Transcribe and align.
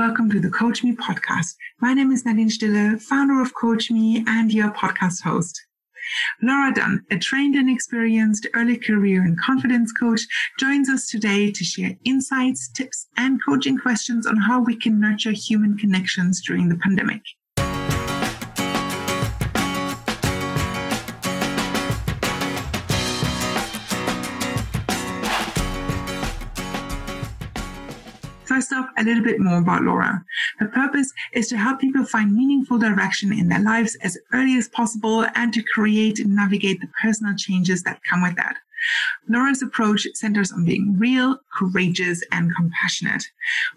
welcome 0.00 0.30
to 0.30 0.40
the 0.40 0.48
Coach 0.48 0.82
Me 0.82 0.92
podcast. 0.92 1.56
My 1.82 1.92
name 1.92 2.10
is 2.10 2.24
Nadine 2.24 2.48
Stille, 2.48 2.98
founder 2.98 3.42
of 3.42 3.52
Coach 3.52 3.90
Me 3.90 4.24
and 4.26 4.50
your 4.50 4.70
podcast 4.70 5.20
host. 5.20 5.62
Laura 6.42 6.72
Dunn, 6.72 7.04
a 7.10 7.18
trained 7.18 7.54
and 7.54 7.68
experienced 7.68 8.46
early 8.54 8.78
career 8.78 9.22
and 9.22 9.38
confidence 9.38 9.92
coach, 9.92 10.22
joins 10.58 10.88
us 10.88 11.06
today 11.06 11.52
to 11.52 11.64
share 11.64 11.98
insights, 12.06 12.70
tips, 12.70 13.08
and 13.18 13.44
coaching 13.44 13.76
questions 13.76 14.26
on 14.26 14.38
how 14.38 14.62
we 14.62 14.74
can 14.74 14.98
nurture 14.98 15.32
human 15.32 15.76
connections 15.76 16.40
during 16.40 16.70
the 16.70 16.78
pandemic. 16.78 17.20
Off, 28.72 28.88
a 28.96 29.04
little 29.04 29.24
bit 29.24 29.40
more 29.40 29.58
about 29.58 29.82
Laura. 29.82 30.24
Her 30.58 30.68
purpose 30.68 31.12
is 31.32 31.48
to 31.48 31.56
help 31.56 31.80
people 31.80 32.04
find 32.04 32.34
meaningful 32.34 32.78
direction 32.78 33.32
in 33.32 33.48
their 33.48 33.60
lives 33.60 33.96
as 34.02 34.18
early 34.32 34.56
as 34.56 34.68
possible 34.68 35.26
and 35.34 35.52
to 35.54 35.62
create 35.62 36.18
and 36.20 36.34
navigate 36.36 36.80
the 36.80 36.88
personal 37.02 37.34
changes 37.36 37.82
that 37.82 38.00
come 38.08 38.22
with 38.22 38.36
that. 38.36 38.56
Laura's 39.28 39.62
approach 39.62 40.06
centers 40.14 40.52
on 40.52 40.64
being 40.64 40.96
real, 40.98 41.38
courageous, 41.56 42.22
and 42.32 42.54
compassionate. 42.54 43.24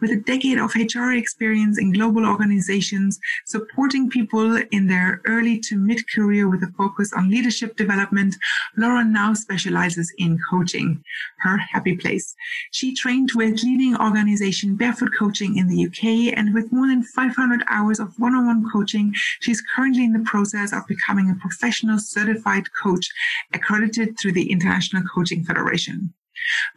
With 0.01 0.11
a 0.11 0.17
decade 0.17 0.57
of 0.57 0.75
HR 0.75 1.11
experience 1.11 1.77
in 1.77 1.93
global 1.93 2.25
organizations, 2.25 3.19
supporting 3.45 4.09
people 4.09 4.57
in 4.71 4.87
their 4.87 5.21
early 5.25 5.59
to 5.59 5.77
mid 5.77 6.09
career 6.09 6.49
with 6.49 6.63
a 6.63 6.73
focus 6.77 7.13
on 7.13 7.29
leadership 7.29 7.75
development, 7.75 8.35
Laura 8.77 9.03
now 9.03 9.33
specializes 9.33 10.13
in 10.17 10.39
coaching, 10.49 11.03
her 11.39 11.57
happy 11.57 11.95
place. 11.95 12.35
She 12.71 12.93
trained 12.95 13.31
with 13.35 13.63
leading 13.63 13.95
organization 13.97 14.75
Barefoot 14.75 15.11
Coaching 15.17 15.57
in 15.57 15.67
the 15.67 15.85
UK, 15.85 16.37
and 16.37 16.53
with 16.53 16.71
more 16.71 16.87
than 16.87 17.03
500 17.03 17.63
hours 17.67 17.99
of 17.99 18.13
one 18.19 18.35
on 18.35 18.45
one 18.45 18.69
coaching, 18.71 19.13
she's 19.39 19.61
currently 19.61 20.03
in 20.03 20.13
the 20.13 20.19
process 20.19 20.73
of 20.73 20.87
becoming 20.87 21.29
a 21.29 21.35
professional 21.35 21.99
certified 21.99 22.65
coach 22.81 23.09
accredited 23.53 24.17
through 24.17 24.33
the 24.33 24.51
International 24.51 24.92
Coaching 25.01 25.43
Federation. 25.43 26.13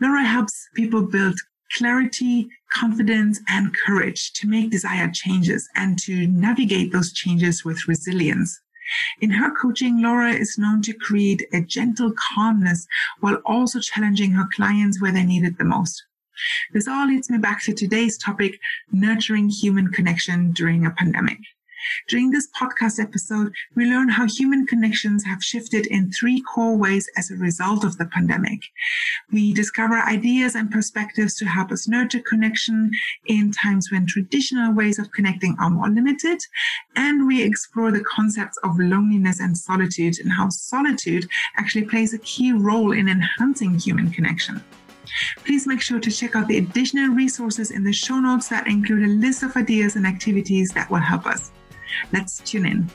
Laura 0.00 0.24
helps 0.24 0.68
people 0.74 1.02
build 1.02 1.38
clarity, 1.72 2.48
confidence, 2.72 3.40
and 3.48 3.74
courage 3.74 4.32
to 4.34 4.46
make 4.46 4.70
desired 4.70 5.14
changes 5.14 5.68
and 5.74 5.98
to 5.98 6.26
navigate 6.28 6.92
those 6.92 7.12
changes 7.12 7.64
with 7.64 7.88
resilience. 7.88 8.60
In 9.20 9.30
her 9.30 9.50
coaching, 9.50 10.00
Laura 10.00 10.32
is 10.32 10.58
known 10.58 10.80
to 10.82 10.92
create 10.92 11.44
a 11.52 11.60
gentle 11.60 12.12
calmness 12.34 12.86
while 13.20 13.40
also 13.44 13.80
challenging 13.80 14.30
her 14.32 14.46
clients 14.54 15.00
where 15.00 15.12
they 15.12 15.24
need 15.24 15.44
it 15.44 15.58
the 15.58 15.64
most. 15.64 16.04
This 16.72 16.86
all 16.86 17.06
leads 17.06 17.30
me 17.30 17.38
back 17.38 17.62
to 17.62 17.72
today's 17.72 18.18
topic, 18.18 18.60
nurturing 18.92 19.48
human 19.48 19.88
connection 19.88 20.52
during 20.52 20.84
a 20.84 20.90
pandemic. 20.90 21.38
During 22.08 22.30
this 22.30 22.48
podcast 22.58 23.00
episode, 23.00 23.52
we 23.74 23.86
learn 23.86 24.08
how 24.08 24.26
human 24.26 24.66
connections 24.66 25.24
have 25.24 25.42
shifted 25.42 25.86
in 25.86 26.10
three 26.10 26.40
core 26.42 26.76
ways 26.76 27.08
as 27.16 27.30
a 27.30 27.36
result 27.36 27.84
of 27.84 27.98
the 27.98 28.06
pandemic. 28.06 28.60
We 29.32 29.52
discover 29.52 29.96
ideas 29.96 30.54
and 30.54 30.70
perspectives 30.70 31.34
to 31.36 31.46
help 31.46 31.70
us 31.72 31.88
nurture 31.88 32.20
connection 32.20 32.90
in 33.26 33.50
times 33.52 33.90
when 33.90 34.06
traditional 34.06 34.72
ways 34.74 34.98
of 34.98 35.10
connecting 35.12 35.56
are 35.58 35.70
more 35.70 35.88
limited. 35.88 36.40
And 36.94 37.26
we 37.26 37.42
explore 37.42 37.90
the 37.90 38.04
concepts 38.04 38.58
of 38.64 38.78
loneliness 38.78 39.40
and 39.40 39.56
solitude 39.56 40.18
and 40.18 40.32
how 40.32 40.48
solitude 40.48 41.26
actually 41.56 41.84
plays 41.84 42.14
a 42.14 42.18
key 42.18 42.52
role 42.52 42.92
in 42.92 43.08
enhancing 43.08 43.78
human 43.78 44.10
connection. 44.10 44.62
Please 45.44 45.66
make 45.66 45.80
sure 45.80 46.00
to 46.00 46.10
check 46.10 46.34
out 46.34 46.48
the 46.48 46.58
additional 46.58 47.14
resources 47.14 47.70
in 47.70 47.84
the 47.84 47.92
show 47.92 48.18
notes 48.18 48.48
that 48.48 48.66
include 48.66 49.04
a 49.04 49.12
list 49.12 49.42
of 49.42 49.56
ideas 49.56 49.96
and 49.96 50.06
activities 50.06 50.70
that 50.70 50.90
will 50.90 50.98
help 50.98 51.26
us. 51.26 51.52
Let's 52.12 52.40
tune 52.40 52.66
in. 52.66 52.90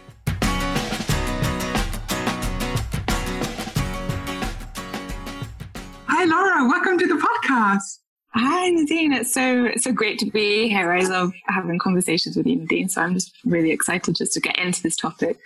Hi, 6.07 6.25
Laura. 6.25 6.67
Welcome 6.67 6.97
to 6.99 7.07
the 7.07 7.15
podcast. 7.15 7.99
Hi, 8.33 8.69
Nadine. 8.69 9.11
It's 9.11 9.33
so 9.33 9.71
so 9.77 9.91
great 9.91 10.19
to 10.19 10.29
be 10.29 10.69
here. 10.69 10.91
I 10.91 11.01
love 11.01 11.33
having 11.47 11.79
conversations 11.79 12.37
with 12.37 12.45
you, 12.45 12.57
Nadine. 12.57 12.89
So 12.89 13.01
I'm 13.01 13.13
just 13.13 13.33
really 13.43 13.71
excited 13.71 14.15
just 14.15 14.33
to 14.33 14.39
get 14.39 14.57
into 14.57 14.81
this 14.83 14.95
topic. 14.95 15.37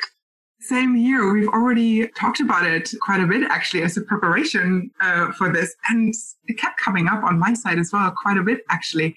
Same 0.59 0.95
here. 0.95 1.31
We've 1.31 1.47
already 1.47 2.07
talked 2.09 2.39
about 2.39 2.65
it 2.65 2.91
quite 3.01 3.21
a 3.21 3.27
bit, 3.27 3.43
actually, 3.51 3.83
as 3.83 3.97
a 3.97 4.01
preparation 4.01 4.89
uh, 4.99 5.31
for 5.33 5.53
this, 5.53 5.75
and 5.89 6.13
it 6.47 6.57
kept 6.57 6.79
coming 6.79 7.07
up 7.07 7.23
on 7.23 7.37
my 7.37 7.53
side 7.53 7.77
as 7.77 7.91
well, 7.93 8.11
quite 8.11 8.37
a 8.37 8.43
bit, 8.43 8.61
actually. 8.69 9.15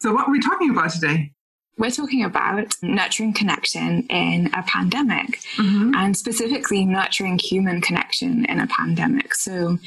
So, 0.00 0.12
what 0.12 0.26
are 0.26 0.30
we 0.32 0.40
talking 0.40 0.70
about 0.70 0.90
today? 0.90 1.32
We're 1.78 1.90
talking 1.92 2.24
about 2.24 2.74
nurturing 2.82 3.32
connection 3.32 4.02
in 4.08 4.50
a 4.52 4.64
pandemic 4.64 5.40
mm-hmm. 5.56 5.94
and 5.94 6.16
specifically 6.16 6.84
nurturing 6.84 7.38
human 7.38 7.80
connection 7.80 8.44
in 8.46 8.58
a 8.58 8.66
pandemic. 8.66 9.34
So, 9.34 9.78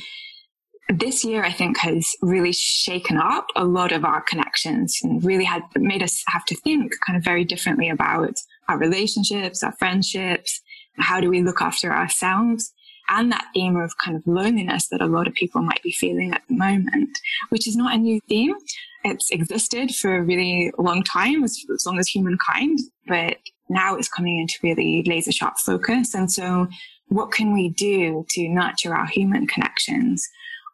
this 0.88 1.24
year, 1.24 1.44
I 1.44 1.52
think, 1.52 1.78
has 1.79 2.06
really 2.22 2.52
shaken 2.52 3.18
up 3.18 3.47
a 3.56 3.63
lot 3.63 3.91
of 3.91 4.03
our 4.03 4.22
connections 4.22 5.00
and 5.03 5.24
really 5.24 5.46
had 5.46 5.63
made 5.75 6.03
us 6.03 6.24
have 6.28 6.44
to 6.46 6.56
think 6.56 6.94
kind 7.06 7.18
of 7.18 7.24
very 7.24 7.46
differently 7.46 7.90
about 7.90 8.34
our 8.68 8.78
relationships, 8.78 9.63
our 9.63 9.72
friendships, 9.73 10.62
how 10.97 11.22
do 11.22 11.29
we 11.29 11.44
look 11.44 11.62
after 11.62 11.94
ourselves, 11.94 12.73
and 13.09 13.31
that 13.31 13.47
theme 13.53 13.78
of 13.78 13.97
kind 13.97 14.18
of 14.18 14.25
loneliness 14.25 14.88
that 14.90 15.02
a 15.02 15.08
lot 15.08 15.28
of 15.28 15.34
people 15.34 15.62
might 15.62 15.81
be 15.84 15.91
feeling 15.91 16.34
at 16.34 16.41
the 16.47 16.56
moment, 16.56 17.18
which 17.50 17.68
is 17.68 17.75
not 17.75 17.94
a 17.94 17.97
new 17.97 18.19
theme 18.28 18.56
it's 19.03 19.29
existed 19.31 19.94
for 19.95 20.16
a 20.16 20.23
really 20.23 20.72
long 20.78 21.03
time, 21.03 21.44
as, 21.44 21.57
as 21.73 21.85
long 21.85 22.00
as 22.00 22.07
humankind, 22.07 22.79
but 23.07 23.38
now 23.69 23.95
it's 23.95 24.09
coming 24.09 24.39
into 24.39 24.56
really 24.63 25.03
laser 25.06 25.31
sharp 25.31 25.57
focus. 25.57 26.13
And 26.13 26.31
so 26.31 26.67
what 27.07 27.31
can 27.31 27.53
we 27.53 27.69
do 27.69 28.25
to 28.29 28.47
nurture 28.47 28.95
our 28.95 29.07
human 29.07 29.47
connections 29.47 30.28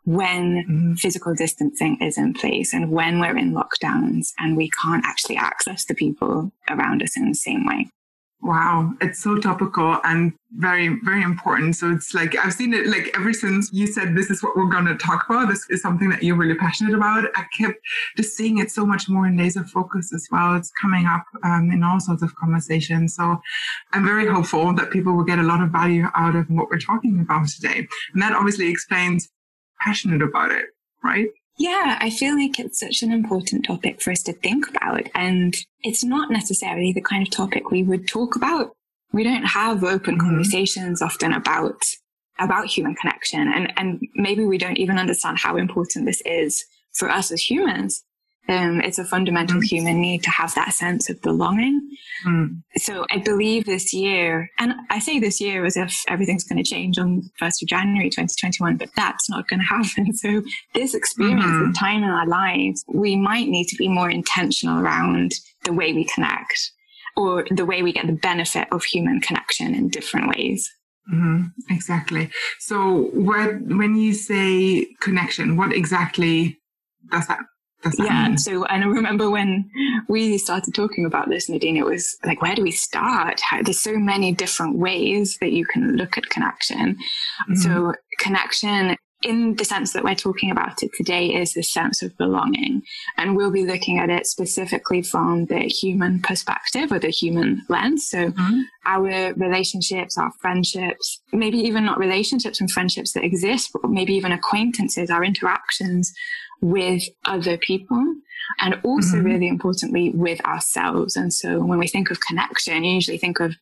when 0.06 0.64
mm-hmm. 0.64 0.94
physical 0.94 1.36
distancing 1.36 1.98
is 2.02 2.18
in 2.18 2.34
place 2.34 2.74
and 2.74 2.92
when 2.92 3.20
we're 3.20 3.38
in 3.38 3.54
lockdowns 3.54 4.30
and 4.40 4.56
we 4.56 4.70
can't 4.70 5.06
actually 5.06 5.38
access 5.38 5.86
the 5.86 5.96
people 5.96 6.52
around 6.70 7.04
us 7.04 7.18
in 7.18 7.28
the 7.28 7.36
same 7.36 7.66
way? 7.66 7.90
Wow, 8.48 8.94
it's 9.02 9.20
so 9.20 9.38
topical 9.38 10.00
and 10.06 10.32
very, 10.56 10.98
very 11.04 11.22
important. 11.22 11.76
So 11.76 11.92
it's 11.92 12.14
like 12.14 12.34
I've 12.38 12.54
seen 12.54 12.74
it 12.74 12.88
like 12.88 13.12
ever 13.14 13.34
since 13.34 13.70
you 13.74 13.88
said 13.88 14.16
this 14.16 14.30
is 14.30 14.42
what 14.42 14.56
we're 14.56 14.70
going 14.70 14.86
to 14.86 14.96
talk 14.96 15.26
about. 15.30 15.50
This 15.50 15.66
is 15.70 15.82
something 15.82 16.08
that 16.12 16.24
you're 16.24 16.38
really 16.38 16.56
passionate 16.56 16.96
about. 16.96 17.26
I 17.36 17.44
kept 17.60 17.76
just 18.16 18.38
seeing 18.38 18.60
it 18.60 18.72
so 18.72 18.86
much 18.86 19.10
more 19.10 19.28
in 19.28 19.36
laser 19.36 19.66
focus 19.66 20.14
as 20.14 20.30
well. 20.32 20.56
It's 20.56 20.72
coming 20.82 21.06
up 21.06 21.26
um, 21.44 21.72
in 21.72 21.84
all 21.84 22.00
sorts 22.00 22.24
of 22.24 22.34
conversations. 22.36 23.16
So 23.16 23.38
I'm 23.92 24.06
very 24.06 24.26
hopeful 24.26 24.74
that 24.76 24.92
people 24.92 25.12
will 25.18 25.26
get 25.26 25.40
a 25.40 25.44
lot 25.44 25.62
of 25.62 25.72
value 25.72 26.06
out 26.16 26.38
of 26.38 26.50
what 26.50 26.70
we're 26.70 26.80
talking 26.80 27.20
about 27.20 27.50
today. 27.50 27.86
And 28.14 28.22
that 28.22 28.32
obviously 28.32 28.70
explains 28.70 29.28
passionate 29.82 30.22
about 30.22 30.54
it, 30.54 30.68
right? 31.04 31.28
Yeah, 31.58 31.98
I 32.00 32.12
feel 32.12 32.36
like 32.36 32.60
it's 32.60 32.80
such 32.80 33.02
an 33.02 33.12
important 33.12 33.66
topic 33.66 34.02
for 34.02 34.12
us 34.12 34.22
to 34.24 34.34
think 34.34 34.70
about. 34.70 35.10
And 35.16 35.56
it's 35.82 36.04
not 36.04 36.30
necessarily 36.30 36.94
the 36.94 37.02
kind 37.02 37.26
of 37.26 37.32
topic 37.32 37.72
we 37.72 37.84
would 37.84 38.08
talk 38.08 38.36
about. 38.36 38.72
We 39.12 39.24
don't 39.24 39.44
have 39.44 39.84
open 39.84 40.16
mm-hmm. 40.16 40.28
conversations 40.28 41.02
often 41.02 41.34
about 41.34 41.82
about 42.40 42.68
human 42.68 42.94
connection 42.94 43.52
and 43.52 43.74
and 43.78 44.00
maybe 44.14 44.46
we 44.46 44.60
don't 44.60 44.78
even 44.78 45.00
understand 45.00 45.40
how 45.40 45.58
important 45.58 46.06
this 46.06 46.22
is 46.24 46.64
for 46.94 47.10
us 47.10 47.32
as 47.32 47.42
humans 47.42 48.04
um, 48.50 48.82
it's 48.82 49.00
a 49.00 49.04
fundamental 49.04 49.60
mm. 49.60 49.64
human 49.64 50.00
need 50.00 50.24
to 50.24 50.30
have 50.30 50.56
that 50.56 50.74
sense 50.74 51.10
of 51.10 51.22
belonging. 51.22 51.90
Mm. 52.26 52.62
So 52.78 53.06
I 53.12 53.18
believe 53.18 53.66
this 53.66 53.94
year, 53.94 54.50
and 54.58 54.74
I 54.90 55.00
say 55.00 55.20
this 55.20 55.42
year 55.42 55.66
as 55.66 55.76
if 55.76 56.04
everything's 56.08 56.46
going 56.46 56.64
to 56.64 56.70
change 56.70 56.98
on 56.98 57.30
1st 57.42 57.64
of 57.64 57.68
January 57.68 58.10
2021, 58.10 58.78
but 58.78 58.90
that's 58.96 59.30
not 59.30 59.48
going 59.48 59.60
to 59.62 59.66
happen. 59.66 60.14
So 60.14 60.42
this 60.74 60.94
experience, 60.94 61.44
mm-hmm. 61.44 61.72
time 61.74 62.04
in 62.04 62.10
our 62.10 62.28
lives, 62.28 62.86
we 62.88 63.16
might 63.16 63.48
need 63.48 63.66
to 63.66 63.76
be 63.76 63.90
more 63.90 64.10
intentional 64.10 64.80
around 64.80 65.34
the 65.66 65.74
way 65.74 65.94
we 65.94 66.06
connect 66.06 66.72
or 67.18 67.46
the 67.50 67.66
way 67.66 67.82
we 67.82 67.92
get 67.92 68.08
the 68.08 68.14
benefit 68.14 68.68
of 68.72 68.84
human 68.84 69.20
connection 69.20 69.76
in 69.76 69.90
different 69.90 70.30
ways. 70.30 70.72
Mm-hmm. 71.12 71.74
Exactly. 71.74 72.30
So, 72.60 73.10
what, 73.14 73.62
when 73.62 73.96
you 73.96 74.14
say 74.14 74.88
connection, 75.02 75.56
what 75.56 75.74
exactly 75.74 76.60
does 77.12 77.28
that 77.28 77.40
yeah. 77.98 78.36
So, 78.36 78.66
and 78.66 78.84
I 78.84 78.88
remember 78.88 79.30
when 79.30 79.70
we 80.08 80.38
started 80.38 80.74
talking 80.74 81.06
about 81.06 81.30
this, 81.30 81.50
Nadine, 81.50 81.78
it 81.78 81.86
was 81.86 82.18
like, 82.26 82.42
where 82.42 82.56
do 82.56 82.64
we 82.64 82.72
start? 82.72 83.40
How, 83.42 83.62
there's 83.62 83.80
so 83.80 83.98
many 83.98 84.34
different 84.34 84.78
ways 84.78 85.38
that 85.42 85.52
you 85.52 85.66
can 85.66 85.96
look 85.96 86.18
at 86.18 86.30
connection. 86.30 86.96
Mm-hmm. 87.50 87.56
So, 87.56 87.94
connection 88.20 88.98
in 89.24 89.56
the 89.56 89.66
sense 89.66 89.94
that 89.94 90.04
we're 90.04 90.16
talking 90.16 90.52
about 90.52 90.84
it 90.84 90.92
today 90.96 91.34
is 91.34 91.54
the 91.54 91.64
sense 91.64 92.04
of 92.04 92.16
belonging. 92.18 92.84
And 93.18 93.36
we'll 93.36 93.52
be 93.52 93.66
looking 93.66 93.98
at 93.98 94.10
it 94.10 94.28
specifically 94.28 95.02
from 95.02 95.46
the 95.46 95.62
human 95.62 96.22
perspective 96.22 96.92
or 96.92 97.00
the 97.00 97.10
human 97.10 97.64
lens. 97.68 98.08
So 98.10 98.30
mm-hmm. 98.30 98.62
our 98.86 99.34
relationships, 99.34 100.18
our 100.18 100.32
friendships, 100.40 101.20
maybe 101.34 101.58
even 101.58 101.86
not 101.86 101.98
relationships 101.98 102.62
and 102.62 102.70
friendships 102.70 103.14
that 103.14 103.24
exist, 103.24 103.72
but 103.74 103.90
maybe 103.90 104.14
even 104.14 104.32
acquaintances, 104.32 105.10
our 105.10 105.24
interactions 105.24 106.14
with 106.62 107.04
other 107.26 107.58
people 107.58 108.16
and 108.60 108.80
also 108.84 109.18
mm-hmm. 109.18 109.26
really 109.26 109.48
importantly 109.48 110.12
with 110.12 110.44
ourselves. 110.46 111.16
And 111.16 111.34
so 111.34 111.60
when 111.64 111.80
we 111.80 111.88
think 111.88 112.12
of 112.12 112.20
connection, 112.22 112.84
you 112.84 112.96
usually 112.96 113.18
think 113.18 113.40
of 113.40 113.56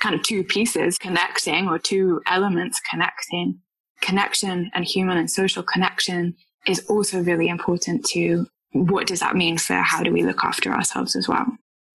kind 0.00 0.14
of 0.14 0.22
two 0.22 0.44
pieces 0.44 0.98
connecting 0.98 1.68
or 1.68 1.78
two 1.78 2.20
elements 2.26 2.80
connecting. 2.90 3.58
Connection 4.00 4.70
and 4.74 4.84
human 4.84 5.16
and 5.16 5.30
social 5.30 5.62
connection 5.62 6.34
is 6.66 6.84
also 6.88 7.22
really 7.22 7.48
important 7.48 8.04
to 8.06 8.46
what 8.72 9.06
does 9.06 9.20
that 9.20 9.36
mean 9.36 9.58
for 9.58 9.74
how 9.74 10.02
do 10.02 10.12
we 10.12 10.22
look 10.22 10.44
after 10.44 10.72
ourselves 10.72 11.14
as 11.14 11.28
well? 11.28 11.46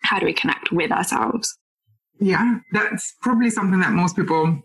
How 0.04 0.20
do 0.20 0.26
we 0.26 0.34
connect 0.34 0.72
with 0.72 0.92
ourselves? 0.92 1.58
Yeah, 2.20 2.60
that's 2.72 3.14
probably 3.22 3.50
something 3.50 3.80
that 3.80 3.92
most 3.92 4.16
people 4.16 4.62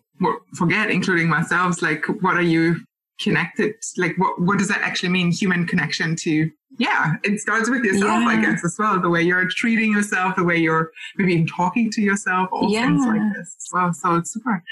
forget, 0.55 0.91
including 0.91 1.29
myself. 1.29 1.83
Like, 1.83 2.05
what 2.21 2.37
are 2.37 2.43
you 2.43 2.77
connected? 3.21 3.75
Like, 3.97 4.17
what, 4.19 4.41
what 4.41 4.59
does 4.59 4.69
that 4.69 4.81
actually 4.83 5.11
mean? 5.11 5.31
Human 5.33 5.67
connection 5.67 6.17
to, 6.17 6.51
yeah, 6.79 7.15
it 7.23 7.41
starts 7.41 7.69
with 7.69 7.85
yourself, 7.85 8.23
yeah. 8.23 8.29
I 8.29 8.41
guess, 8.41 8.65
as 8.65 8.77
well. 8.79 9.01
The 9.01 9.11
way 9.11 9.23
you're 9.23 9.49
treating 9.49 9.93
yourself, 9.93 10.37
the 10.37 10.45
way 10.45 10.57
you're 10.57 10.91
maybe 11.17 11.35
even 11.35 11.47
talking 11.47 11.91
to 11.91 12.01
yourself, 12.01 12.49
all 12.53 12.71
yeah. 12.71 12.87
things 12.87 13.07
like 13.07 13.21
this 13.37 13.57
as 13.59 13.69
well. 13.73 13.93
So 13.93 14.17
it's 14.17 14.33
super 14.33 14.63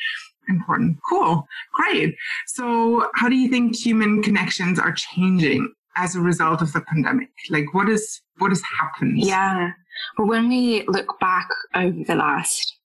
important. 0.49 0.99
Cool. 1.09 1.47
Great. 1.75 2.17
So 2.47 3.09
how 3.15 3.29
do 3.29 3.37
you 3.37 3.49
think 3.49 3.77
human 3.77 4.23
connections 4.23 4.79
are 4.79 4.93
changing 4.93 5.73
as 5.97 6.17
a 6.17 6.21
result 6.21 6.63
of 6.63 6.73
the 6.73 6.81
pandemic? 6.81 7.29
Like 7.51 7.73
what 7.73 7.89
is, 7.89 8.21
what 8.39 8.51
has 8.51 8.63
happened? 8.81 9.19
Yeah. 9.19 9.73
Well, 10.17 10.27
when 10.27 10.49
we 10.49 10.85
look 10.89 11.21
back 11.21 11.49
over 11.75 12.03
the 12.07 12.15
last 12.15 12.79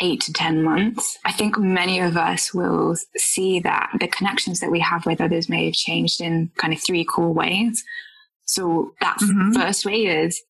eight 0.00 0.20
to 0.22 0.32
10 0.32 0.62
months, 0.62 1.18
I 1.24 1.32
think 1.32 1.58
many 1.58 2.00
of 2.00 2.16
us 2.16 2.54
will 2.54 2.96
see 3.16 3.60
that 3.60 3.90
the 3.98 4.08
connections 4.08 4.60
that 4.60 4.70
we 4.70 4.80
have 4.80 5.06
with 5.06 5.20
others 5.20 5.48
may 5.48 5.66
have 5.66 5.74
changed 5.74 6.20
in 6.20 6.50
kind 6.56 6.72
of 6.72 6.80
three 6.80 7.04
core 7.04 7.32
ways. 7.32 7.82
So 8.44 8.92
that 9.00 9.18
mm-hmm. 9.18 9.52
first 9.52 9.84
way 9.84 10.06
is 10.06 10.40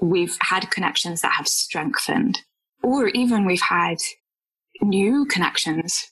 we've 0.00 0.36
had 0.40 0.70
connections 0.70 1.20
that 1.22 1.32
have 1.32 1.48
strengthened, 1.48 2.40
or 2.82 3.08
even 3.08 3.46
we've 3.46 3.60
had 3.60 3.98
new 4.82 5.24
connections 5.26 6.10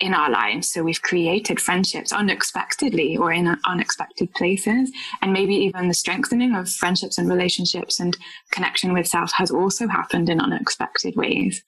in 0.00 0.14
our 0.14 0.30
lives. 0.30 0.68
So 0.68 0.82
we've 0.82 1.00
created 1.00 1.60
friendships 1.60 2.12
unexpectedly 2.12 3.16
or 3.16 3.32
in 3.32 3.56
unexpected 3.64 4.34
places. 4.34 4.90
And 5.22 5.32
maybe 5.32 5.54
even 5.54 5.88
the 5.88 5.94
strengthening 5.94 6.54
of 6.54 6.68
friendships 6.68 7.18
and 7.18 7.28
relationships 7.28 8.00
and 8.00 8.16
connection 8.50 8.92
with 8.92 9.06
self 9.06 9.32
has 9.32 9.50
also 9.50 9.86
happened 9.86 10.28
in 10.28 10.40
unexpected 10.40 11.14
ways. 11.16 11.62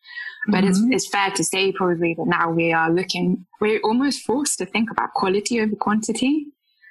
But 0.49 0.65
mm-hmm. 0.65 0.93
it's, 0.93 1.05
it's 1.05 1.09
fair 1.09 1.31
to 1.31 1.45
say 1.45 1.73
probably 1.73 2.15
that 2.15 2.27
now 2.27 2.51
we 2.51 2.73
are 2.73 2.91
looking, 2.91 3.47
we're 3.61 3.81
almost 3.81 4.23
forced 4.23 4.59
to 4.59 4.67
think 4.67 4.91
about 4.91 5.15
quality 5.15 5.61
over 5.61 5.77
quantity. 5.77 6.47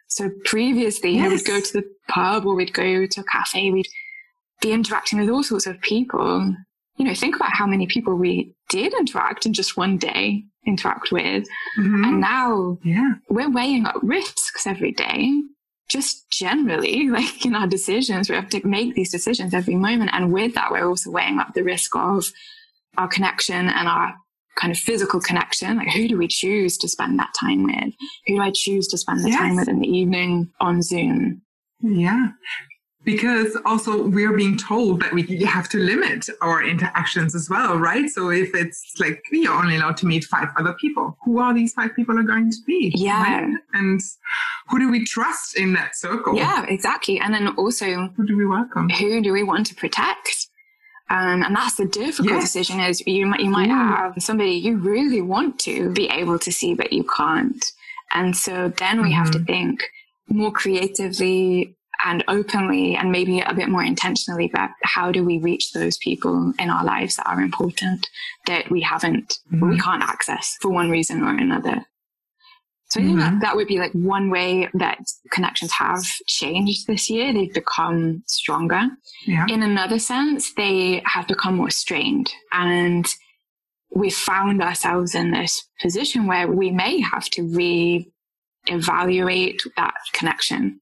So 0.08 0.30
previously, 0.46 1.12
yes. 1.12 1.18
you 1.18 1.24
know, 1.24 1.36
we'd 1.36 1.46
go 1.46 1.60
to 1.60 1.74
the 1.74 1.90
pub 2.08 2.46
or 2.46 2.56
we'd 2.56 2.74
go 2.74 3.06
to 3.06 3.22
a 3.22 3.24
cafe, 3.24 3.72
we'd 3.72 3.88
be 4.62 4.72
interacting 4.72 5.20
with 5.20 5.30
all 5.30 5.44
sorts 5.44 5.68
of 5.68 5.80
people. 5.82 6.56
You 6.98 7.06
know, 7.06 7.14
think 7.16 7.36
about 7.36 7.54
how 7.54 7.66
many 7.66 7.88
people 7.88 8.16
we 8.16 8.56
did 8.70 8.94
interact 8.94 9.46
in 9.46 9.54
just 9.54 9.78
one 9.78 9.98
day 9.98 10.44
interact 10.66 11.12
with. 11.12 11.46
Mm-hmm. 11.78 12.04
And 12.04 12.22
now 12.22 12.78
yeah. 12.84 13.14
we're 13.30 13.52
weighing 13.52 13.86
up 13.86 13.98
risks 14.02 14.66
every 14.66 14.92
day, 14.92 15.32
just 15.90 16.30
generally, 16.30 17.10
like 17.10 17.46
in 17.46 17.56
our 17.56 17.68
decisions. 17.68 18.30
We 18.30 18.36
have 18.36 18.50
to 18.50 18.66
make 18.66 18.96
these 18.96 19.12
decisions 19.12 19.54
every 19.54 19.76
moment. 19.76 20.12
And 20.14 20.32
with 20.32 20.54
that, 20.56 20.72
we're 20.72 20.88
also 20.88 21.12
weighing 21.12 21.40
up 21.40 21.54
the 21.54 21.64
risk 21.64 21.96
of 21.96 22.32
our 22.98 23.08
connection 23.08 23.70
and 23.70 23.88
our 23.88 24.14
kind 24.56 24.72
of 24.72 24.78
physical 24.78 25.20
connection. 25.20 25.78
Like, 25.78 25.90
who 25.90 26.08
do 26.08 26.18
we 26.18 26.28
choose 26.28 26.78
to 26.78 26.88
spend 26.88 27.18
that 27.20 27.34
time 27.40 27.64
with? 27.64 27.94
Who 28.28 28.36
do 28.36 28.42
I 28.42 28.52
choose 28.54 28.88
to 28.90 28.98
spend 28.98 29.24
the 29.24 29.30
yes. 29.30 29.40
time 29.40 29.56
with 29.56 29.68
in 29.68 29.80
the 29.80 29.88
evening 29.88 30.52
on 30.60 30.82
Zoom? 30.82 31.42
Yeah 31.82 32.30
because 33.04 33.58
also 33.66 34.08
we're 34.08 34.36
being 34.36 34.58
told 34.58 35.02
that 35.02 35.14
we 35.14 35.24
have 35.44 35.68
to 35.70 35.78
limit 35.78 36.28
our 36.42 36.64
interactions 36.64 37.36
as 37.36 37.50
well, 37.50 37.78
right? 37.78 38.10
So 38.10 38.30
if 38.30 38.54
it's 38.54 38.94
like 39.00 39.22
you're 39.32 39.54
only 39.54 39.76
allowed 39.76 39.98
to 39.98 40.06
meet 40.06 40.24
five 40.24 40.50
other 40.58 40.74
people, 40.80 41.18
who 41.24 41.40
are 41.40 41.54
these 41.54 41.74
five 41.74 41.96
people 41.96 42.18
are 42.18 42.24
going 42.24 42.50
to 42.52 42.58
be? 42.66 42.92
Yeah. 42.96 43.22
Right? 43.22 43.54
And 43.74 44.00
who 44.70 44.80
do 44.80 44.90
we 44.90 45.06
trust 45.06 45.58
in 45.58 45.74
that 45.74 45.96
circle? 45.96 46.36
Yeah, 46.36 46.66
exactly. 46.68 47.20
And 47.20 47.34
then 47.34 47.50
also 47.50 48.10
who 48.16 48.26
do 48.26 48.38
we 48.38 48.46
welcome? 48.46 48.90
Who 48.90 49.22
do 49.22 49.34
we 49.34 49.44
want 49.44 49.68
to 49.68 49.76
protect? 49.76 50.48
Um, 51.10 51.44
and 51.44 51.56
that's 51.56 51.76
the 51.76 51.86
difficult 51.86 52.36
yes. 52.36 52.54
decision 52.54 52.80
is 52.80 53.06
you 53.06 53.26
might, 53.28 53.42
you 53.42 53.50
might 53.50 53.70
have 53.70 54.16
somebody 54.20 54.52
you 54.52 54.78
really 54.78 55.22
want 55.22 55.60
to 55.60 55.92
be 55.92 56.08
able 56.08 56.40
to 56.40 56.52
see, 56.52 56.74
but 56.74 56.94
you 56.94 57.04
can't. 57.04 57.64
And 58.14 58.36
so 58.36 58.70
then 58.78 59.02
we 59.02 59.10
mm-hmm. 59.10 59.18
have 59.18 59.32
to 59.32 59.40
mm-hmm. 59.40 59.46
think 59.46 59.84
more 60.30 60.52
creatively 60.52 61.76
and 62.06 62.24
openly 62.28 62.96
and 62.96 63.12
maybe 63.12 63.40
a 63.40 63.54
bit 63.54 63.70
more 63.70 63.84
intentionally 63.84 64.50
about 64.50 64.72
how 64.84 65.12
do 65.12 65.24
we 65.24 65.38
reach 65.38 65.72
those 65.72 65.98
people 65.98 66.54
in 66.60 66.70
our 66.70 66.84
lives 66.84 67.16
that 67.16 67.28
are 67.28 67.42
important 67.42 68.10
that 68.46 68.70
we 68.70 68.82
haven't, 68.82 69.40
mm-hmm. 69.52 69.70
we 69.70 69.80
can't 69.80 70.04
access 70.04 70.58
for 70.62 70.70
one 70.70 70.90
reason 70.90 71.24
or 71.24 71.30
another. 71.30 71.86
So 72.94 73.00
I 73.00 73.04
think 73.06 73.18
mm-hmm. 73.18 73.40
that, 73.40 73.42
that 73.42 73.56
would 73.56 73.68
be 73.68 73.80
like 73.80 73.92
one 73.94 74.30
way 74.30 74.70
that 74.76 75.00
connections 75.32 75.72
have 75.72 76.04
changed 76.28 76.86
this 76.86 77.10
year. 77.10 77.34
They've 77.34 77.52
become 77.52 78.22
stronger. 78.28 78.84
Yeah. 79.26 79.48
In 79.50 79.64
another 79.64 79.98
sense, 79.98 80.54
they 80.54 81.02
have 81.06 81.28
become 81.28 81.56
more 81.56 81.72
strained 81.72 82.32
and 82.52 83.08
we've 83.90 84.14
found 84.14 84.62
ourselves 84.62 85.16
in 85.16 85.32
this 85.32 85.68
position 85.82 86.28
where 86.28 86.48
we 86.48 86.70
may 86.70 87.02
have 87.02 87.32
to 87.32 87.42
re-evaluate 87.48 89.64
that 89.76 89.96
connection 90.14 90.80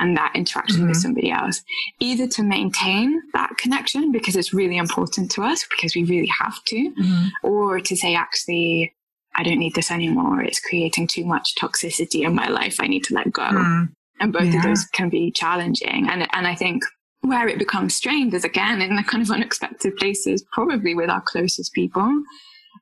and 0.00 0.16
that 0.16 0.32
interaction 0.34 0.78
mm-hmm. 0.78 0.88
with 0.88 0.96
somebody 0.96 1.30
else, 1.30 1.62
either 2.00 2.26
to 2.26 2.42
maintain 2.42 3.22
that 3.32 3.56
connection 3.58 4.10
because 4.10 4.34
it's 4.34 4.52
really 4.52 4.76
important 4.76 5.30
to 5.30 5.44
us 5.44 5.64
because 5.70 5.94
we 5.94 6.02
really 6.02 6.32
have 6.40 6.64
to, 6.64 6.92
mm-hmm. 7.00 7.28
or 7.44 7.78
to 7.78 7.94
say, 7.94 8.16
actually, 8.16 8.92
I 9.34 9.42
don't 9.42 9.58
need 9.58 9.74
this 9.74 9.90
anymore. 9.90 10.42
It's 10.42 10.60
creating 10.60 11.08
too 11.08 11.24
much 11.24 11.54
toxicity 11.56 12.24
in 12.24 12.34
my 12.34 12.48
life. 12.48 12.76
I 12.80 12.86
need 12.86 13.04
to 13.04 13.14
let 13.14 13.32
go. 13.32 13.42
Mm. 13.42 13.88
And 14.20 14.32
both 14.32 14.44
yeah. 14.44 14.56
of 14.56 14.62
those 14.62 14.84
can 14.86 15.08
be 15.08 15.32
challenging. 15.32 16.08
And, 16.08 16.28
and 16.32 16.46
I 16.46 16.54
think 16.54 16.84
where 17.20 17.48
it 17.48 17.58
becomes 17.58 17.94
strained 17.94 18.34
is 18.34 18.44
again 18.44 18.80
in 18.80 18.96
the 18.96 19.02
kind 19.02 19.22
of 19.22 19.30
unexpected 19.30 19.96
places, 19.96 20.44
probably 20.52 20.94
with 20.94 21.10
our 21.10 21.22
closest 21.22 21.72
people, 21.72 22.22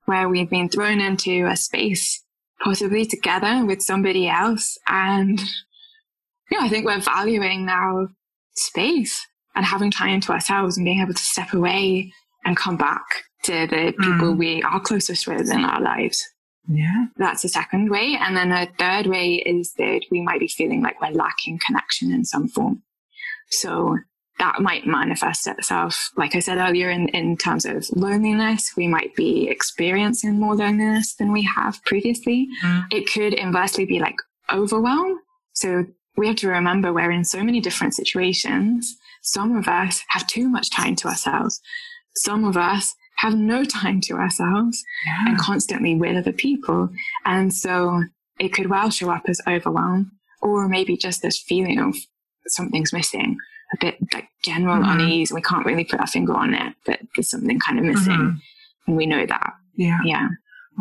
where 0.04 0.28
we've 0.28 0.50
been 0.50 0.68
thrown 0.68 1.00
into 1.00 1.46
a 1.46 1.56
space 1.56 2.22
possibly 2.62 3.04
together 3.04 3.64
with 3.66 3.82
somebody 3.82 4.28
else 4.28 4.78
and 4.86 5.40
yeah, 6.50 6.58
I 6.60 6.68
think 6.68 6.84
we're 6.84 7.00
valuing 7.00 7.66
now 7.66 8.08
space 8.54 9.26
and 9.54 9.64
having 9.64 9.90
time 9.90 10.20
to 10.20 10.32
ourselves 10.32 10.76
and 10.76 10.84
being 10.84 11.00
able 11.00 11.14
to 11.14 11.22
step 11.22 11.52
away 11.54 12.12
and 12.44 12.56
come 12.56 12.76
back 12.76 13.04
to 13.44 13.66
the 13.66 13.94
people 13.98 14.34
mm. 14.34 14.38
we 14.38 14.62
are 14.62 14.80
closest 14.80 15.26
with 15.26 15.50
in 15.50 15.64
our 15.64 15.80
lives. 15.80 16.22
Yeah. 16.68 17.06
That's 17.16 17.42
the 17.42 17.48
second 17.48 17.90
way. 17.90 18.16
And 18.20 18.36
then 18.36 18.52
a 18.52 18.66
third 18.78 19.06
way 19.06 19.34
is 19.34 19.74
that 19.74 20.02
we 20.10 20.20
might 20.20 20.40
be 20.40 20.48
feeling 20.48 20.82
like 20.82 21.00
we're 21.00 21.10
lacking 21.10 21.60
connection 21.64 22.12
in 22.12 22.24
some 22.24 22.48
form. 22.48 22.82
So 23.50 23.98
that 24.38 24.60
might 24.60 24.86
manifest 24.86 25.46
itself, 25.46 26.10
like 26.16 26.34
I 26.34 26.40
said 26.40 26.58
earlier, 26.58 26.90
in, 26.90 27.08
in 27.08 27.36
terms 27.36 27.64
of 27.64 27.86
loneliness. 27.94 28.72
We 28.76 28.88
might 28.88 29.14
be 29.14 29.48
experiencing 29.48 30.40
more 30.40 30.56
loneliness 30.56 31.14
than 31.14 31.32
we 31.32 31.42
have 31.42 31.82
previously. 31.84 32.48
Mm. 32.64 32.86
It 32.90 33.12
could 33.12 33.34
inversely 33.34 33.84
be 33.84 33.98
like 34.00 34.16
overwhelm. 34.52 35.18
So 35.52 35.84
we 36.16 36.26
have 36.26 36.36
to 36.36 36.48
remember 36.48 36.92
we're 36.92 37.10
in 37.10 37.24
so 37.24 37.42
many 37.42 37.60
different 37.60 37.94
situations. 37.94 38.96
Some 39.22 39.56
of 39.56 39.68
us 39.68 40.02
have 40.08 40.26
too 40.26 40.48
much 40.48 40.70
time 40.70 40.96
to 40.96 41.08
ourselves. 41.08 41.60
Some 42.16 42.44
of 42.44 42.56
us 42.56 42.94
have 43.16 43.34
no 43.34 43.64
time 43.64 44.00
to 44.02 44.14
ourselves 44.14 44.82
yeah. 45.06 45.24
and 45.28 45.38
constantly 45.38 45.94
with 45.94 46.16
other 46.16 46.32
people. 46.32 46.88
And 47.24 47.54
so 47.54 48.02
it 48.38 48.52
could 48.52 48.68
well 48.68 48.90
show 48.90 49.10
up 49.10 49.22
as 49.28 49.40
overwhelm 49.46 50.12
or 50.40 50.68
maybe 50.68 50.96
just 50.96 51.22
this 51.22 51.38
feeling 51.38 51.78
of 51.78 51.96
something's 52.48 52.92
missing, 52.92 53.36
a 53.72 53.76
bit 53.84 53.96
like 54.12 54.28
general 54.42 54.82
mm-hmm. 54.82 55.00
unease. 55.00 55.32
We 55.32 55.42
can't 55.42 55.64
really 55.64 55.84
put 55.84 56.00
our 56.00 56.06
finger 56.06 56.34
on 56.34 56.54
it, 56.54 56.74
but 56.84 57.00
there's 57.14 57.30
something 57.30 57.60
kind 57.60 57.78
of 57.78 57.84
missing. 57.84 58.12
Mm-hmm. 58.12 58.38
And 58.88 58.96
we 58.96 59.06
know 59.06 59.24
that. 59.24 59.52
Yeah. 59.76 60.00
Yeah. 60.04 60.28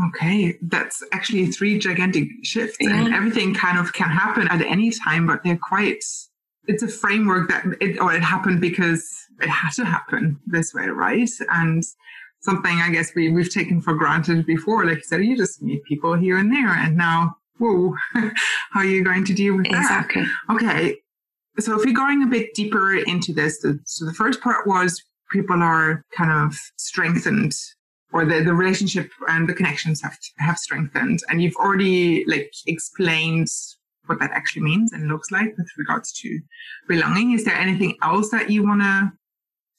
Okay, 0.08 0.58
that's 0.62 1.04
actually 1.12 1.48
three 1.48 1.78
gigantic 1.78 2.30
shifts, 2.44 2.78
yeah. 2.80 2.96
and 2.96 3.14
everything 3.14 3.54
kind 3.54 3.78
of 3.78 3.92
can 3.92 4.10
happen 4.10 4.48
at 4.48 4.62
any 4.62 4.90
time, 4.90 5.28
but 5.28 5.44
they're 5.44 5.60
quite. 5.62 6.04
It's 6.68 6.82
a 6.82 6.88
framework 6.88 7.50
that 7.50 7.66
it 7.82 8.00
or 8.00 8.14
it 8.14 8.24
happened 8.24 8.62
because 8.62 9.06
it 9.42 9.50
had 9.50 9.72
to 9.74 9.86
happen 9.86 10.40
this 10.46 10.74
way, 10.74 10.88
right? 10.88 11.30
And 11.50 11.84
something 12.42 12.78
I 12.80 12.92
guess 12.92 13.14
we 13.16 13.32
we've 13.32 13.54
taken 13.54 13.82
for 13.82 13.94
granted 13.94 14.46
before, 14.46 14.86
like 14.86 14.98
you 14.98 15.04
said, 15.04 15.24
you 15.24 15.38
just 15.38 15.62
meet 15.62 15.84
people 15.84 16.14
here 16.14 16.38
and 16.38 16.52
there, 16.52 16.70
and 16.70 16.98
now, 16.98 17.38
whoa, 17.58 17.96
how 18.14 18.80
are 18.82 18.86
you 18.86 19.04
going 19.04 19.26
to 19.26 19.34
deal 19.34 19.56
with 19.58 19.68
exactly. 19.68 20.24
that? 20.24 20.54
Exactly. 20.54 20.68
Okay, 20.68 20.98
so 21.60 21.78
if 21.78 21.86
we're 21.86 21.94
going 21.94 22.24
a 22.24 22.28
bit 22.28 22.54
deeper 22.54 22.96
into 22.96 23.34
this, 23.34 23.62
so 23.86 24.06
the 24.06 24.14
first 24.14 24.42
part 24.42 24.68
was 24.68 25.02
people 25.32 25.62
are 25.62 26.04
kind 26.16 26.32
of 26.32 26.56
strengthened 26.78 27.54
or 28.14 28.26
the, 28.26 28.42
the 28.44 28.54
relationship 28.54 29.10
and 29.30 29.48
the 29.48 29.54
connections 29.54 30.02
have 30.02 30.18
have 30.38 30.58
strengthened 30.58 31.20
and 31.30 31.42
you've 31.42 31.56
already 31.56 32.26
like 32.26 32.52
explained 32.68 33.48
what 34.08 34.20
that 34.20 34.32
actually 34.32 34.64
means 34.64 34.92
and 34.92 35.08
looks 35.08 35.32
like 35.32 35.56
with 35.58 35.70
regards 35.78 36.12
to 36.12 36.40
belonging. 36.88 37.32
Is 37.32 37.46
there 37.46 37.56
anything 37.56 37.96
else 38.02 38.30
that 38.32 38.50
you 38.50 38.64
want 38.64 38.82
to 38.82 39.12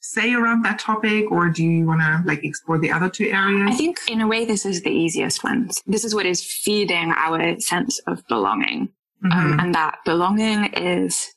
say 0.03 0.33
around 0.33 0.63
that 0.63 0.79
topic 0.79 1.31
or 1.31 1.49
do 1.49 1.63
you 1.63 1.85
want 1.85 2.01
to 2.01 2.21
like 2.25 2.43
explore 2.43 2.77
the 2.77 2.91
other 2.91 3.09
two 3.09 3.25
areas? 3.25 3.69
I 3.71 3.73
think 3.73 3.99
in 4.07 4.21
a 4.21 4.27
way, 4.27 4.45
this 4.45 4.65
is 4.65 4.81
the 4.83 4.91
easiest 4.91 5.43
one. 5.43 5.69
This 5.87 6.03
is 6.03 6.13
what 6.13 6.25
is 6.25 6.43
feeding 6.43 7.11
our 7.15 7.59
sense 7.59 7.99
of 8.05 8.25
belonging. 8.27 8.89
Um, 9.23 9.31
mm-hmm. 9.31 9.53
Um, 9.53 9.59
and 9.59 9.75
that 9.75 9.99
belonging 10.03 10.65
is 10.73 11.33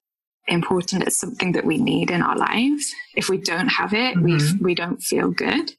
important. 0.49 1.05
It's 1.05 1.19
something 1.19 1.53
that 1.53 1.65
we 1.65 1.79
need 1.79 2.11
in 2.11 2.23
our 2.23 2.37
lives. 2.37 2.93
If 3.15 3.29
we 3.29 3.39
don't 3.39 3.69
have 3.69 3.95
it, 3.95 4.17
mm-hmm. 4.17 4.59
we, 4.59 4.71
we 4.71 4.75
don't 4.75 5.01
feel 5.01 5.31
good. 5.31 5.71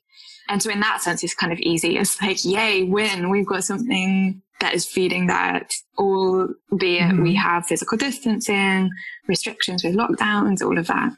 And 0.50 0.64
so 0.64 0.72
in 0.72 0.80
that 0.80 1.02
sense, 1.02 1.26
it's 1.26 1.36
kind 1.36 1.52
of 1.52 1.60
easy. 1.60 1.98
It's 1.98 2.22
like, 2.22 2.46
yay, 2.46 2.84
win. 2.84 3.30
We've 3.30 3.46
got 3.46 3.66
something 3.66 4.42
that 4.62 4.74
is 4.74 4.86
feeding 4.86 5.28
that, 5.28 5.74
albeit 6.00 7.02
mm-hmm. 7.02 7.22
we 7.22 7.36
have 7.36 7.68
physical 7.68 7.98
distancing, 7.98 8.90
restrictions 9.28 9.84
with 9.84 9.96
lockdowns, 9.96 10.62
all 10.62 10.78
of 10.78 10.88
that. 10.88 11.12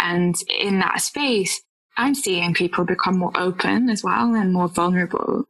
And 0.00 0.34
in 0.48 0.78
that 0.80 1.00
space, 1.00 1.60
I'm 1.96 2.14
seeing 2.14 2.54
people 2.54 2.84
become 2.84 3.18
more 3.18 3.32
open 3.36 3.90
as 3.90 4.04
well 4.04 4.34
and 4.34 4.52
more 4.52 4.68
vulnerable. 4.68 5.44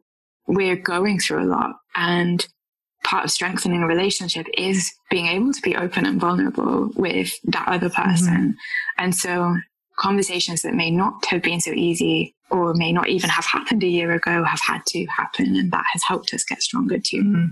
We're 0.47 0.75
going 0.75 1.19
through 1.19 1.43
a 1.43 1.45
lot 1.45 1.75
and 1.95 2.45
part 3.03 3.25
of 3.25 3.31
strengthening 3.31 3.83
a 3.83 3.87
relationship 3.87 4.47
is 4.57 4.91
being 5.09 5.27
able 5.27 5.53
to 5.53 5.61
be 5.61 5.75
open 5.75 6.05
and 6.05 6.19
vulnerable 6.19 6.89
with 6.95 7.31
that 7.45 7.67
other 7.67 7.89
person. 7.89 8.33
Mm-hmm. 8.33 9.03
And 9.03 9.15
so 9.15 9.57
conversations 9.97 10.61
that 10.63 10.73
may 10.73 10.91
not 10.91 11.25
have 11.25 11.41
been 11.41 11.61
so 11.61 11.71
easy 11.71 12.35
or 12.49 12.73
may 12.73 12.91
not 12.91 13.09
even 13.09 13.29
have 13.29 13.45
happened 13.45 13.83
a 13.83 13.87
year 13.87 14.11
ago 14.11 14.43
have 14.43 14.61
had 14.61 14.81
to 14.87 15.05
happen. 15.05 15.55
And 15.55 15.71
that 15.71 15.85
has 15.93 16.03
helped 16.03 16.33
us 16.33 16.43
get 16.43 16.61
stronger 16.61 16.97
too. 16.97 17.23
Mm-hmm. 17.23 17.45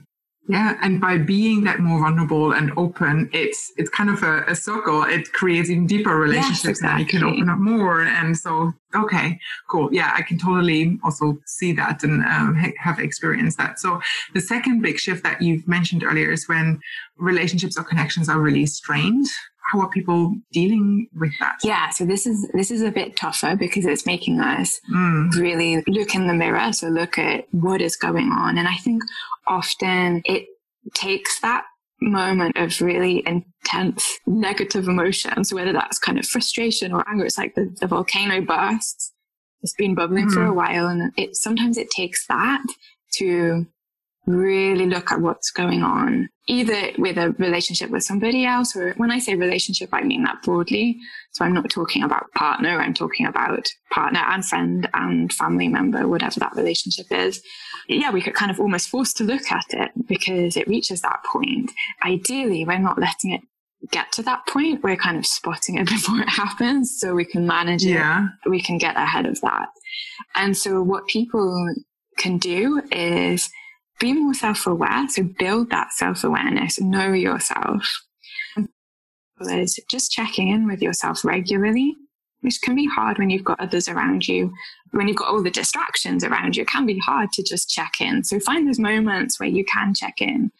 Yeah, 0.49 0.77
and 0.81 1.01
by 1.01 1.17
being 1.17 1.65
that 1.65 1.79
more 1.79 1.99
vulnerable 1.99 2.53
and 2.53 2.71
open, 2.77 3.29
it's 3.33 3.73
it's 3.75 3.89
kind 3.89 4.09
of 4.09 4.23
a, 4.23 4.43
a 4.47 4.55
circle. 4.55 5.03
It 5.03 5.33
creates 5.33 5.69
even 5.69 5.87
deeper 5.87 6.15
relationships, 6.15 6.63
yes, 6.63 6.77
exactly. 6.77 7.01
and 7.01 7.11
you 7.11 7.19
can 7.19 7.27
open 7.27 7.49
up 7.49 7.59
more. 7.59 8.03
And 8.03 8.37
so, 8.37 8.71
okay, 8.95 9.39
cool. 9.69 9.89
Yeah, 9.93 10.13
I 10.15 10.21
can 10.21 10.37
totally 10.37 10.97
also 11.03 11.37
see 11.45 11.73
that 11.73 12.01
and 12.03 12.23
um, 12.23 12.55
have 12.79 12.97
experienced 12.97 13.57
that. 13.57 13.77
So, 13.77 13.99
the 14.33 14.39
second 14.39 14.81
big 14.81 14.99
shift 14.99 15.23
that 15.23 15.41
you've 15.41 15.67
mentioned 15.67 16.05
earlier 16.05 16.31
is 16.31 16.47
when 16.47 16.79
relationships 17.17 17.77
or 17.77 17.83
connections 17.83 18.29
are 18.29 18.39
really 18.39 18.67
strained 18.67 19.27
how 19.71 19.81
are 19.81 19.89
people 19.89 20.33
dealing 20.51 21.07
with 21.13 21.33
that? 21.39 21.57
Yeah, 21.63 21.89
so 21.89 22.05
this 22.05 22.25
is 22.25 22.49
this 22.53 22.71
is 22.71 22.81
a 22.81 22.91
bit 22.91 23.15
tougher 23.15 23.55
because 23.55 23.85
it's 23.85 24.05
making 24.05 24.39
us 24.39 24.79
mm. 24.93 25.33
really 25.35 25.83
look 25.87 26.15
in 26.15 26.27
the 26.27 26.33
mirror, 26.33 26.71
so 26.73 26.87
look 26.87 27.17
at 27.17 27.45
what 27.51 27.81
is 27.81 27.95
going 27.95 28.31
on. 28.31 28.57
And 28.57 28.67
I 28.67 28.75
think 28.75 29.03
often 29.45 30.21
it 30.25 30.45
takes 30.93 31.39
that 31.41 31.65
moment 32.01 32.57
of 32.57 32.79
really 32.81 33.23
intense 33.25 34.19
negative 34.25 34.87
emotions, 34.87 35.53
whether 35.53 35.73
that's 35.73 35.99
kind 35.99 36.17
of 36.17 36.25
frustration 36.25 36.93
or 36.93 37.07
anger. 37.09 37.25
It's 37.25 37.37
like 37.37 37.55
the, 37.55 37.75
the 37.79 37.87
volcano 37.87 38.41
bursts. 38.41 39.13
It's 39.61 39.73
been 39.73 39.95
bubbling 39.95 40.27
mm. 40.27 40.33
for 40.33 40.45
a 40.45 40.53
while, 40.53 40.87
and 40.87 41.11
it 41.17 41.35
sometimes 41.35 41.77
it 41.77 41.89
takes 41.89 42.25
that 42.27 42.63
to 43.15 43.65
really 44.27 44.85
look 44.85 45.11
at 45.11 45.21
what's 45.21 45.51
going 45.51 45.81
on, 45.81 46.29
either 46.47 46.91
with 46.97 47.17
a 47.17 47.31
relationship 47.39 47.89
with 47.89 48.03
somebody 48.03 48.45
else, 48.45 48.75
or 48.75 48.93
when 48.97 49.09
I 49.09 49.19
say 49.19 49.35
relationship, 49.35 49.89
I 49.93 50.03
mean 50.03 50.23
that 50.23 50.43
broadly. 50.43 50.97
So 51.31 51.45
I'm 51.45 51.53
not 51.53 51.69
talking 51.69 52.03
about 52.03 52.31
partner, 52.33 52.79
I'm 52.79 52.93
talking 52.93 53.25
about 53.25 53.65
partner 53.91 54.19
and 54.19 54.45
friend 54.45 54.87
and 54.93 55.31
family 55.31 55.69
member, 55.69 56.07
whatever 56.07 56.39
that 56.41 56.55
relationship 56.55 57.07
is. 57.09 57.41
Yeah, 57.87 58.11
we 58.11 58.21
get 58.21 58.35
kind 58.35 58.51
of 58.51 58.59
almost 58.59 58.89
forced 58.89 59.15
to 59.17 59.23
look 59.23 59.49
at 59.49 59.65
it 59.69 59.91
because 60.07 60.57
it 60.57 60.67
reaches 60.67 61.01
that 61.01 61.23
point. 61.25 61.71
Ideally, 62.05 62.65
we're 62.65 62.79
not 62.79 62.99
letting 62.99 63.31
it 63.31 63.41
get 63.91 64.11
to 64.11 64.23
that 64.23 64.45
point. 64.47 64.83
We're 64.83 64.97
kind 64.97 65.17
of 65.17 65.25
spotting 65.25 65.77
it 65.77 65.87
before 65.89 66.19
it 66.19 66.29
happens 66.29 66.97
so 66.99 67.13
we 67.13 67.23
can 67.23 67.47
manage 67.47 67.83
yeah. 67.83 68.27
it. 68.45 68.49
We 68.49 68.61
can 68.61 68.77
get 68.77 68.97
ahead 68.97 69.25
of 69.25 69.39
that. 69.41 69.69
And 70.35 70.57
so 70.57 70.81
what 70.83 71.07
people 71.07 71.73
can 72.17 72.37
do 72.37 72.81
is 72.91 73.49
be 73.99 74.13
more 74.13 74.33
self 74.33 74.67
aware. 74.67 75.07
So 75.09 75.23
build 75.23 75.69
that 75.71 75.93
self 75.93 76.23
awareness, 76.23 76.79
know 76.79 77.13
yourself. 77.13 78.03
Is 79.39 79.79
just 79.89 80.11
checking 80.11 80.47
in 80.47 80.67
with 80.67 80.81
yourself 80.81 81.23
regularly, 81.23 81.95
which 82.41 82.59
can 82.61 82.75
be 82.75 82.87
hard 82.87 83.19
when 83.19 83.29
you've 83.29 83.43
got 83.43 83.59
others 83.59 83.87
around 83.87 84.27
you. 84.27 84.51
When 84.91 85.07
you've 85.07 85.17
got 85.17 85.27
all 85.27 85.43
the 85.43 85.51
distractions 85.51 86.23
around 86.23 86.55
you, 86.55 86.63
it 86.63 86.69
can 86.69 86.87
be 86.87 86.97
hard 87.05 87.31
to 87.33 87.43
just 87.43 87.69
check 87.69 88.01
in. 88.01 88.23
So 88.23 88.39
find 88.39 88.67
those 88.67 88.79
moments 88.79 89.39
where 89.39 89.49
you 89.49 89.63
can 89.65 89.93
check 89.93 90.21
in. 90.21 90.51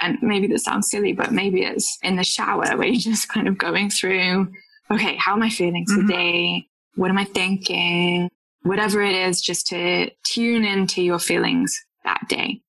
And 0.00 0.18
maybe 0.20 0.46
that 0.48 0.60
sounds 0.60 0.90
silly, 0.90 1.12
but 1.14 1.32
maybe 1.32 1.62
it's 1.62 1.98
in 2.02 2.16
the 2.16 2.24
shower 2.24 2.64
where 2.76 2.86
you're 2.86 3.00
just 3.00 3.28
kind 3.28 3.48
of 3.48 3.56
going 3.56 3.88
through, 3.88 4.52
okay, 4.90 5.16
how 5.16 5.32
am 5.32 5.42
I 5.42 5.48
feeling 5.48 5.86
mm-hmm. 5.88 6.06
today? 6.06 6.66
Mm-hmm. 6.66 7.00
What 7.00 7.10
am 7.10 7.18
I 7.18 7.24
thinking? 7.24 8.28
Whatever 8.62 9.00
it 9.00 9.14
is, 9.14 9.40
just 9.40 9.68
to 9.68 10.10
tune 10.24 10.64
into 10.64 11.02
your 11.02 11.18
feelings 11.18 11.80
that 12.04 12.20
day. 12.28 12.60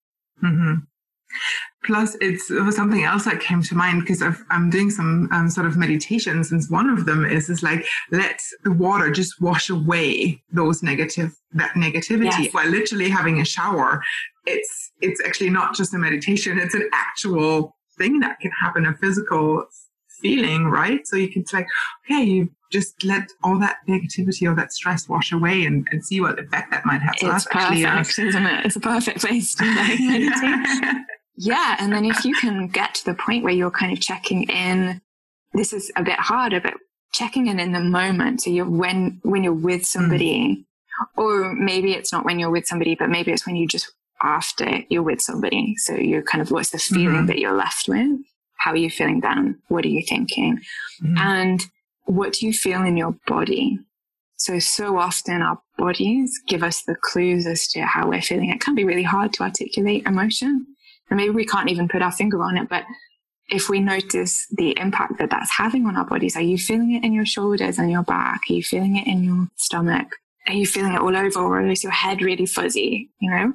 Mm-hmm. 0.44 0.76
Plus, 1.86 2.18
it's 2.22 2.52
it 2.52 2.62
was 2.62 2.76
something 2.76 3.04
else 3.04 3.26
that 3.26 3.40
came 3.40 3.62
to 3.64 3.76
mind 3.76 4.02
because 4.02 4.22
i 4.22 4.34
am 4.50 4.70
doing 4.70 4.90
some 4.90 5.30
um, 5.32 5.50
sort 5.50 5.66
of 5.66 5.78
meditations, 5.78 6.52
and 6.52 6.62
one 6.70 6.90
of 6.90 7.06
them 7.06 7.24
is 7.24 7.50
is 7.50 7.64
like 7.64 7.86
let 8.12 8.42
the 8.64 8.72
water 8.72 9.12
just 9.12 9.40
wash 9.40 9.70
away 9.70 10.42
those 10.52 10.84
negative 10.84 11.34
that 11.54 11.72
negativity 11.76 12.44
yes. 12.44 12.54
while 12.54 12.68
literally 12.68 13.10
having 13.10 13.40
a 13.40 13.46
shower. 13.46 14.04
It's 14.46 14.92
it's 15.02 15.22
actually 15.26 15.52
not 15.52 15.76
just 15.76 15.94
a 15.94 15.98
meditation; 15.98 16.60
it's 16.60 16.74
an 16.74 16.90
actual 16.94 17.76
thing 17.98 18.20
that 18.20 18.40
can 18.40 18.52
happen, 18.52 18.86
a 18.86 18.98
physical 18.98 19.66
feeling, 20.22 20.66
right? 20.66 21.06
So 21.08 21.16
you 21.16 21.32
can 21.32 21.46
like, 21.54 21.68
okay, 22.06 22.24
you 22.24 22.50
just 22.72 23.04
let 23.04 23.32
all 23.44 23.58
that 23.60 23.78
negativity 23.88 24.50
or 24.50 24.56
that 24.56 24.72
stress 24.72 25.10
wash 25.10 25.32
away 25.32 25.66
and, 25.66 25.88
and 25.92 26.06
see 26.06 26.22
what 26.22 26.38
effect 26.38 26.72
that 26.72 26.86
might 26.86 27.02
have. 27.02 27.16
So 27.18 27.34
it's 27.34 27.46
perfect, 27.46 27.84
actually, 27.84 28.28
isn't 28.28 28.46
it? 28.46 28.66
It's 28.66 28.76
a 28.76 28.80
perfect 28.80 29.22
place 29.22 29.56
to 29.56 29.66
like 29.76 30.00
meditate. 30.00 31.06
yeah. 31.36 31.78
And 31.80 31.92
then 31.92 32.06
if 32.06 32.24
you 32.24 32.36
can 32.36 32.68
get 32.68 32.94
to 32.96 33.06
the 33.06 33.16
point 33.16 33.44
where 33.44 33.54
you're 33.54 33.72
kind 33.72 33.92
of 33.92 34.00
checking 34.00 34.44
in, 34.44 35.02
this 35.54 35.74
is 35.74 35.92
a 35.96 36.04
bit 36.04 36.20
harder, 36.20 36.62
but 36.62 36.76
checking 37.12 37.48
in 37.48 37.60
in 37.60 37.72
the 37.72 37.80
moment. 37.80 38.42
So 38.42 38.52
you're 38.52 38.70
when, 38.70 39.20
when 39.24 39.44
you're 39.44 39.54
with 39.54 39.86
somebody, 39.86 40.58
mm. 40.58 40.66
or 41.18 41.54
maybe 41.54 41.94
it's 41.94 42.14
not 42.14 42.24
when 42.24 42.38
you're 42.38 42.52
with 42.52 42.68
somebody, 42.68 42.94
but 42.94 43.10
maybe 43.10 43.32
it's 43.32 43.48
when 43.48 43.56
you 43.56 43.68
just 43.68 43.92
after 44.22 44.82
you're 44.90 45.02
with 45.02 45.22
somebody. 45.22 45.76
So 45.78 45.96
you're 45.96 46.22
kind 46.22 46.42
of, 46.42 46.52
what's 46.52 46.70
the 46.70 46.78
feeling 46.78 47.16
mm-hmm. 47.16 47.26
that 47.28 47.40
you're 47.40 47.56
left 47.56 47.88
with? 47.88 48.20
How 48.58 48.72
are 48.72 48.78
you 48.78 48.90
feeling 48.90 49.22
then? 49.22 49.60
What 49.70 49.86
are 49.86 49.90
you 49.90 50.04
thinking? 50.08 50.60
Mm-hmm. 51.02 51.18
And 51.18 51.66
what 52.10 52.34
do 52.34 52.48
you 52.48 52.54
feel 52.54 52.84
in 52.84 52.98
your 52.98 53.16
body? 53.28 53.80
So, 54.38 54.58
so 54.58 54.98
often 54.98 55.42
our 55.42 55.60
bodies 55.78 56.42
give 56.48 56.64
us 56.64 56.82
the 56.84 56.96
clues 56.96 57.46
as 57.46 57.68
to 57.70 57.82
how 57.82 58.10
we're 58.10 58.22
feeling. 58.22 58.50
It 58.50 58.62
can 58.62 58.74
be 58.74 58.84
really 58.86 59.04
hard 59.04 59.34
to 59.34 59.44
articulate 59.44 60.08
emotion. 60.08 60.66
And 61.10 61.18
maybe 61.18 61.32
we 61.32 61.46
can't 61.46 61.70
even 61.70 61.88
put 61.88 62.02
our 62.02 62.12
finger 62.12 62.42
on 62.44 62.58
it, 62.58 62.68
but 62.70 62.84
if 63.50 63.70
we 63.70 63.80
notice 63.80 64.48
the 64.52 64.78
impact 64.80 65.18
that 65.20 65.30
that's 65.30 65.52
having 65.52 65.86
on 65.86 65.98
our 65.98 66.06
bodies, 66.06 66.36
are 66.36 66.42
you 66.42 66.58
feeling 66.58 66.94
it 66.94 67.04
in 67.04 67.14
your 67.14 67.26
shoulders 67.26 67.78
and 67.78 67.92
your 67.92 68.04
back? 68.04 68.42
Are 68.50 68.54
you 68.54 68.64
feeling 68.64 68.96
it 68.96 69.08
in 69.08 69.24
your 69.24 69.48
stomach? 69.56 70.08
Are 70.48 70.54
you 70.54 70.66
feeling 70.66 70.94
it 70.94 71.02
all 71.02 71.16
over 71.16 71.40
or 71.40 71.68
is 71.68 71.84
your 71.84 71.92
head 71.92 72.22
really 72.22 72.46
fuzzy? 72.46 73.10
You 73.20 73.32
know? 73.32 73.54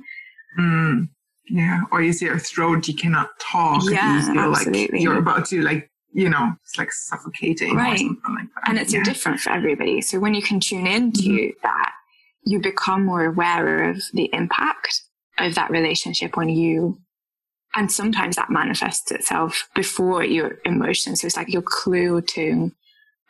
Mm. 0.61 1.08
Yeah, 1.49 1.82
or 1.90 2.02
is 2.02 2.23
your 2.23 2.38
throat 2.38 2.88
you 2.88 2.94
cannot 2.94 3.28
talk? 3.38 3.82
Yeah, 3.90 4.16
you 4.16 4.32
feel 4.32 4.40
absolutely. 4.40 4.88
like 4.92 5.02
you're 5.02 5.18
about 5.18 5.46
to 5.46 5.61
like 5.61 5.90
you 6.14 6.30
know 6.30 6.52
it's 6.62 6.78
like 6.78 6.90
suffocating, 6.90 7.76
right? 7.76 8.00
And 8.66 8.78
it's 8.78 8.92
yeah. 8.92 9.02
different 9.04 9.40
for 9.40 9.50
everybody. 9.50 10.00
So 10.00 10.18
when 10.18 10.35
you 10.35 10.42
can 10.42 10.61
tune 10.61 10.87
into 10.87 11.23
mm-hmm. 11.23 11.59
that, 11.62 11.92
you 12.44 12.61
become 12.61 13.04
more 13.04 13.25
aware 13.25 13.90
of 13.90 14.02
the 14.12 14.30
impact 14.33 15.02
of 15.38 15.54
that 15.54 15.71
relationship 15.71 16.37
on 16.38 16.49
you. 16.49 16.99
And 17.75 17.90
sometimes 17.90 18.37
that 18.37 18.50
manifests 18.50 19.11
itself 19.11 19.68
before 19.75 20.25
your 20.25 20.59
emotions. 20.64 21.21
So 21.21 21.26
it's 21.26 21.37
like 21.37 21.52
your 21.52 21.62
clue 21.62 22.21
to, 22.21 22.71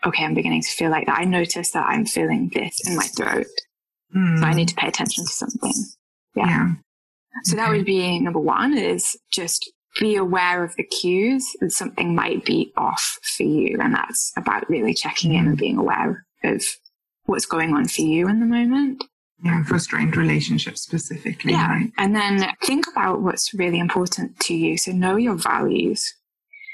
okay, 0.04 0.24
I'm 0.24 0.34
beginning 0.34 0.62
to 0.62 0.68
feel 0.68 0.90
like 0.90 1.06
that. 1.06 1.18
I 1.18 1.24
notice 1.24 1.70
that 1.70 1.86
I'm 1.86 2.04
feeling 2.04 2.50
this 2.52 2.78
in 2.86 2.96
my 2.96 3.04
throat. 3.04 3.46
Mm. 4.14 4.40
So 4.40 4.44
I 4.44 4.52
need 4.52 4.68
to 4.68 4.74
pay 4.74 4.88
attention 4.88 5.24
to 5.24 5.32
something. 5.32 5.72
yeah. 6.36 6.46
yeah. 6.46 6.74
So 7.42 7.56
that 7.56 7.70
would 7.70 7.84
be 7.84 8.20
number 8.20 8.38
one 8.38 8.76
is 8.76 9.16
just 9.32 9.72
be 10.00 10.16
aware 10.16 10.64
of 10.64 10.74
the 10.76 10.84
cues 10.84 11.46
that 11.60 11.70
something 11.70 12.14
might 12.14 12.44
be 12.44 12.72
off 12.76 13.18
for 13.22 13.44
you. 13.44 13.78
And 13.80 13.94
that's 13.94 14.32
about 14.36 14.68
really 14.68 14.94
checking 14.94 15.34
in 15.34 15.46
and 15.46 15.56
being 15.56 15.78
aware 15.78 16.26
of 16.42 16.64
what's 17.24 17.46
going 17.46 17.74
on 17.74 17.86
for 17.86 18.02
you 18.02 18.28
in 18.28 18.40
the 18.40 18.46
moment. 18.46 19.04
Yeah, 19.42 19.62
for 19.64 19.78
strained 19.78 20.16
relationships 20.16 20.82
specifically. 20.82 21.52
Yeah. 21.52 21.68
Right? 21.68 21.92
And 21.98 22.14
then 22.14 22.46
think 22.62 22.86
about 22.90 23.20
what's 23.20 23.52
really 23.52 23.78
important 23.78 24.38
to 24.40 24.54
you. 24.54 24.76
So 24.78 24.92
know 24.92 25.16
your 25.16 25.36
values. 25.36 26.14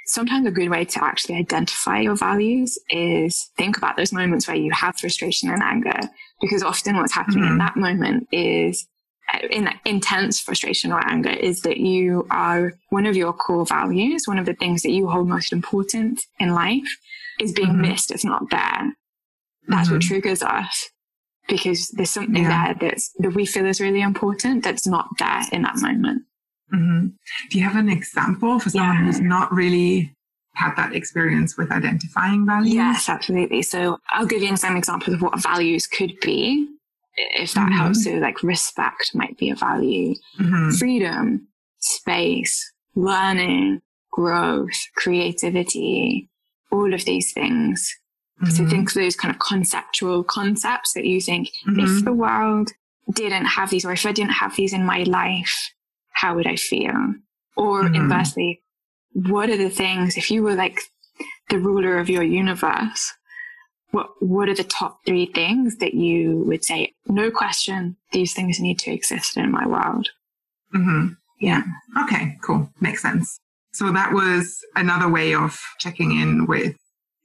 Sometimes 0.06 0.46
a 0.46 0.50
good 0.50 0.70
way 0.70 0.84
to 0.84 1.04
actually 1.04 1.36
identify 1.36 2.00
your 2.00 2.16
values 2.16 2.78
is 2.90 3.50
think 3.56 3.76
about 3.76 3.96
those 3.96 4.12
moments 4.12 4.48
where 4.48 4.56
you 4.56 4.72
have 4.72 4.96
frustration 4.98 5.50
and 5.50 5.62
anger, 5.62 5.98
because 6.40 6.62
often 6.62 6.96
what's 6.96 7.14
happening 7.14 7.44
mm-hmm. 7.44 7.52
in 7.52 7.58
that 7.58 7.76
moment 7.76 8.28
is 8.32 8.86
in 9.50 9.64
that 9.64 9.80
intense 9.84 10.40
frustration 10.40 10.92
or 10.92 11.00
anger 11.06 11.30
is 11.30 11.62
that 11.62 11.78
you 11.78 12.26
are 12.30 12.74
one 12.90 13.06
of 13.06 13.16
your 13.16 13.32
core 13.32 13.66
values, 13.66 14.26
one 14.26 14.38
of 14.38 14.46
the 14.46 14.54
things 14.54 14.82
that 14.82 14.90
you 14.90 15.08
hold 15.08 15.28
most 15.28 15.52
important 15.52 16.20
in 16.38 16.54
life 16.54 16.96
is 17.40 17.52
being 17.52 17.68
mm-hmm. 17.68 17.82
missed. 17.82 18.10
It's 18.10 18.24
not 18.24 18.50
there. 18.50 18.94
That's 19.68 19.88
mm-hmm. 19.88 19.94
what 19.94 20.02
triggers 20.02 20.42
us 20.42 20.90
because 21.48 21.88
there's 21.90 22.10
something 22.10 22.44
yeah. 22.44 22.74
there 22.74 22.90
that's, 22.90 23.10
that 23.18 23.34
we 23.34 23.46
feel 23.46 23.66
is 23.66 23.80
really 23.80 24.00
important 24.00 24.64
that's 24.64 24.86
not 24.86 25.08
there 25.18 25.42
in 25.52 25.62
that 25.62 25.76
moment. 25.76 26.22
Mm-hmm. 26.72 27.08
Do 27.50 27.58
you 27.58 27.64
have 27.64 27.76
an 27.76 27.88
example 27.88 28.60
for 28.60 28.70
someone 28.70 28.96
yeah. 28.96 29.04
who's 29.04 29.20
not 29.20 29.52
really 29.52 30.14
had 30.54 30.74
that 30.76 30.94
experience 30.94 31.56
with 31.56 31.72
identifying 31.72 32.46
values? 32.46 32.74
Yes, 32.74 33.08
absolutely. 33.08 33.62
So 33.62 33.98
I'll 34.10 34.26
give 34.26 34.42
you 34.42 34.56
some 34.56 34.76
examples 34.76 35.14
of 35.14 35.22
what 35.22 35.42
values 35.42 35.86
could 35.86 36.18
be, 36.20 36.68
if 37.16 37.54
that 37.54 37.68
mm-hmm. 37.68 37.78
helps. 37.78 38.04
So, 38.04 38.12
like 38.12 38.42
respect 38.42 39.14
might 39.14 39.36
be 39.36 39.50
a 39.50 39.56
value, 39.56 40.14
mm-hmm. 40.38 40.70
freedom, 40.70 41.48
space, 41.78 42.72
learning, 42.94 43.80
growth, 44.10 44.76
creativity, 44.96 46.28
all 46.70 46.92
of 46.92 47.04
these 47.04 47.32
things. 47.32 47.94
Mm-hmm. 48.42 48.54
So, 48.54 48.66
think 48.66 48.92
those 48.92 49.16
kind 49.16 49.34
of 49.34 49.40
conceptual 49.40 50.24
concepts 50.24 50.92
that 50.94 51.04
you 51.04 51.20
think 51.20 51.48
if 51.48 51.74
mm-hmm. 51.74 52.04
the 52.04 52.12
world 52.12 52.70
didn't 53.12 53.46
have 53.46 53.70
these, 53.70 53.84
or 53.84 53.92
if 53.92 54.06
I 54.06 54.12
didn't 54.12 54.32
have 54.32 54.56
these 54.56 54.72
in 54.72 54.84
my 54.84 55.02
life, 55.02 55.72
how 56.12 56.34
would 56.34 56.46
I 56.46 56.56
feel? 56.56 57.14
Or 57.56 57.84
mm-hmm. 57.84 57.94
inversely, 57.94 58.62
what 59.12 59.50
are 59.50 59.56
the 59.56 59.70
things, 59.70 60.16
if 60.16 60.30
you 60.30 60.42
were 60.42 60.54
like 60.54 60.78
the 61.48 61.58
ruler 61.58 61.98
of 61.98 62.08
your 62.08 62.22
universe, 62.22 63.12
what, 63.90 64.10
what 64.20 64.48
are 64.48 64.54
the 64.54 64.64
top 64.64 65.00
three 65.04 65.26
things 65.26 65.76
that 65.76 65.94
you 65.94 66.44
would 66.46 66.64
say, 66.64 66.92
no 67.06 67.30
question, 67.30 67.96
these 68.12 68.32
things 68.32 68.60
need 68.60 68.78
to 68.80 68.92
exist 68.92 69.36
in 69.36 69.50
my 69.50 69.66
world? 69.66 70.08
Mm-hmm. 70.74 71.14
Yeah. 71.40 71.62
Okay, 72.04 72.36
cool. 72.42 72.70
Makes 72.80 73.02
sense. 73.02 73.38
So 73.72 73.92
that 73.92 74.12
was 74.12 74.58
another 74.74 75.08
way 75.08 75.34
of 75.34 75.58
checking 75.78 76.20
in 76.20 76.46
with 76.46 76.76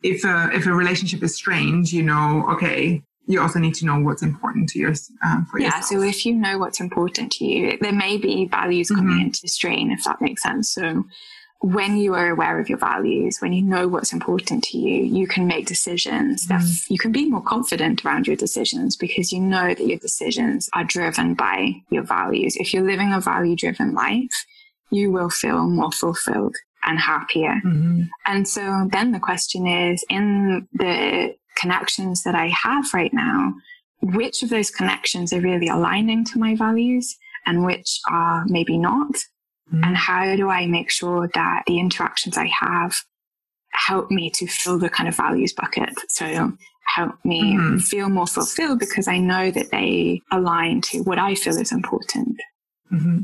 if 0.03 0.23
a, 0.23 0.49
if 0.53 0.65
a 0.67 0.73
relationship 0.73 1.23
is 1.23 1.35
strained, 1.35 1.91
you 1.91 2.03
know, 2.03 2.45
okay, 2.51 3.01
you 3.27 3.41
also 3.41 3.59
need 3.59 3.73
to 3.75 3.85
know 3.85 3.99
what's 3.99 4.21
important 4.21 4.69
to 4.69 4.79
yours 4.79 5.09
um, 5.25 5.45
for 5.49 5.59
yeah, 5.59 5.67
yourself. 5.67 5.85
so 5.85 6.01
if 6.03 6.25
you 6.25 6.35
know 6.35 6.59
what's 6.59 6.79
important 6.79 7.31
to 7.33 7.45
you, 7.45 7.77
there 7.81 7.91
may 7.91 8.17
be 8.17 8.45
values 8.45 8.89
coming 8.89 9.15
mm-hmm. 9.15 9.25
into 9.25 9.47
strain, 9.47 9.91
if 9.91 10.03
that 10.03 10.21
makes 10.21 10.43
sense. 10.43 10.71
So 10.71 11.03
when 11.61 11.97
you 11.97 12.13
are 12.13 12.29
aware 12.29 12.59
of 12.59 12.69
your 12.69 12.77
values, 12.77 13.37
when 13.39 13.53
you 13.53 13.61
know 13.61 13.87
what's 13.87 14.13
important 14.13 14.63
to 14.65 14.77
you, 14.77 15.03
you 15.03 15.25
can 15.25 15.47
make 15.47 15.65
decisions 15.65 16.47
that 16.47 16.61
mm. 16.61 16.89
you 16.89 16.97
can 16.97 17.11
be 17.11 17.29
more 17.29 17.41
confident 17.41 18.05
around 18.05 18.27
your 18.27 18.35
decisions 18.35 18.95
because 18.95 19.31
you 19.31 19.39
know 19.39 19.69
that 19.69 19.87
your 19.87 19.97
decisions 19.97 20.69
are 20.73 20.83
driven 20.83 21.33
by 21.33 21.71
your 21.89 22.03
values. 22.03 22.55
If 22.57 22.73
you're 22.73 22.83
living 22.83 23.13
a 23.13 23.21
value 23.21 23.55
driven 23.55 23.93
life, 23.93 24.45
you 24.91 25.11
will 25.11 25.29
feel 25.29 25.67
more 25.67 25.91
fulfilled 25.91 26.55
and 26.83 26.99
happier. 26.99 27.61
Mm-hmm. 27.65 28.03
And 28.25 28.47
so 28.47 28.87
then 28.91 29.11
the 29.11 29.19
question 29.19 29.65
is 29.65 30.05
in 30.09 30.67
the 30.73 31.35
connections 31.55 32.23
that 32.23 32.35
I 32.35 32.47
have 32.49 32.93
right 32.93 33.13
now, 33.13 33.53
which 34.01 34.43
of 34.43 34.49
those 34.49 34.69
connections 34.69 35.33
are 35.33 35.41
really 35.41 35.67
aligning 35.67 36.25
to 36.25 36.39
my 36.39 36.55
values 36.55 37.17
and 37.45 37.65
which 37.65 37.99
are 38.09 38.43
maybe 38.47 38.77
not? 38.77 39.15
Mm-hmm. 39.73 39.83
And 39.83 39.97
how 39.97 40.35
do 40.35 40.49
I 40.49 40.67
make 40.67 40.91
sure 40.91 41.29
that 41.33 41.63
the 41.67 41.79
interactions 41.79 42.37
I 42.37 42.49
have 42.59 42.95
help 43.71 44.09
me 44.11 44.29
to 44.35 44.47
fill 44.47 44.79
the 44.79 44.89
kind 44.89 45.09
of 45.09 45.15
values 45.15 45.53
bucket? 45.53 45.89
So 46.09 46.53
help 46.85 47.15
me 47.23 47.55
mm-hmm. 47.55 47.77
feel 47.77 48.09
more 48.09 48.27
fulfilled 48.27 48.79
because 48.79 49.07
I 49.07 49.17
know 49.17 49.51
that 49.51 49.71
they 49.71 50.21
align 50.31 50.81
to 50.81 50.99
what 50.99 51.19
I 51.19 51.35
feel 51.35 51.57
is 51.57 51.71
important. 51.71 52.39
Mm-hmm. 52.91 53.19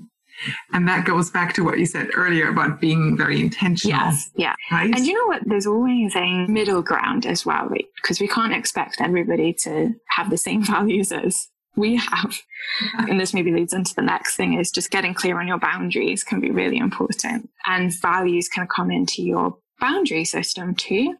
And 0.73 0.87
that 0.87 1.05
goes 1.05 1.29
back 1.29 1.53
to 1.53 1.63
what 1.63 1.77
you 1.77 1.85
said 1.85 2.09
earlier 2.15 2.49
about 2.49 2.81
being 2.81 3.15
very 3.15 3.39
intentional. 3.39 3.97
Yes, 3.97 4.31
yeah. 4.35 4.55
Right? 4.71 4.93
And 4.93 5.05
you 5.05 5.13
know 5.13 5.27
what? 5.27 5.43
There's 5.45 5.67
always 5.67 6.15
a 6.15 6.47
middle 6.47 6.81
ground 6.81 7.25
as 7.25 7.45
well, 7.45 7.67
right? 7.67 7.85
Because 8.01 8.19
we 8.19 8.27
can't 8.27 8.53
expect 8.53 9.01
everybody 9.01 9.53
to 9.63 9.93
have 10.09 10.29
the 10.29 10.37
same 10.37 10.63
values 10.65 11.11
as 11.11 11.47
we 11.75 11.95
have. 11.95 12.37
And 12.97 13.19
this 13.19 13.33
maybe 13.33 13.51
leads 13.51 13.73
into 13.73 13.95
the 13.95 14.01
next 14.01 14.35
thing 14.35 14.59
is 14.59 14.71
just 14.71 14.91
getting 14.91 15.13
clear 15.13 15.39
on 15.39 15.47
your 15.47 15.59
boundaries 15.59 16.23
can 16.23 16.39
be 16.39 16.51
really 16.51 16.77
important. 16.77 17.49
And 17.65 17.93
values 18.01 18.49
can 18.49 18.67
come 18.67 18.91
into 18.91 19.23
your 19.23 19.57
boundary 19.79 20.25
system 20.25 20.75
too. 20.75 21.15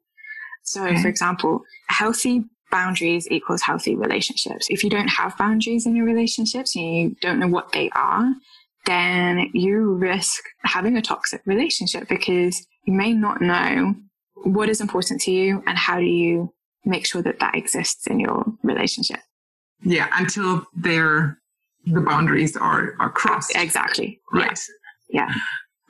So, 0.64 0.86
okay. 0.86 1.02
for 1.02 1.08
example, 1.08 1.64
healthy 1.88 2.44
boundaries 2.70 3.28
equals 3.30 3.62
healthy 3.62 3.96
relationships. 3.96 4.68
If 4.70 4.84
you 4.84 4.90
don't 4.90 5.10
have 5.10 5.38
boundaries 5.38 5.86
in 5.86 5.96
your 5.96 6.06
relationships 6.06 6.76
and 6.76 6.86
you 6.86 7.16
don't 7.22 7.40
know 7.40 7.48
what 7.48 7.72
they 7.72 7.90
are, 7.96 8.34
then 8.86 9.50
you 9.54 9.94
risk 9.96 10.44
having 10.64 10.98
a 10.98 11.02
toxic 11.02 11.42
relationship 11.46 12.08
because 12.08 12.66
you 12.86 12.94
may 12.94 13.14
not 13.14 13.42
know 13.42 13.96
what 14.44 14.70
is 14.70 14.82
important 14.82 15.22
to 15.22 15.32
you 15.32 15.64
and 15.68 15.78
how 15.78 16.00
do 16.00 16.06
you 16.06 16.54
make 16.86 17.06
sure 17.06 17.22
that 17.22 17.40
that 17.40 17.56
exists 17.56 18.08
in 18.08 18.20
your 18.20 18.44
relationship. 18.64 19.20
Yeah, 19.84 20.10
until 20.14 20.66
they're 20.76 21.38
the 21.86 22.02
boundaries 22.02 22.56
are 22.56 22.94
are 23.00 23.10
crossed. 23.10 23.56
Exactly. 23.56 24.20
Right. 24.32 24.60
Yeah. 25.10 25.28
yeah. 25.28 25.34